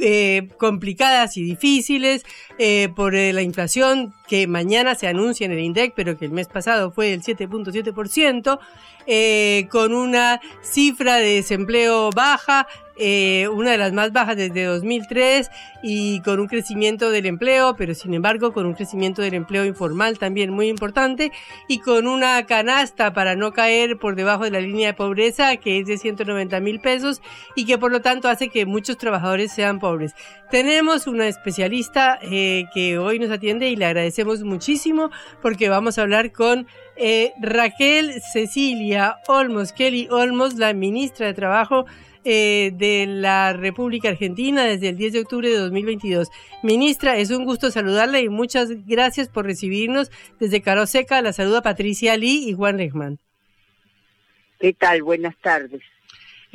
eh, 0.00 0.48
complicadas 0.58 1.36
y 1.36 1.44
difíciles 1.44 2.24
eh, 2.58 2.88
por 2.94 3.14
eh, 3.14 3.32
la 3.32 3.42
inflación 3.42 4.12
que 4.26 4.46
mañana 4.46 4.94
se 4.94 5.06
anuncia 5.06 5.44
en 5.44 5.52
el 5.52 5.60
INDEC, 5.60 5.92
pero 5.94 6.16
que 6.16 6.24
el 6.24 6.32
mes 6.32 6.48
pasado 6.48 6.90
fue 6.90 7.10
del 7.10 7.22
7.7%, 7.22 9.68
con 9.68 9.94
una 9.94 10.40
cifra 10.62 11.16
de 11.16 11.34
desempleo 11.34 12.08
baja, 12.10 12.66
eh, 12.96 13.48
una 13.48 13.72
de 13.72 13.78
las 13.78 13.92
más 13.92 14.12
bajas 14.12 14.36
desde 14.36 14.62
2003 14.64 15.50
y 15.82 16.20
con 16.20 16.38
un 16.38 16.46
crecimiento 16.46 17.10
del 17.10 17.26
empleo, 17.26 17.74
pero 17.74 17.92
sin 17.92 18.14
embargo 18.14 18.52
con 18.52 18.66
un 18.66 18.74
crecimiento 18.74 19.20
del 19.20 19.34
empleo 19.34 19.64
informal 19.64 20.16
también 20.16 20.50
muy 20.50 20.68
importante 20.68 21.32
y 21.66 21.80
con 21.80 22.06
una 22.06 22.46
canasta 22.46 23.12
para 23.12 23.34
no 23.34 23.52
caer 23.52 23.98
por 23.98 24.14
debajo 24.14 24.44
de 24.44 24.52
la 24.52 24.60
línea 24.60 24.88
de 24.88 24.94
pobreza 24.94 25.56
que 25.56 25.80
es 25.80 25.86
de 25.86 25.98
190 25.98 26.60
mil 26.60 26.78
pesos 26.78 27.20
y 27.56 27.64
que 27.64 27.78
por 27.78 27.90
lo 27.90 28.00
tanto 28.00 28.28
hace 28.28 28.48
que 28.48 28.64
muchos 28.64 28.96
trabajadores 28.96 29.50
sean 29.50 29.80
pobres. 29.80 30.14
Tenemos 30.52 31.08
una 31.08 31.26
especialista 31.26 32.20
eh, 32.22 32.66
que 32.72 32.96
hoy 32.96 33.18
nos 33.18 33.32
atiende 33.32 33.70
y 33.70 33.76
le 33.76 33.86
agradecemos 33.86 34.13
muchísimo 34.44 35.10
porque 35.42 35.68
vamos 35.68 35.98
a 35.98 36.02
hablar 36.02 36.30
con 36.30 36.66
eh, 36.96 37.32
Raquel 37.40 38.20
Cecilia 38.32 39.16
Olmos, 39.26 39.72
Kelly 39.72 40.08
Olmos, 40.10 40.54
la 40.54 40.72
ministra 40.74 41.26
de 41.26 41.34
Trabajo 41.34 41.86
eh, 42.26 42.70
de 42.74 43.06
la 43.06 43.52
República 43.52 44.08
Argentina 44.08 44.64
desde 44.64 44.90
el 44.90 44.96
10 44.96 45.12
de 45.12 45.20
octubre 45.20 45.48
de 45.48 45.58
2022. 45.58 46.30
Ministra, 46.62 47.18
es 47.18 47.30
un 47.30 47.44
gusto 47.44 47.70
saludarla 47.70 48.20
y 48.20 48.28
muchas 48.28 48.86
gracias 48.86 49.28
por 49.28 49.44
recibirnos. 49.44 50.10
Desde 50.38 50.62
Caroseca 50.62 51.20
la 51.20 51.32
saluda 51.32 51.62
Patricia 51.62 52.16
Lee 52.16 52.48
y 52.48 52.54
Juan 52.54 52.78
Rejman. 52.78 53.18
¿Qué 54.58 54.72
tal? 54.72 55.02
Buenas 55.02 55.36
tardes. 55.38 55.82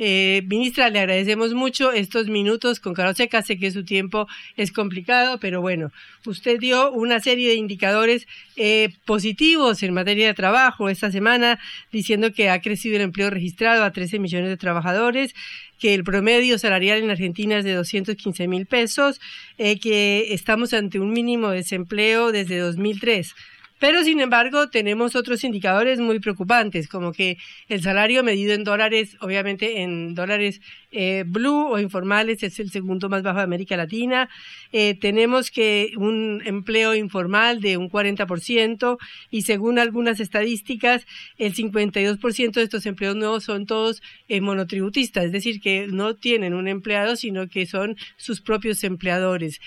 Eh, 0.02 0.40
ministra, 0.46 0.88
le 0.88 0.98
agradecemos 0.98 1.52
mucho 1.52 1.92
estos 1.92 2.28
minutos 2.28 2.80
con 2.80 2.94
Carlos 2.94 3.18
Seca. 3.18 3.42
Sé 3.42 3.58
que 3.58 3.70
su 3.70 3.84
tiempo 3.84 4.26
es 4.56 4.72
complicado, 4.72 5.38
pero 5.38 5.60
bueno, 5.60 5.92
usted 6.24 6.58
dio 6.58 6.90
una 6.90 7.20
serie 7.20 7.50
de 7.50 7.56
indicadores 7.56 8.26
eh, 8.56 8.94
positivos 9.04 9.82
en 9.82 9.92
materia 9.92 10.26
de 10.26 10.32
trabajo 10.32 10.88
esta 10.88 11.10
semana, 11.10 11.60
diciendo 11.92 12.32
que 12.32 12.48
ha 12.48 12.62
crecido 12.62 12.96
el 12.96 13.02
empleo 13.02 13.28
registrado 13.28 13.84
a 13.84 13.92
13 13.92 14.18
millones 14.20 14.48
de 14.48 14.56
trabajadores, 14.56 15.34
que 15.78 15.92
el 15.92 16.02
promedio 16.02 16.58
salarial 16.58 17.02
en 17.02 17.10
Argentina 17.10 17.58
es 17.58 17.64
de 17.66 17.74
215 17.74 18.48
mil 18.48 18.64
pesos, 18.64 19.20
eh, 19.58 19.78
que 19.78 20.32
estamos 20.32 20.72
ante 20.72 20.98
un 20.98 21.12
mínimo 21.12 21.50
de 21.50 21.56
desempleo 21.56 22.32
desde 22.32 22.56
2003. 22.56 23.34
Pero 23.80 24.04
sin 24.04 24.20
embargo 24.20 24.68
tenemos 24.68 25.16
otros 25.16 25.42
indicadores 25.42 25.98
muy 26.00 26.20
preocupantes, 26.20 26.86
como 26.86 27.12
que 27.14 27.38
el 27.66 27.80
salario 27.82 28.22
medido 28.22 28.52
en 28.52 28.62
dólares, 28.62 29.16
obviamente 29.20 29.80
en 29.80 30.14
dólares 30.14 30.60
eh, 30.92 31.24
blue 31.26 31.66
o 31.66 31.78
informales, 31.78 32.42
es 32.42 32.60
el 32.60 32.70
segundo 32.70 33.08
más 33.08 33.22
bajo 33.22 33.38
de 33.38 33.44
América 33.44 33.78
Latina. 33.78 34.28
Eh, 34.72 34.98
tenemos 35.00 35.50
que 35.50 35.92
un 35.96 36.42
empleo 36.44 36.94
informal 36.94 37.62
de 37.62 37.78
un 37.78 37.88
40% 37.88 38.98
y 39.30 39.42
según 39.42 39.78
algunas 39.78 40.20
estadísticas, 40.20 41.06
el 41.38 41.54
52% 41.54 42.52
de 42.52 42.62
estos 42.62 42.84
empleos 42.84 43.16
nuevos 43.16 43.44
son 43.44 43.64
todos 43.64 44.02
eh, 44.28 44.42
monotributistas, 44.42 45.24
es 45.24 45.32
decir, 45.32 45.58
que 45.58 45.86
no 45.86 46.16
tienen 46.16 46.52
un 46.52 46.68
empleado, 46.68 47.16
sino 47.16 47.48
que 47.48 47.64
son 47.64 47.96
sus 48.18 48.42
propios 48.42 48.84
empleadores. 48.84 49.58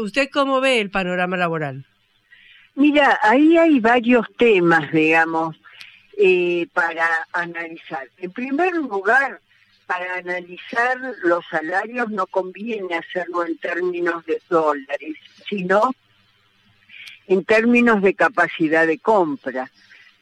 ¿Usted 0.00 0.30
cómo 0.32 0.62
ve 0.62 0.80
el 0.80 0.90
panorama 0.90 1.36
laboral? 1.36 1.84
Mira, 2.74 3.18
ahí 3.22 3.58
hay 3.58 3.80
varios 3.80 4.26
temas, 4.38 4.90
digamos, 4.92 5.56
eh, 6.16 6.66
para 6.72 7.06
analizar. 7.32 8.08
En 8.16 8.32
primer 8.32 8.72
lugar, 8.74 9.40
para 9.86 10.14
analizar 10.14 10.98
los 11.22 11.44
salarios 11.50 12.10
no 12.10 12.26
conviene 12.26 12.94
hacerlo 12.94 13.44
en 13.44 13.58
términos 13.58 14.24
de 14.24 14.40
dólares, 14.48 15.16
sino 15.48 15.92
en 17.26 17.44
términos 17.44 18.00
de 18.00 18.14
capacidad 18.14 18.86
de 18.86 18.98
compra. 18.98 19.70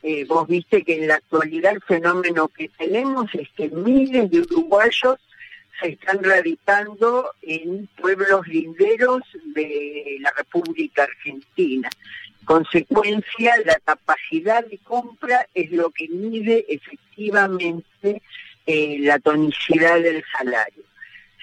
Eh, 0.03 0.25
vos 0.25 0.49
viste 0.49 0.83
que 0.83 0.99
en 0.99 1.09
la 1.09 1.17
actualidad 1.17 1.75
el 1.75 1.83
fenómeno 1.83 2.49
que 2.49 2.69
tenemos 2.69 3.33
es 3.35 3.49
que 3.51 3.69
miles 3.69 4.31
de 4.31 4.41
uruguayos 4.41 5.21
se 5.81 5.91
están 5.91 6.23
radicando 6.23 7.31
en 7.43 7.87
pueblos 8.01 8.47
linderos 8.49 9.23
de 9.55 10.17
la 10.21 10.33
República 10.33 11.05
Argentina 11.05 11.89
consecuencia, 12.45 13.55
la 13.65 13.79
capacidad 13.85 14.65
de 14.67 14.79
compra 14.79 15.47
es 15.55 15.71
lo 15.71 15.91
que 15.91 16.09
mide 16.09 16.65
efectivamente 16.69 18.23
eh, 18.67 18.97
la 19.01 19.19
tonicidad 19.19 20.01
del 20.01 20.25
salario. 20.37 20.85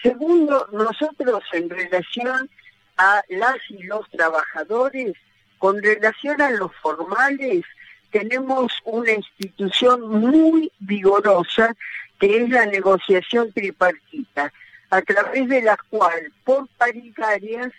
Segundo, 0.01 0.67
nosotros 0.71 1.43
en 1.53 1.69
relación 1.69 2.49
a 2.97 3.21
las 3.29 3.57
y 3.69 3.83
los 3.83 4.09
trabajadores, 4.09 5.13
con 5.57 5.81
relación 5.81 6.41
a 6.41 6.51
los 6.51 6.75
formales, 6.75 7.63
tenemos 8.11 8.71
una 8.85 9.11
institución 9.11 10.01
muy 10.07 10.71
vigorosa 10.79 11.75
que 12.19 12.43
es 12.43 12.49
la 12.49 12.65
negociación 12.65 13.51
tripartita, 13.51 14.51
a 14.89 15.01
través 15.01 15.47
de 15.49 15.61
la 15.61 15.77
cual 15.89 16.31
por 16.43 16.67
paritarias 16.77 17.71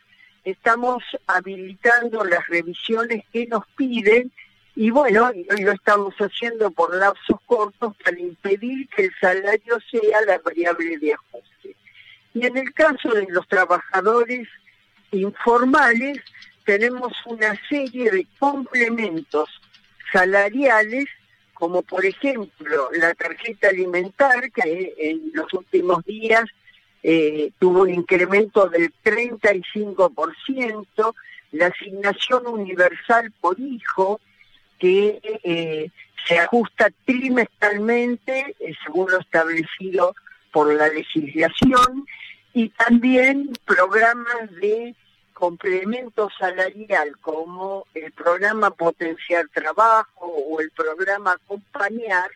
estamos 0.44 1.02
habilitando 1.26 2.24
las 2.24 2.46
revisiones 2.48 3.24
que 3.32 3.46
nos 3.46 3.66
piden 3.76 4.32
y 4.80 4.90
bueno, 4.90 5.26
hoy 5.26 5.62
lo 5.62 5.72
estamos 5.72 6.14
haciendo 6.18 6.70
por 6.70 6.94
lapsos 6.94 7.40
cortos 7.46 7.96
para 7.96 8.16
impedir 8.16 8.88
que 8.90 9.06
el 9.06 9.12
salario 9.20 9.78
sea 9.90 10.20
la 10.24 10.38
variable 10.38 10.98
de 10.98 11.14
ajuste. 11.14 11.74
Y 12.32 12.46
en 12.46 12.56
el 12.56 12.72
caso 12.72 13.08
de 13.10 13.26
los 13.28 13.48
trabajadores 13.48 14.46
informales, 15.10 16.18
tenemos 16.64 17.12
una 17.26 17.58
serie 17.68 18.10
de 18.12 18.24
complementos 18.38 19.48
salariales, 20.12 21.06
como 21.54 21.82
por 21.82 22.06
ejemplo 22.06 22.88
la 22.92 23.14
tarjeta 23.14 23.70
alimentar, 23.70 24.48
que 24.52 24.94
en 24.96 25.32
los 25.34 25.52
últimos 25.54 26.04
días 26.04 26.44
eh, 27.02 27.52
tuvo 27.58 27.82
un 27.82 27.94
incremento 27.94 28.68
del 28.68 28.92
35%, 29.04 31.14
la 31.52 31.66
asignación 31.66 32.46
universal 32.46 33.32
por 33.40 33.58
hijo, 33.60 34.20
que 34.78 35.20
eh, 35.44 35.90
se 36.26 36.38
ajusta 36.38 36.90
trimestralmente 37.04 38.56
eh, 38.60 38.74
según 38.84 39.10
lo 39.10 39.18
establecido 39.18 40.14
por 40.52 40.72
la 40.74 40.88
legislación, 40.88 42.06
y 42.52 42.68
también 42.70 43.52
programas 43.64 44.50
de 44.60 44.94
complemento 45.38 46.28
salarial 46.36 47.16
como 47.20 47.86
el 47.94 48.10
programa 48.10 48.70
Potenciar 48.70 49.46
Trabajo 49.54 50.26
o 50.26 50.60
el 50.60 50.70
programa 50.72 51.32
Acompañar, 51.32 52.28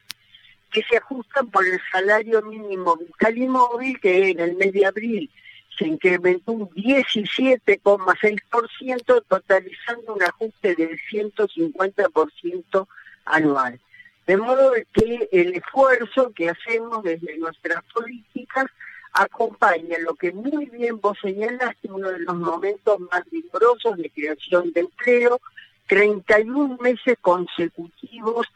que 0.72 0.82
se 0.82 0.96
ajustan 0.96 1.48
por 1.50 1.64
el 1.66 1.80
salario 1.92 2.42
mínimo 2.42 2.96
vital 2.96 3.38
y 3.38 3.46
móvil, 3.46 4.00
que 4.00 4.30
en 4.30 4.40
el 4.40 4.56
mes 4.56 4.72
de 4.72 4.86
abril 4.86 5.30
se 5.78 5.86
incrementó 5.86 6.50
un 6.52 6.68
17,6%, 6.70 9.24
totalizando 9.28 10.14
un 10.14 10.22
ajuste 10.22 10.74
del 10.74 10.98
150% 11.10 12.88
anual. 13.24 13.80
De 14.26 14.36
modo 14.36 14.72
que 14.92 15.28
el 15.32 15.54
esfuerzo 15.54 16.32
que 16.34 16.50
hacemos 16.50 17.02
desde 17.02 17.38
nuestras 17.38 17.82
políticas 17.92 18.66
acompaña 19.12 19.98
lo 19.98 20.14
que 20.14 20.30
muy 20.32 20.66
bien 20.66 21.00
vos 21.00 21.18
señalaste, 21.20 21.90
uno 21.90 22.10
de 22.10 22.20
los 22.20 22.36
momentos 22.36 23.00
más 23.00 23.28
vigorosos 23.30 23.96
de 23.98 24.08
creación 24.10 24.72
de 24.72 24.80
empleo, 24.80 25.40
31 25.88 26.78
meses 26.80 27.16
consecutivos 27.20 28.46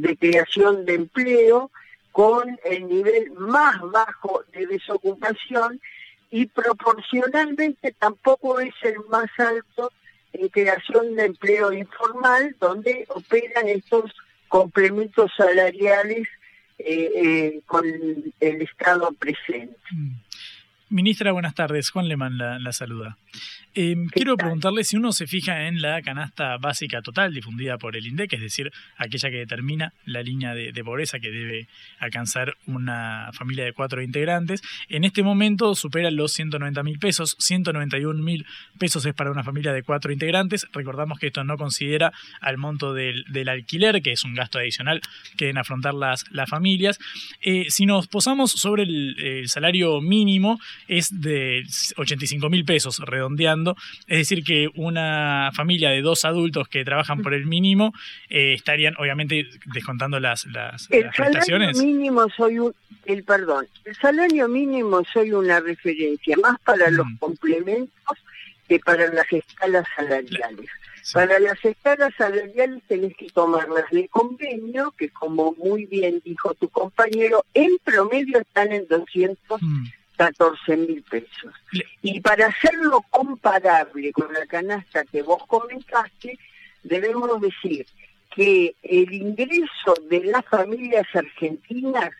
de 0.00 0.16
creación 0.16 0.84
de 0.84 0.94
empleo 0.94 1.70
con 2.12 2.58
el 2.64 2.88
nivel 2.88 3.30
más 3.32 3.80
bajo 3.90 4.42
de 4.52 4.66
desocupación 4.66 5.80
y 6.30 6.46
proporcionalmente 6.46 7.94
tampoco 7.98 8.60
es 8.60 8.74
el 8.82 8.96
más 9.08 9.30
alto 9.38 9.92
en 10.32 10.48
creación 10.48 11.16
de 11.16 11.26
empleo 11.26 11.72
informal, 11.72 12.54
donde 12.60 13.04
operan 13.08 13.68
estos 13.68 14.12
complementos 14.48 15.30
salariales 15.36 16.28
eh, 16.78 17.10
eh, 17.14 17.60
con 17.66 17.84
el 17.86 18.62
Estado 18.62 19.12
presente. 19.12 19.76
Mm. 19.90 20.14
Ministra, 20.90 21.30
buenas 21.30 21.54
tardes. 21.54 21.90
Juan 21.90 22.08
Leman 22.08 22.36
la, 22.36 22.58
la 22.58 22.72
saluda. 22.72 23.16
Eh, 23.74 23.94
quiero 24.10 24.36
preguntarle 24.36 24.82
si 24.82 24.96
uno 24.96 25.12
se 25.12 25.28
fija 25.28 25.68
en 25.68 25.80
la 25.80 26.02
canasta 26.02 26.56
básica 26.58 27.02
total 27.02 27.32
difundida 27.32 27.78
por 27.78 27.96
el 27.96 28.04
INDEC, 28.04 28.32
es 28.32 28.40
decir, 28.40 28.72
aquella 28.96 29.30
que 29.30 29.36
determina 29.36 29.92
la 30.06 30.22
línea 30.22 30.54
de, 30.54 30.72
pobreza 30.82 31.20
que 31.20 31.30
debe 31.30 31.68
alcanzar 31.98 32.56
una 32.66 33.30
familia 33.32 33.64
de 33.64 33.72
cuatro 33.72 34.02
integrantes. 34.02 34.62
En 34.88 35.04
este 35.04 35.22
momento 35.22 35.74
supera 35.74 36.10
los 36.10 36.32
190 36.32 36.82
mil 36.82 36.98
pesos, 36.98 37.36
191 37.38 38.20
mil 38.20 38.44
pesos 38.78 39.06
es 39.06 39.14
para 39.14 39.30
una 39.30 39.44
familia 39.44 39.72
de 39.72 39.82
cuatro 39.82 40.10
integrantes. 40.10 40.66
Recordamos 40.72 41.18
que 41.18 41.28
esto 41.28 41.44
no 41.44 41.56
considera 41.56 42.12
al 42.40 42.56
monto 42.56 42.92
del, 42.92 43.24
alquiler, 43.48 44.02
que 44.02 44.12
es 44.12 44.24
un 44.24 44.34
gasto 44.34 44.58
adicional 44.58 45.00
que 45.36 45.44
deben 45.44 45.58
afrontar 45.58 45.94
las, 45.94 46.24
las 46.30 46.48
familias. 46.48 46.98
Eh, 47.40 47.66
si 47.68 47.86
nos 47.86 48.08
posamos 48.08 48.50
sobre 48.50 48.82
el 48.84 49.48
salario 49.48 50.00
mínimo, 50.00 50.58
es 50.88 51.20
de 51.20 51.62
85 51.96 52.50
mil 52.50 52.64
pesos, 52.64 52.98
redondeando. 52.98 53.59
Es 54.06 54.18
decir, 54.18 54.44
que 54.44 54.68
una 54.74 55.50
familia 55.54 55.90
de 55.90 56.02
dos 56.02 56.24
adultos 56.24 56.68
que 56.68 56.84
trabajan 56.84 57.22
por 57.22 57.34
el 57.34 57.46
mínimo 57.46 57.92
eh, 58.28 58.54
estarían, 58.54 58.94
obviamente, 58.98 59.46
descontando 59.72 60.20
las, 60.20 60.46
las, 60.46 60.90
el 60.90 61.10
salario 61.12 61.72
mínimo 61.72 62.28
soy 62.36 62.58
un, 62.58 62.74
el 63.06 63.24
perdón, 63.24 63.66
el 63.84 63.96
salario 63.96 64.48
mínimo 64.48 65.02
soy 65.12 65.32
una 65.32 65.60
referencia 65.60 66.36
más 66.36 66.58
para 66.60 66.90
los 66.90 67.06
complementos 67.18 68.18
que 68.68 68.78
para 68.78 69.12
las 69.12 69.30
escalas 69.32 69.86
salariales. 69.96 70.70
Para 71.12 71.40
las 71.40 71.64
escalas 71.64 72.12
salariales 72.16 72.82
tenés 72.86 73.16
que 73.16 73.28
tomarlas 73.30 73.90
de 73.90 74.06
convenio, 74.08 74.92
que 74.96 75.08
como 75.08 75.54
muy 75.54 75.86
bien 75.86 76.20
dijo 76.24 76.54
tu 76.54 76.68
compañero, 76.68 77.44
en 77.54 77.78
promedio 77.82 78.38
están 78.38 78.70
en 78.72 78.86
200 78.86 79.60
14 80.20 80.76
mil 80.76 81.02
pesos. 81.02 81.54
Y 82.02 82.20
para 82.20 82.48
hacerlo 82.48 83.02
comparable 83.08 84.12
con 84.12 84.30
la 84.34 84.44
canasta 84.44 85.02
que 85.06 85.22
vos 85.22 85.46
comentaste, 85.46 86.38
debemos 86.82 87.40
decir 87.40 87.86
que 88.36 88.74
el 88.82 89.10
ingreso 89.14 89.94
de 90.10 90.24
las 90.24 90.44
familias 90.44 91.06
argentinas 91.14 92.10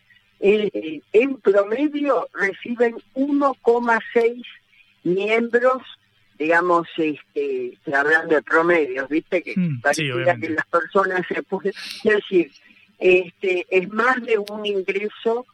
eh, 0.40 1.02
en 1.12 1.36
promedio 1.42 2.26
reciben 2.32 2.96
1,6 3.14 4.46
miembros, 5.04 5.82
digamos, 6.38 6.88
este, 6.96 7.76
hablando 7.94 8.34
de 8.34 8.42
promedios, 8.42 9.10
¿viste? 9.10 9.42
Que 9.42 9.52
Mm, 9.56 9.82
pareciera 9.82 10.36
que 10.36 10.48
las 10.48 10.66
personas 10.68 11.26
se 11.28 11.42
pueden... 11.42 11.74
Es 11.76 12.02
decir, 12.14 12.50
este, 12.98 13.66
es 13.68 13.90
más 13.90 14.22
de 14.22 14.38
un 14.38 14.64
ingreso 14.64 15.44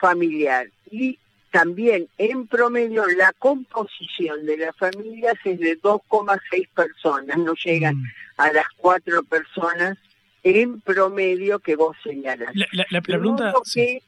familiar. 0.00 0.66
Y 0.90 1.18
también, 1.50 2.08
en 2.16 2.46
promedio, 2.46 3.04
la 3.16 3.32
composición 3.32 4.46
de 4.46 4.56
las 4.56 4.76
familias 4.76 5.34
es 5.44 5.58
de 5.58 5.80
2,6 5.80 6.68
personas, 6.74 7.36
no 7.38 7.54
llegan 7.54 7.96
Mm. 7.96 8.04
a 8.36 8.52
las 8.52 8.66
cuatro 8.76 9.22
personas 9.24 9.98
en 10.42 10.80
promedio 10.80 11.58
que 11.58 11.76
vos 11.76 11.96
señalás. 12.02 12.54
La, 12.90 13.00
pregunta... 13.00 13.52
sí. 13.64 13.80
que, 13.80 14.02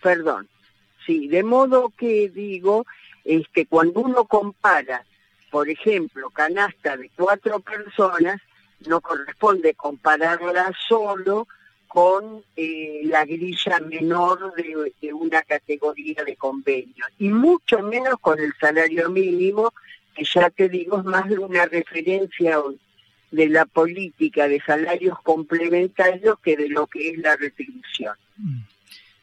perdón, 0.00 0.48
sí, 1.04 1.28
de 1.28 1.42
modo 1.42 1.92
que 1.96 2.30
digo, 2.30 2.86
es 3.24 3.46
que 3.48 3.66
cuando 3.66 4.00
uno 4.00 4.24
compara, 4.24 5.04
por 5.50 5.68
ejemplo, 5.68 6.30
canasta 6.30 6.96
de 6.96 7.10
cuatro 7.16 7.60
personas, 7.60 8.40
no 8.86 9.00
corresponde 9.00 9.74
compararla 9.74 10.72
solo 10.88 11.48
con 11.88 12.44
eh, 12.54 13.00
la 13.04 13.24
grilla 13.24 13.80
menor 13.80 14.52
de, 14.54 15.12
una 15.12 15.42
categoría 15.42 16.22
de 16.24 16.36
convenio, 16.36 17.04
y 17.18 17.30
mucho 17.30 17.80
menos 17.80 18.16
con 18.20 18.38
el 18.38 18.52
salario 18.60 19.08
mínimo, 19.10 19.72
que 20.14 20.24
ya 20.24 20.50
te 20.50 20.68
digo 20.68 20.98
es 20.98 21.04
más 21.04 21.28
de 21.28 21.38
una 21.38 21.66
referencia 21.66 22.58
de 23.30 23.48
la 23.48 23.64
política 23.64 24.48
de 24.48 24.60
salarios 24.60 25.18
complementarios 25.22 26.38
que 26.40 26.56
de 26.56 26.68
lo 26.68 26.86
que 26.86 27.10
es 27.10 27.18
la 27.18 27.36
retribución. 27.36 28.14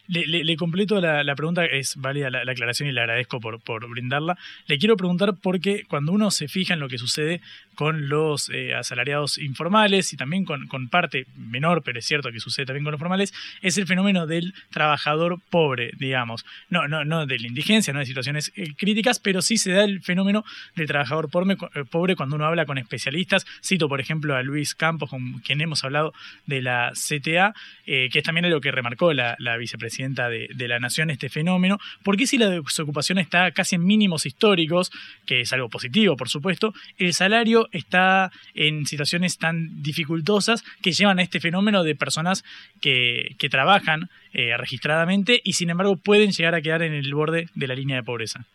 Le, 0.08 0.26
le- 0.28 0.44
le 0.44 0.56
completo 0.56 1.02
la, 1.02 1.36
pregunta, 1.36 1.66
es 1.66 1.96
válida 1.96 2.30
la, 2.30 2.44
la 2.46 2.52
aclaración 2.52 2.88
y 2.90 2.92
le 2.92 3.02
agradezco 3.02 3.40
por, 3.40 3.60
por 3.62 3.90
brindarla. 3.90 4.38
Le 4.68 4.78
quiero 4.78 4.96
preguntar 4.98 5.34
porque 5.42 5.84
cuando 5.88 6.12
uno 6.12 6.30
se 6.32 6.48
fija 6.48 6.74
en 6.76 6.80
lo 6.80 6.88
que 6.88 6.98
sucede 6.98 7.42
con 7.74 8.08
los 8.08 8.50
eh, 8.50 8.74
asalariados 8.74 9.38
informales 9.38 10.14
y 10.14 10.18
también 10.18 10.46
con, 10.46 10.68
con 10.68 10.88
parte 10.90 11.26
menor, 11.36 11.82
pero 11.84 12.00
es 12.00 12.06
cierto 12.06 12.32
que 12.32 12.40
sucede 12.40 12.66
también 12.68 12.84
con 12.86 12.92
los 12.92 13.00
formales, 13.00 13.34
es 13.62 13.78
el 13.78 13.86
fenómeno 13.88 14.28
del 14.28 14.54
trabajador 14.72 15.40
pobre, 15.50 15.92
digamos. 15.98 16.46
No, 16.70 16.88
no, 16.88 17.04
no 17.04 17.26
de 17.26 17.40
la 17.40 17.48
indigencia, 17.48 17.92
no 17.92 18.00
de 18.00 18.06
situaciones 18.06 18.52
eh, 18.56 18.74
críticas, 18.78 19.20
pero 19.20 19.42
sí 19.42 19.58
se 19.58 19.72
da 19.72 19.84
el 19.84 20.02
fenómeno 20.02 20.46
del 20.76 20.88
trabajador 20.88 21.30
pobre, 21.30 21.54
eh, 21.76 21.84
pobre 21.90 22.16
cuando 22.16 22.36
uno 22.36 22.46
habla 22.46 22.66
con 22.66 22.78
especialistas. 22.78 23.46
Cito, 23.64 23.90
por 23.90 24.00
ejemplo, 24.00 24.36
a 24.36 24.44
Luis 24.44 24.76
Campos, 24.76 25.10
con 25.10 25.40
quien 25.40 25.60
hemos 25.62 25.84
hablado 25.84 26.14
de 26.46 26.62
la 26.62 26.92
CTA, 26.94 27.54
que 27.86 28.10
es 28.14 28.24
también 28.24 28.50
lo 28.50 28.62
que 28.62 28.72
remarcó 28.72 29.12
la, 29.14 29.36
la 29.40 29.58
vicepresidenta 29.58 29.95
de, 30.04 30.50
de 30.54 30.68
la 30.68 30.80
Nación 30.80 31.10
este 31.10 31.30
fenómeno. 31.30 31.78
Porque 32.04 32.28
si 32.28 32.38
la 32.38 32.50
desocupación 32.50 33.18
está 33.18 33.52
casi 33.52 33.76
en 33.76 33.86
mínimos 33.86 34.26
históricos, 34.26 34.92
que 35.26 35.42
es 35.42 35.54
algo 35.54 35.70
positivo, 35.70 36.16
por 36.16 36.30
supuesto, 36.30 36.74
el 36.98 37.14
salario 37.14 37.68
está 37.72 38.32
en 38.54 38.86
situaciones 38.86 39.38
tan 39.38 39.82
dificultosas 39.82 40.64
que 40.82 40.92
llevan 40.92 41.20
a 41.20 41.24
este 41.24 41.40
fenómeno 41.40 41.84
de 41.84 41.96
personas 41.96 42.44
que, 42.82 43.36
que 43.38 43.50
trabajan 43.50 44.10
eh, 44.34 44.58
registradamente 44.58 45.40
y 45.44 45.54
sin 45.54 45.70
embargo 45.70 45.96
pueden 45.96 46.32
llegar 46.32 46.56
a 46.56 46.62
quedar 46.62 46.82
en 46.82 46.94
el 46.94 47.14
borde 47.14 47.48
de 47.56 47.68
la 47.68 47.76
línea 47.76 47.96
de 47.96 48.04
pobreza? 48.04 48.46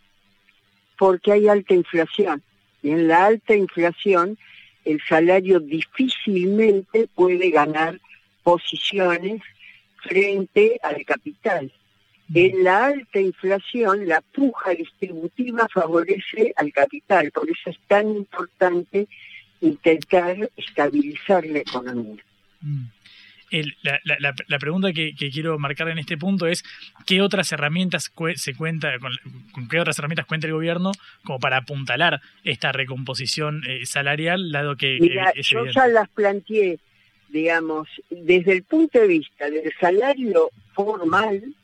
Porque 0.99 1.32
hay 1.32 1.49
alta 1.49 1.74
inflación. 1.74 2.43
Y 2.82 2.91
en 2.91 3.09
la 3.09 3.26
alta 3.26 3.55
inflación 3.55 4.36
el 4.84 5.01
salario 5.09 5.61
difícilmente 5.61 7.09
puede 7.14 7.51
ganar 7.51 8.01
posiciones 8.43 9.43
frente 10.03 10.79
al 10.83 11.05
capital. 11.05 11.73
En 12.33 12.63
la 12.63 12.87
alta 12.87 13.19
inflación, 13.21 14.07
la 14.07 14.21
puja 14.21 14.71
distributiva 14.71 15.67
favorece 15.73 16.53
al 16.57 16.73
capital, 16.73 17.31
por 17.33 17.49
eso 17.51 17.71
es 17.71 17.79
tan 17.89 18.09
importante 18.09 19.09
intentar 19.61 20.49
estabilizar 20.57 21.45
la 21.47 21.59
economía. 21.59 22.23
Mm. 22.61 22.85
El- 23.51 23.77
la, 23.83 23.99
la- 24.05 24.17
la- 24.21 24.35
la 24.47 24.59
pregunta 24.61 24.93
que, 24.93 25.13
que 25.17 25.29
quiero 25.29 25.59
marcar 25.59 25.89
en 25.89 25.99
este 25.99 26.17
punto 26.17 26.47
es 26.47 26.63
¿qué 27.05 27.21
otras 27.21 27.51
herramientas 27.51 28.13
se 28.37 28.55
cuenta 28.55 28.97
con, 29.01 29.11
con 29.51 29.69
qué 29.69 29.81
otras 29.81 29.99
herramientas 29.99 30.27
cuenta 30.27 30.47
el 30.47 30.53
gobierno 30.53 30.93
como 31.25 31.41
para 31.41 31.57
apuntalar 31.57 32.21
esta 32.45 32.71
recomposición 32.71 33.65
eh, 33.67 33.87
salarial, 33.87 34.53
dado 34.53 34.77
que, 34.77 34.99
que 34.99 35.09
Mira, 35.09 35.33
yo 35.35 35.67
ya 35.67 35.89
las 35.89 36.09
planteé, 36.11 36.79
digamos, 37.31 37.89
desde 38.11 38.53
el 38.53 38.62
punto 38.64 38.99
de 38.99 39.07
vista 39.07 39.49
del 39.49 39.72
salario 39.81 40.51
formal, 40.74 41.55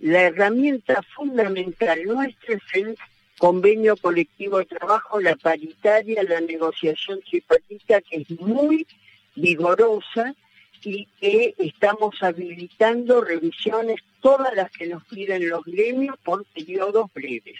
la 0.00 0.22
herramienta 0.22 1.02
fundamental 1.14 2.04
nuestra 2.04 2.54
es 2.54 2.62
el 2.74 2.96
convenio 3.38 3.96
colectivo 3.96 4.58
de 4.58 4.66
trabajo, 4.66 5.20
la 5.20 5.36
paritaria, 5.36 6.22
la 6.22 6.40
negociación 6.40 7.20
tripartita, 7.28 8.00
que 8.02 8.18
es 8.18 8.30
muy 8.40 8.86
vigorosa 9.34 10.34
y 10.82 11.06
que 11.20 11.54
estamos 11.58 12.22
habilitando 12.22 13.20
revisiones, 13.20 14.00
todas 14.20 14.54
las 14.54 14.70
que 14.70 14.86
nos 14.86 15.04
piden 15.04 15.48
los 15.48 15.64
gremios, 15.64 16.16
por 16.24 16.44
periodos 16.46 17.12
breves. 17.14 17.58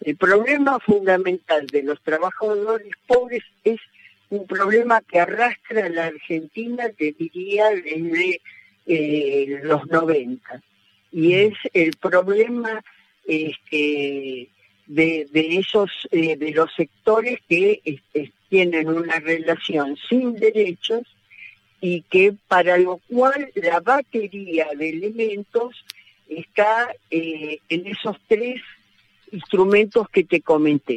El 0.00 0.16
problema 0.16 0.78
fundamental 0.78 1.66
de 1.66 1.82
los 1.82 2.00
trabajadores 2.02 2.92
pobres 3.06 3.42
es 3.64 3.80
un 4.30 4.46
problema 4.46 5.00
que 5.00 5.20
arrastra 5.20 5.86
a 5.86 5.88
la 5.88 6.06
Argentina, 6.06 6.88
te 6.96 7.12
diría, 7.12 7.70
desde 7.70 8.40
eh, 8.86 9.60
los 9.62 9.86
90. 9.86 10.62
Y 11.12 11.34
es 11.34 11.54
el 11.72 11.96
problema 11.96 12.82
este, 13.26 14.48
de, 14.86 15.28
de 15.30 15.56
esos, 15.58 15.90
eh, 16.10 16.36
de 16.36 16.50
los 16.52 16.74
sectores 16.74 17.38
que 17.48 17.80
este, 17.84 18.32
tienen 18.48 18.88
una 18.88 19.18
relación 19.20 19.96
sin 20.08 20.34
derechos 20.34 21.02
y 21.80 22.02
que 22.02 22.34
para 22.48 22.76
lo 22.78 23.00
cual 23.08 23.50
la 23.54 23.80
batería 23.80 24.68
de 24.76 24.90
elementos 24.90 25.84
está 26.28 26.88
eh, 27.10 27.58
en 27.68 27.86
esos 27.86 28.16
tres 28.26 28.60
instrumentos 29.30 30.08
que 30.08 30.24
te 30.24 30.40
comenté, 30.40 30.96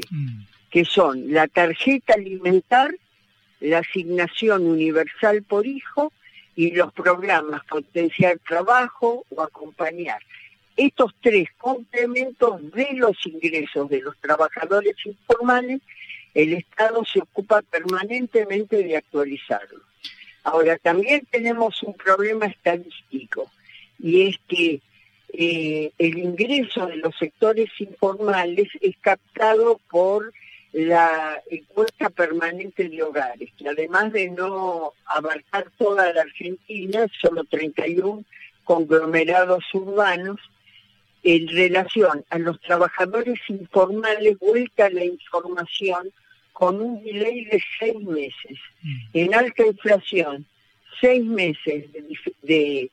que 0.70 0.86
son 0.86 1.32
la 1.34 1.48
tarjeta 1.48 2.14
alimentar, 2.14 2.92
la 3.62 3.80
asignación 3.80 4.66
universal 4.66 5.44
por 5.44 5.66
hijo 5.66 6.12
y 6.56 6.72
los 6.72 6.92
programas 6.94 7.64
potenciar 7.66 8.40
trabajo 8.40 9.26
o 9.30 9.42
acompañar. 9.42 10.22
Estos 10.76 11.14
tres 11.22 11.50
complementos 11.58 12.72
de 12.72 12.90
los 12.94 13.16
ingresos 13.26 13.90
de 13.90 14.02
los 14.02 14.18
trabajadores 14.18 14.96
informales, 15.06 15.82
el 16.34 16.54
Estado 16.54 17.04
se 17.06 17.20
ocupa 17.20 17.62
permanentemente 17.62 18.78
de 18.84 18.98
actualizarlos. 18.98 19.82
Ahora, 20.44 20.78
también 20.78 21.26
tenemos 21.30 21.84
un 21.84 21.94
problema 21.94 22.48
estadístico 22.48 23.52
y 24.00 24.28
es 24.28 24.40
que 24.48 24.82
eh, 25.34 25.92
el 25.98 26.18
ingreso 26.18 26.88
de 26.88 26.98
los 26.98 27.16
sectores 27.18 27.70
informales 27.80 28.70
es 28.82 28.96
captado 29.02 29.80
por 29.90 30.34
la 30.74 31.42
encuesta 31.50 32.10
permanente 32.10 32.88
de 32.88 33.04
hogares, 33.04 33.50
que 33.58 33.68
además 33.68 34.14
de 34.14 34.30
no 34.30 34.94
abarcar 35.06 35.70
toda 35.78 36.14
la 36.14 36.22
Argentina, 36.22 37.06
solo 37.22 37.44
31 37.44 38.24
conglomerados 38.64 39.64
urbanos, 39.74 40.40
en 41.24 41.48
relación 41.50 42.26
a 42.30 42.40
los 42.40 42.60
trabajadores 42.62 43.40
informales 43.48 44.40
vuelca 44.40 44.90
la 44.90 45.04
información 45.04 46.12
con 46.54 46.82
un 46.82 47.04
delay 47.04 47.46
de 47.46 47.62
seis 47.80 48.00
meses. 48.00 48.58
En 49.14 49.34
alta 49.36 49.66
inflación, 49.66 50.46
seis 51.00 51.24
meses 51.24 51.92
de, 51.92 52.08
de, 52.42 52.92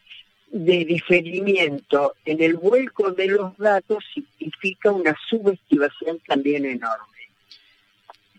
de 0.50 0.84
diferimiento 0.84 2.14
en 2.24 2.42
el 2.42 2.56
vuelco 2.56 3.12
de 3.12 3.28
los 3.28 3.56
datos 3.56 4.04
significa 4.12 4.90
una 4.90 5.16
subestimación 5.28 6.18
también 6.26 6.64
enorme. 6.66 7.17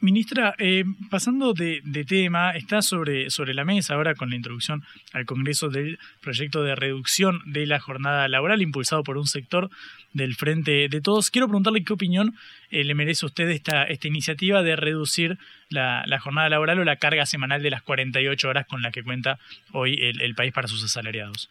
Ministra, 0.01 0.55
eh, 0.57 0.83
pasando 1.09 1.53
de, 1.53 1.81
tema, 2.07 2.51
está 2.51 2.81
sobre, 2.81 3.29
sobre 3.29 3.53
la 3.53 3.65
mesa 3.65 3.95
ahora 3.95 4.15
con 4.15 4.29
la 4.29 4.35
introducción 4.35 4.83
al 5.13 5.25
Congreso 5.25 5.69
del 5.69 5.99
proyecto 6.21 6.63
de 6.63 6.75
reducción 6.75 7.41
de 7.45 7.65
la 7.65 7.79
jornada 7.79 8.27
laboral 8.27 8.61
impulsado 8.61 9.03
por 9.03 9.17
un 9.17 9.27
sector 9.27 9.69
del 10.13 10.35
Frente 10.35 10.87
de 10.89 11.01
Todos. 11.01 11.31
Quiero 11.31 11.47
preguntarle 11.47 11.83
qué 11.83 11.93
opinión 11.93 12.35
eh, 12.71 12.83
le 12.83 12.95
merece 12.95 13.25
usted 13.25 13.49
esta, 13.49 13.83
esta 13.83 14.07
iniciativa 14.07 14.63
de 14.63 14.75
reducir 14.75 15.37
la, 15.69 16.03
jornada 16.19 16.49
laboral 16.49 16.79
o 16.79 16.83
la 16.83 16.95
carga 16.95 17.25
semanal 17.25 17.61
de 17.61 17.69
las 17.69 17.81
48 17.83 18.47
horas 18.47 18.65
con 18.67 18.81
la 18.81 18.91
que 18.91 19.03
cuenta 19.03 19.37
hoy 19.73 19.99
el 20.01 20.35
país 20.35 20.53
para 20.53 20.67
sus 20.67 20.83
asalariados. 20.83 21.49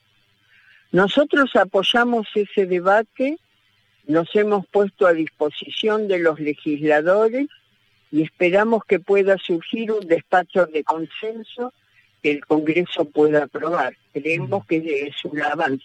Nosotros 0.90 1.55
apoyamos 1.55 2.26
ese 2.34 2.64
debate, 2.66 3.36
nos 4.07 4.34
hemos 4.34 4.66
puesto 4.66 5.07
a 5.07 5.12
disposición 5.12 6.09
de 6.09 6.18
los 6.18 6.40
legisladores 6.40 7.49
y 8.11 8.22
esperamos 8.22 8.84
que 8.84 9.00
pueda 9.00 9.36
surgir 9.38 9.92
un 9.92 10.06
despacho 10.06 10.66
de 10.66 10.84
consenso 10.84 11.72
que 12.22 12.32
el 12.32 12.44
Congreso 12.44 13.04
pueda 13.04 13.44
aprobar. 13.44 13.96
Creemos 14.12 14.66
que 14.66 15.06
es 15.06 15.24
un 15.24 15.40
avance. 15.42 15.84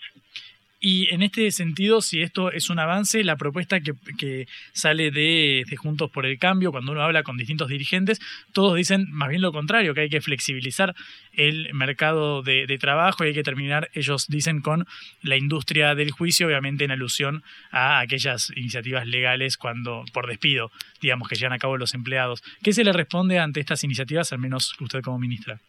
Y 0.85 1.07
en 1.13 1.23
este 1.23 1.49
sentido, 1.51 2.01
si 2.01 2.21
esto 2.21 2.51
es 2.51 2.69
un 2.69 2.77
avance, 2.77 3.23
la 3.23 3.37
propuesta 3.37 3.79
que, 3.79 3.93
que 4.17 4.49
sale 4.73 5.11
de, 5.11 5.63
Juntos 5.77 6.11
por 6.11 6.25
el 6.25 6.37
Cambio, 6.37 6.73
cuando 6.73 6.91
uno 6.91 7.01
habla 7.01 7.23
con 7.23 7.37
distintos 7.37 7.69
dirigentes, 7.69 8.19
todos 8.51 8.75
dicen 8.75 9.07
más 9.09 9.29
bien 9.29 9.41
lo 9.41 9.53
contrario, 9.53 9.93
que 9.93 10.01
hay 10.01 10.09
que 10.09 10.19
flexibilizar 10.19 10.93
el 11.31 11.73
mercado 11.73 12.41
de, 12.41 12.67
de 12.67 12.77
trabajo 12.77 13.23
y 13.23 13.27
hay 13.27 13.33
que 13.33 13.43
terminar, 13.43 13.91
ellos 13.93 14.27
dicen, 14.27 14.59
con 14.59 14.85
la 15.21 15.37
industria 15.37 15.95
del 15.95 16.11
juicio, 16.11 16.47
obviamente 16.47 16.83
en 16.83 16.91
alusión 16.91 17.43
a 17.71 18.01
aquellas 18.01 18.51
iniciativas 18.53 19.07
legales 19.07 19.55
cuando 19.55 20.03
por 20.11 20.27
despido, 20.27 20.69
digamos, 21.01 21.29
que 21.29 21.35
llevan 21.35 21.53
a 21.53 21.59
cabo 21.59 21.77
los 21.77 21.93
empleados. 21.93 22.43
¿Qué 22.61 22.73
se 22.73 22.83
le 22.83 22.91
responde 22.91 23.39
ante 23.39 23.61
estas 23.61 23.85
iniciativas, 23.85 24.33
al 24.33 24.39
menos 24.39 24.75
usted 24.81 25.01
como 25.01 25.17
ministra? 25.17 25.61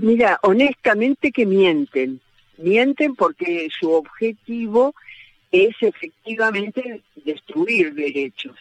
Mira, 0.00 0.38
honestamente 0.42 1.32
que 1.32 1.46
mienten. 1.46 2.20
Mienten 2.58 3.14
porque 3.14 3.68
su 3.78 3.92
objetivo 3.92 4.94
es 5.50 5.74
efectivamente 5.80 7.02
destruir 7.16 7.94
derechos 7.94 8.56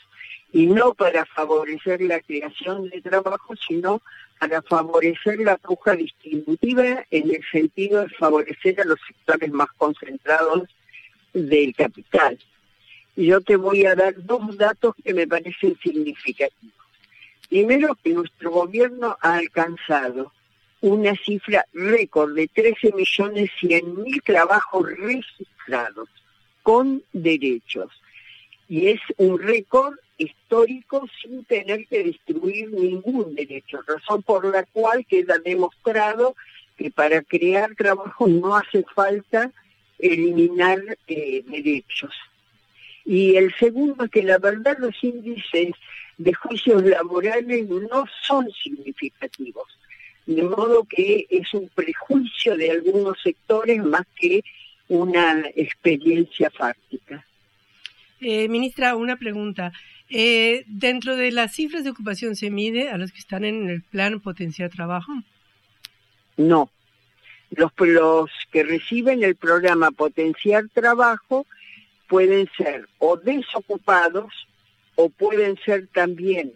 y 0.54 0.68
no 0.68 0.94
para 0.94 1.26
favorecer 1.26 2.02
la 2.02 2.22
creación 2.22 2.90
de 2.90 3.02
trabajo, 3.02 3.56
sino 3.68 4.02
para 4.40 4.62
favorecer 4.62 5.40
la 5.40 5.58
puja 5.58 5.94
distributiva 5.94 7.06
en 7.12 7.30
el 7.36 7.44
sentido 7.52 8.02
de 8.02 8.10
favorecer 8.10 8.80
a 8.82 8.86
los 8.86 9.00
sectores 9.06 9.52
más 9.52 9.70
concentrados 9.78 10.70
del 11.34 11.76
capital. 11.76 12.38
Yo 13.16 13.42
te 13.42 13.56
voy 13.56 13.86
a 13.86 13.96
dar 13.96 14.14
dos 14.16 14.58
datos 14.58 14.96
que 15.04 15.14
me 15.14 15.28
parecen 15.28 15.78
significativos. 15.82 16.76
Primero, 17.50 17.98
que 18.04 18.12
nuestro 18.12 18.52
gobierno 18.52 19.18
ha 19.22 19.36
alcanzado 19.36 20.32
una 20.88 21.16
cifra 21.16 21.66
récord 21.74 22.34
de 22.34 22.48
13 22.48 22.94
millones 22.94 23.50
100 23.60 24.04
mil 24.04 24.22
trabajos 24.22 24.88
registrados 24.98 26.10
con 26.64 27.04
derechos. 27.14 27.92
Y 28.68 28.88
es 28.88 29.00
un 29.18 29.40
récord 29.40 29.96
histórico 30.18 31.08
sin 31.22 31.46
tener 31.46 31.88
que 31.88 32.04
destruir 32.04 32.72
ningún 32.72 33.36
derecho, 33.36 33.82
razón 33.88 34.24
por 34.24 34.46
la 34.46 34.64
cual 34.64 35.06
queda 35.06 35.38
demostrado 35.38 36.36
que 36.78 36.92
para 36.92 37.22
crear 37.22 37.76
trabajo 37.76 38.28
no 38.28 38.56
hace 38.56 38.84
falta 38.96 39.52
eliminar 40.00 40.80
eh, 41.08 41.44
derechos. 41.48 42.14
Y 43.06 43.36
el 43.36 43.54
segundo 43.56 44.04
es 44.04 44.12
que 44.12 44.24
la 44.24 44.38
verdad 44.38 44.78
los 44.80 44.96
índices 45.02 45.72
de 46.18 46.34
juicios 46.34 46.84
laborales 46.84 47.68
no 47.70 48.06
son 48.24 48.50
significativos 48.52 49.78
de 50.28 50.44
modo 50.44 50.84
que 50.84 51.26
es 51.30 51.54
un 51.54 51.70
prejuicio 51.70 52.56
de 52.58 52.72
algunos 52.72 53.20
sectores 53.24 53.84
más 53.84 54.06
que 54.20 54.44
una 54.90 55.46
experiencia 55.56 56.52
fáctica. 56.52 57.26
Eh, 58.20 58.48
ministra, 58.50 58.96
una 58.96 59.16
pregunta. 59.18 59.72
Eh, 60.10 60.64
¿Dentro 60.68 61.16
de 61.16 61.32
las 61.32 61.54
cifras 61.54 61.84
de 61.84 61.92
ocupación 61.92 62.36
se 62.36 62.50
mide 62.50 62.90
a 62.90 62.98
los 62.98 63.12
que 63.12 63.20
están 63.20 63.46
en 63.46 63.70
el 63.70 63.82
plan 63.82 64.20
potenciar 64.20 64.70
trabajo? 64.70 65.14
No. 66.36 66.70
Los, 67.52 67.72
los 67.78 68.30
que 68.52 68.64
reciben 68.64 69.24
el 69.24 69.36
programa 69.36 69.92
potenciar 69.92 70.66
trabajo 70.74 71.46
pueden 72.10 72.50
ser 72.58 72.88
o 73.00 73.16
desocupados 73.16 74.34
o 74.96 75.10
pueden 75.10 75.58
ser 75.64 75.88
también 75.88 76.54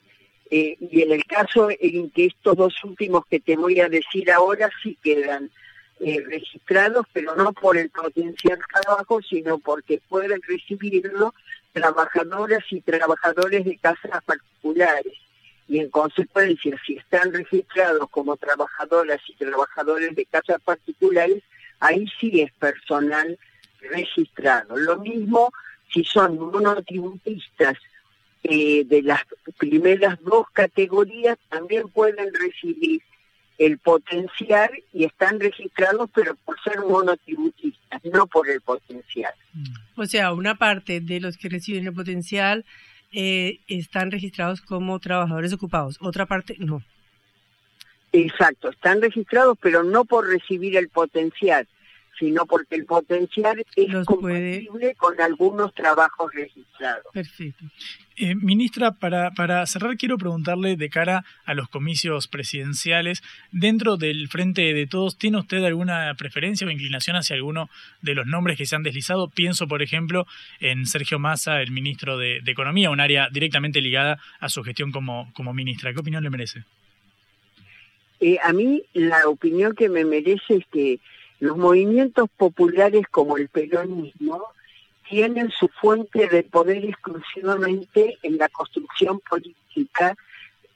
eh, 0.53 0.75
y 0.81 1.01
en 1.01 1.13
el 1.13 1.23
caso 1.25 1.69
en 1.71 2.09
que 2.09 2.25
estos 2.25 2.57
dos 2.57 2.75
últimos 2.83 3.25
que 3.25 3.39
te 3.39 3.55
voy 3.55 3.79
a 3.79 3.87
decir 3.87 4.29
ahora 4.29 4.69
sí 4.83 4.97
quedan 5.01 5.49
eh, 6.01 6.21
registrados, 6.27 7.05
pero 7.13 7.35
no 7.35 7.53
por 7.53 7.77
el 7.77 7.89
potencial 7.89 8.59
trabajo, 8.69 9.21
sino 9.21 9.59
porque 9.59 10.01
pueden 10.09 10.41
recibirlo 10.45 11.33
trabajadoras 11.71 12.65
y 12.69 12.81
trabajadores 12.81 13.63
de 13.63 13.77
casas 13.77 14.21
particulares. 14.25 15.13
Y 15.69 15.79
en 15.79 15.89
consecuencia, 15.89 16.75
si 16.85 16.97
están 16.97 17.31
registrados 17.31 18.09
como 18.09 18.35
trabajadoras 18.35 19.21
y 19.29 19.35
trabajadores 19.35 20.13
de 20.17 20.25
casas 20.25 20.59
particulares, 20.65 21.41
ahí 21.79 22.05
sí 22.19 22.41
es 22.41 22.51
personal 22.53 23.39
registrado. 23.79 24.75
Lo 24.75 24.97
mismo 24.99 25.49
si 25.93 26.03
son 26.03 26.37
monotributistas 26.37 27.77
eh, 28.43 28.83
de 28.85 29.03
las 29.03 29.21
primeras 29.57 30.19
dos 30.21 30.49
categorías 30.51 31.37
también 31.49 31.87
pueden 31.89 32.33
recibir 32.33 33.01
el 33.59 33.77
potencial 33.77 34.71
y 34.91 35.03
están 35.03 35.39
registrados 35.39 36.09
pero 36.15 36.35
por 36.35 36.59
ser 36.63 36.79
monotributistas, 36.79 38.03
no 38.05 38.25
por 38.25 38.49
el 38.49 38.59
potencial. 38.61 39.33
O 39.95 40.05
sea, 40.07 40.33
una 40.33 40.55
parte 40.55 40.99
de 40.99 41.19
los 41.19 41.37
que 41.37 41.49
reciben 41.49 41.85
el 41.85 41.93
potencial 41.93 42.65
eh, 43.11 43.59
están 43.67 44.09
registrados 44.09 44.61
como 44.61 44.99
trabajadores 44.99 45.53
ocupados, 45.53 45.97
otra 46.01 46.25
parte 46.25 46.55
no. 46.57 46.81
Exacto, 48.13 48.69
están 48.69 49.01
registrados 49.01 49.57
pero 49.61 49.83
no 49.83 50.05
por 50.05 50.27
recibir 50.27 50.75
el 50.77 50.89
potencial, 50.89 51.67
sino 52.21 52.45
porque 52.45 52.75
el 52.75 52.85
potencial 52.85 53.65
es 53.75 54.05
compatible 54.05 54.93
con 54.93 55.19
algunos 55.19 55.73
trabajos 55.73 56.31
registrados. 56.31 57.07
Perfecto. 57.11 57.65
Eh, 58.15 58.35
ministra, 58.35 58.91
para, 58.91 59.31
para 59.31 59.65
cerrar 59.65 59.97
quiero 59.97 60.19
preguntarle 60.19 60.75
de 60.75 60.89
cara 60.91 61.25
a 61.45 61.55
los 61.55 61.67
comicios 61.67 62.27
presidenciales, 62.27 63.23
dentro 63.51 63.97
del 63.97 64.27
Frente 64.27 64.71
de 64.75 64.85
Todos, 64.85 65.17
¿tiene 65.17 65.39
usted 65.39 65.63
alguna 65.63 66.13
preferencia 66.15 66.67
o 66.67 66.69
inclinación 66.69 67.15
hacia 67.15 67.35
alguno 67.35 67.71
de 68.03 68.13
los 68.13 68.27
nombres 68.27 68.55
que 68.55 68.67
se 68.67 68.75
han 68.75 68.83
deslizado? 68.83 69.27
Pienso, 69.27 69.67
por 69.67 69.81
ejemplo, 69.81 70.27
en 70.59 70.85
Sergio 70.85 71.17
Massa, 71.17 71.59
el 71.63 71.71
ministro 71.71 72.19
de, 72.19 72.43
Economía, 72.45 72.91
un 72.91 72.99
área 72.99 73.29
directamente 73.31 73.81
ligada 73.81 74.19
a 74.39 74.47
su 74.47 74.61
gestión 74.61 74.91
como, 74.91 75.31
como 75.33 75.55
ministra. 75.55 75.91
¿Qué 75.91 76.01
opinión 76.01 76.23
le 76.23 76.29
merece? 76.29 76.65
Eh, 78.19 78.37
a 78.43 78.53
mí 78.53 78.83
la 78.93 79.27
opinión 79.27 79.73
que 79.73 79.89
me 79.89 80.05
merece 80.05 80.57
es 80.57 80.65
que 80.71 80.99
los 81.41 81.57
movimientos 81.57 82.29
populares 82.37 83.03
como 83.09 83.35
el 83.35 83.49
peronismo 83.49 84.43
tienen 85.09 85.49
su 85.49 85.67
fuente 85.67 86.27
de 86.27 86.43
poder 86.43 86.85
exclusivamente 86.85 88.17
en 88.21 88.37
la 88.37 88.47
construcción 88.47 89.19
política 89.27 90.15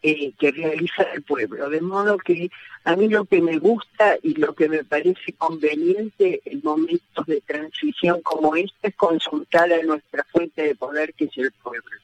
eh, 0.02 0.34
que 0.40 0.52
realiza 0.52 1.04
el 1.14 1.22
pueblo. 1.22 1.70
De 1.70 1.82
modo 1.82 2.18
que 2.18 2.50
a 2.84 2.96
mí 2.96 3.08
lo 3.08 3.26
que 3.26 3.42
me 3.42 3.60
gusta 3.60 4.18
y 4.24 4.34
lo 4.34 4.56
que 4.56 4.68
me 4.68 4.84
parece 4.84 5.34
conveniente 5.38 6.42
en 6.46 6.62
momentos 6.64 7.26
de 7.28 7.42
transición 7.42 8.22
como 8.24 8.56
este 8.56 8.90
es 8.90 8.96
consultar 8.96 9.72
a 9.72 9.84
nuestra 9.84 10.26
fuente 10.32 10.64
de 10.64 10.76
poder 10.76 11.14
que 11.14 11.26
es 11.26 11.38
el 11.38 11.52
pueblo. 11.52 11.98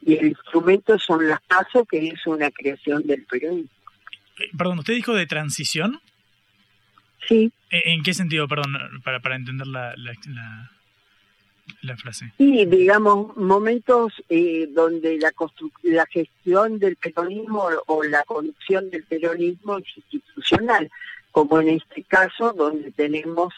Y 0.00 0.14
el 0.14 0.28
instrumento 0.28 0.98
son 0.98 1.28
las 1.28 1.42
pasos, 1.42 1.86
que 1.86 2.08
es 2.08 2.26
una 2.26 2.50
creación 2.50 3.06
del 3.06 3.26
peronismo. 3.26 3.70
Eh, 4.38 4.48
perdón, 4.56 4.78
¿usted 4.78 4.94
dijo 4.94 5.14
de 5.14 5.26
transición? 5.26 6.00
Sí. 7.28 7.52
¿En 7.70 8.02
qué 8.02 8.14
sentido, 8.14 8.46
perdón, 8.48 8.76
para, 9.04 9.20
para 9.20 9.36
entender 9.36 9.66
la, 9.66 9.94
la, 9.96 10.70
la, 11.82 11.96
frase? 11.96 12.32
Sí, 12.38 12.64
digamos, 12.66 13.36
momentos 13.36 14.12
eh, 14.28 14.68
donde 14.72 15.18
la, 15.18 15.32
la 15.82 16.06
gestión 16.06 16.78
del 16.78 16.96
peronismo 16.96 17.68
o 17.86 18.02
la 18.04 18.22
conducción 18.24 18.90
del 18.90 19.02
peronismo 19.04 19.78
es 19.78 19.84
institucional, 19.96 20.90
como 21.32 21.60
en 21.60 21.70
este 21.70 22.02
caso 22.04 22.52
donde 22.52 22.92
tenemos, 22.92 23.52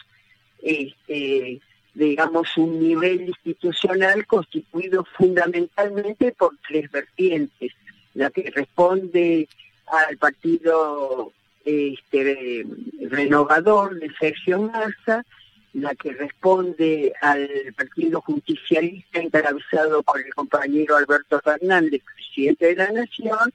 este, 0.63 1.61
digamos, 1.93 2.57
un 2.57 2.79
nivel 2.79 3.29
institucional 3.29 4.25
constituido 4.25 5.05
fundamentalmente 5.17 6.31
por 6.31 6.55
tres 6.67 6.91
vertientes, 6.91 7.73
la 8.15 8.31
que 8.31 8.49
responde 8.49 9.47
al 9.85 10.17
partido 10.17 11.31
este, 11.69 12.65
renovador 13.09 13.99
de 13.99 14.11
Sergio 14.19 14.61
Massa, 14.61 15.25
la 15.73 15.93
que 15.95 16.13
responde 16.13 17.13
al 17.21 17.49
Partido 17.77 18.21
Justicialista 18.21 19.19
encabezado 19.19 20.01
por 20.03 20.19
el 20.19 20.33
compañero 20.33 20.97
Alberto 20.97 21.39
Fernández, 21.41 22.01
presidente 22.15 22.67
de 22.67 22.75
la 22.75 22.91
Nación, 22.91 23.53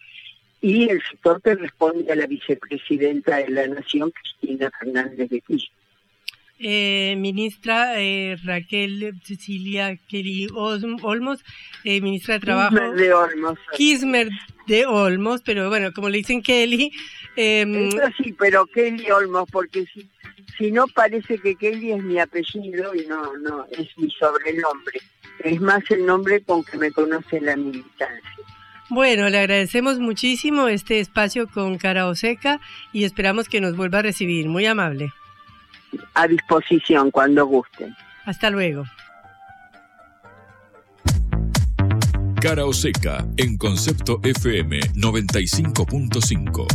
y 0.60 0.88
el 0.88 1.02
sector 1.02 1.42
que 1.42 1.56
responde 1.56 2.10
a 2.10 2.16
la 2.16 2.26
vicepresidenta 2.26 3.36
de 3.36 3.50
la 3.50 3.66
Nación, 3.66 4.12
Cristina 4.12 4.70
Fernández 4.78 5.28
de 5.28 5.40
Kirchner. 5.40 5.83
Eh, 6.66 7.14
ministra 7.18 8.00
eh, 8.00 8.38
Raquel 8.42 9.12
Cecilia 9.22 9.98
Kelly 10.08 10.46
Olmos, 10.54 11.44
eh, 11.84 12.00
ministra 12.00 12.34
de 12.34 12.40
Trabajo. 12.40 12.70
Kismer 12.70 12.94
de 12.94 13.12
Olmos. 13.12 13.58
Kismer 13.76 14.28
de 14.66 14.86
Olmos, 14.86 15.42
pero 15.42 15.68
bueno, 15.68 15.92
como 15.92 16.08
le 16.08 16.16
dicen 16.16 16.40
Kelly. 16.40 16.90
Eh, 17.36 17.90
sí, 18.16 18.32
pero 18.32 18.64
Kelly 18.64 19.10
Olmos, 19.10 19.46
porque 19.52 19.84
si, 19.92 20.08
si 20.56 20.72
no 20.72 20.86
parece 20.86 21.36
que 21.36 21.54
Kelly 21.54 21.92
es 21.92 22.02
mi 22.02 22.18
apellido 22.18 22.94
y 22.94 23.04
no, 23.08 23.36
no, 23.36 23.66
es 23.70 23.86
mi 23.98 24.10
sobrenombre. 24.12 25.00
Es 25.40 25.60
más 25.60 25.82
el 25.90 26.06
nombre 26.06 26.42
con 26.44 26.64
que 26.64 26.78
me 26.78 26.90
conoce 26.92 27.42
la 27.42 27.56
militancia. 27.56 28.38
Bueno, 28.88 29.28
le 29.28 29.36
agradecemos 29.36 29.98
muchísimo 29.98 30.68
este 30.68 31.00
espacio 31.00 31.46
con 31.46 31.76
Cara 31.76 32.06
Oseca 32.06 32.58
y 32.90 33.04
esperamos 33.04 33.50
que 33.50 33.60
nos 33.60 33.76
vuelva 33.76 33.98
a 33.98 34.02
recibir. 34.02 34.48
Muy 34.48 34.64
amable 34.64 35.12
a 36.14 36.26
disposición 36.26 37.10
cuando 37.10 37.46
gusten. 37.46 37.94
Hasta 38.24 38.50
luego. 38.50 38.84
Cara 42.40 42.66
o 42.66 42.74
seca 42.74 43.26
en 43.38 43.56
Concepto 43.56 44.20
FM 44.22 44.78
95.5. 44.94 46.66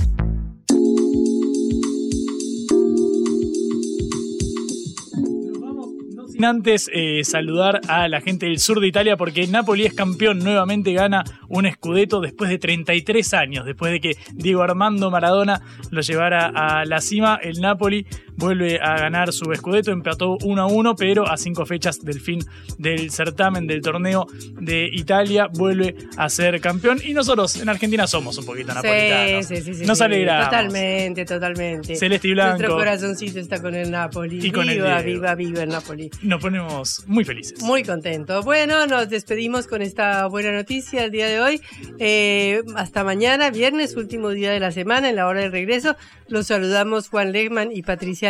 Sin 6.32 6.46
antes 6.46 6.90
eh, 6.92 7.24
saludar 7.24 7.82
a 7.88 8.08
la 8.08 8.20
gente 8.22 8.48
del 8.48 8.58
sur 8.58 8.80
de 8.80 8.88
Italia 8.88 9.16
porque 9.16 9.46
Napoli 9.46 9.86
es 9.86 9.94
campeón, 9.94 10.40
nuevamente 10.40 10.92
gana 10.94 11.24
un 11.50 11.70
Scudetto 11.72 12.20
después 12.20 12.50
de 12.50 12.58
33 12.58 13.34
años, 13.36 13.66
después 13.66 13.92
de 13.92 14.00
que 14.02 14.18
Diego 14.34 14.64
Armando 14.64 15.12
Maradona 15.12 15.62
lo 15.92 16.02
llevara 16.02 16.48
a 16.48 16.86
la 16.86 17.00
cima, 17.02 17.40
el 17.44 17.62
Napoli 17.62 18.08
vuelve 18.40 18.80
a 18.82 18.98
ganar 18.98 19.32
su 19.34 19.54
Scudetto, 19.54 19.92
empató 19.92 20.38
1 20.42 20.62
a 20.62 20.66
1, 20.66 20.96
pero 20.96 21.30
a 21.30 21.38
cinco 21.38 21.66
fechas 21.66 22.04
del 22.04 22.20
fin 22.20 22.44
del 22.78 23.12
certamen 23.12 23.68
del 23.68 23.82
torneo 23.82 24.26
de 24.60 24.90
Italia 24.92 25.48
vuelve 25.52 25.96
a 26.18 26.30
ser 26.30 26.60
campeón 26.62 27.00
y 27.04 27.14
nosotros 27.14 27.58
en 27.58 27.70
Argentina 27.70 28.08
somos 28.08 28.38
un 28.38 28.46
poquito 28.46 28.74
napolitanos. 28.74 29.46
Sí, 29.46 29.58
sí, 29.58 29.74
sí, 29.76 29.86
Nos 29.86 30.02
alegramos. 30.02 30.46
Totalmente, 30.46 31.26
totalmente. 31.26 31.96
Celeste 31.96 32.30
y 32.30 32.32
blanco. 32.32 32.58
Nuestro 32.58 32.78
corazoncito 32.78 33.40
está 33.40 33.62
con 33.62 33.76
el 33.76 33.92
Napoli. 33.92 34.46
Y 34.46 34.52
con 34.52 34.70
el 34.70 34.78
viva, 34.78 35.02
viva, 35.02 35.36
viva 35.36 35.64
el 35.64 35.70
Napoli. 35.70 36.10
Nos 36.24 36.42
ponemos 36.42 37.04
muy 37.08 37.26
felices. 37.26 37.62
Muy 37.62 37.84
contento. 37.84 38.42
Bueno, 38.44 38.88
nos 38.88 39.10
despedimos 39.10 39.68
con 39.68 39.82
esta 39.82 40.26
buena 40.28 40.52
noticia 40.52 41.04
el 41.04 41.12
día 41.12 41.28
de 41.28 41.42
hoy. 41.42 41.62
Eh, 42.00 42.62
hasta 42.76 43.04
mañana, 43.04 43.50
viernes, 43.50 43.96
último 43.98 44.30
día 44.30 44.52
de 44.52 44.60
la 44.60 44.72
semana, 44.72 45.10
en 45.10 45.18
la 45.18 45.28
hora 45.28 45.42
del 45.42 45.52
regreso. 45.52 45.98
Los 46.28 46.48
saludamos 46.48 47.10
Juan 47.10 47.32
Legman 47.32 47.72
y 47.72 47.82
Patricia 47.82 48.29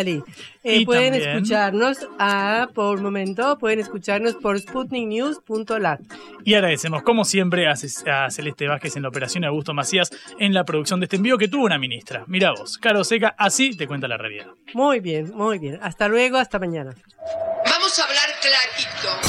Eh, 0.63 0.85
pueden 0.85 1.13
también- 1.13 1.29
escucharnos 1.37 1.97
a, 2.19 2.67
por 2.73 3.01
momento, 3.01 3.57
pueden 3.57 3.79
escucharnos 3.79 4.35
por 4.35 4.59
sputniknews.lat. 4.59 6.01
Y 6.43 6.53
agradecemos, 6.53 7.03
como 7.03 7.25
siempre, 7.25 7.67
a, 7.67 7.75
Ce- 7.75 8.09
a 8.09 8.29
Celeste 8.29 8.67
Vázquez 8.67 8.95
en 8.95 9.03
la 9.03 9.09
operación 9.09 9.43
y 9.43 9.45
a 9.45 9.49
Augusto 9.49 9.73
Macías 9.73 10.09
en 10.39 10.53
la 10.53 10.63
producción 10.65 10.99
de 10.99 11.05
este 11.05 11.15
envío 11.17 11.37
que 11.37 11.47
tuvo 11.47 11.65
una 11.65 11.77
ministra. 11.77 12.23
Mira 12.27 12.51
vos, 12.51 12.77
Caro 12.77 13.03
Seca, 13.03 13.35
así 13.37 13.75
te 13.75 13.87
cuenta 13.87 14.07
la 14.07 14.17
realidad. 14.17 14.47
Muy 14.73 14.99
bien, 14.99 15.31
muy 15.35 15.59
bien. 15.59 15.79
Hasta 15.81 16.07
luego, 16.07 16.37
hasta 16.37 16.59
mañana. 16.59 16.93
Vamos 17.65 17.99
a 17.99 18.03
hablar 18.03 18.29
clarito. 18.41 19.28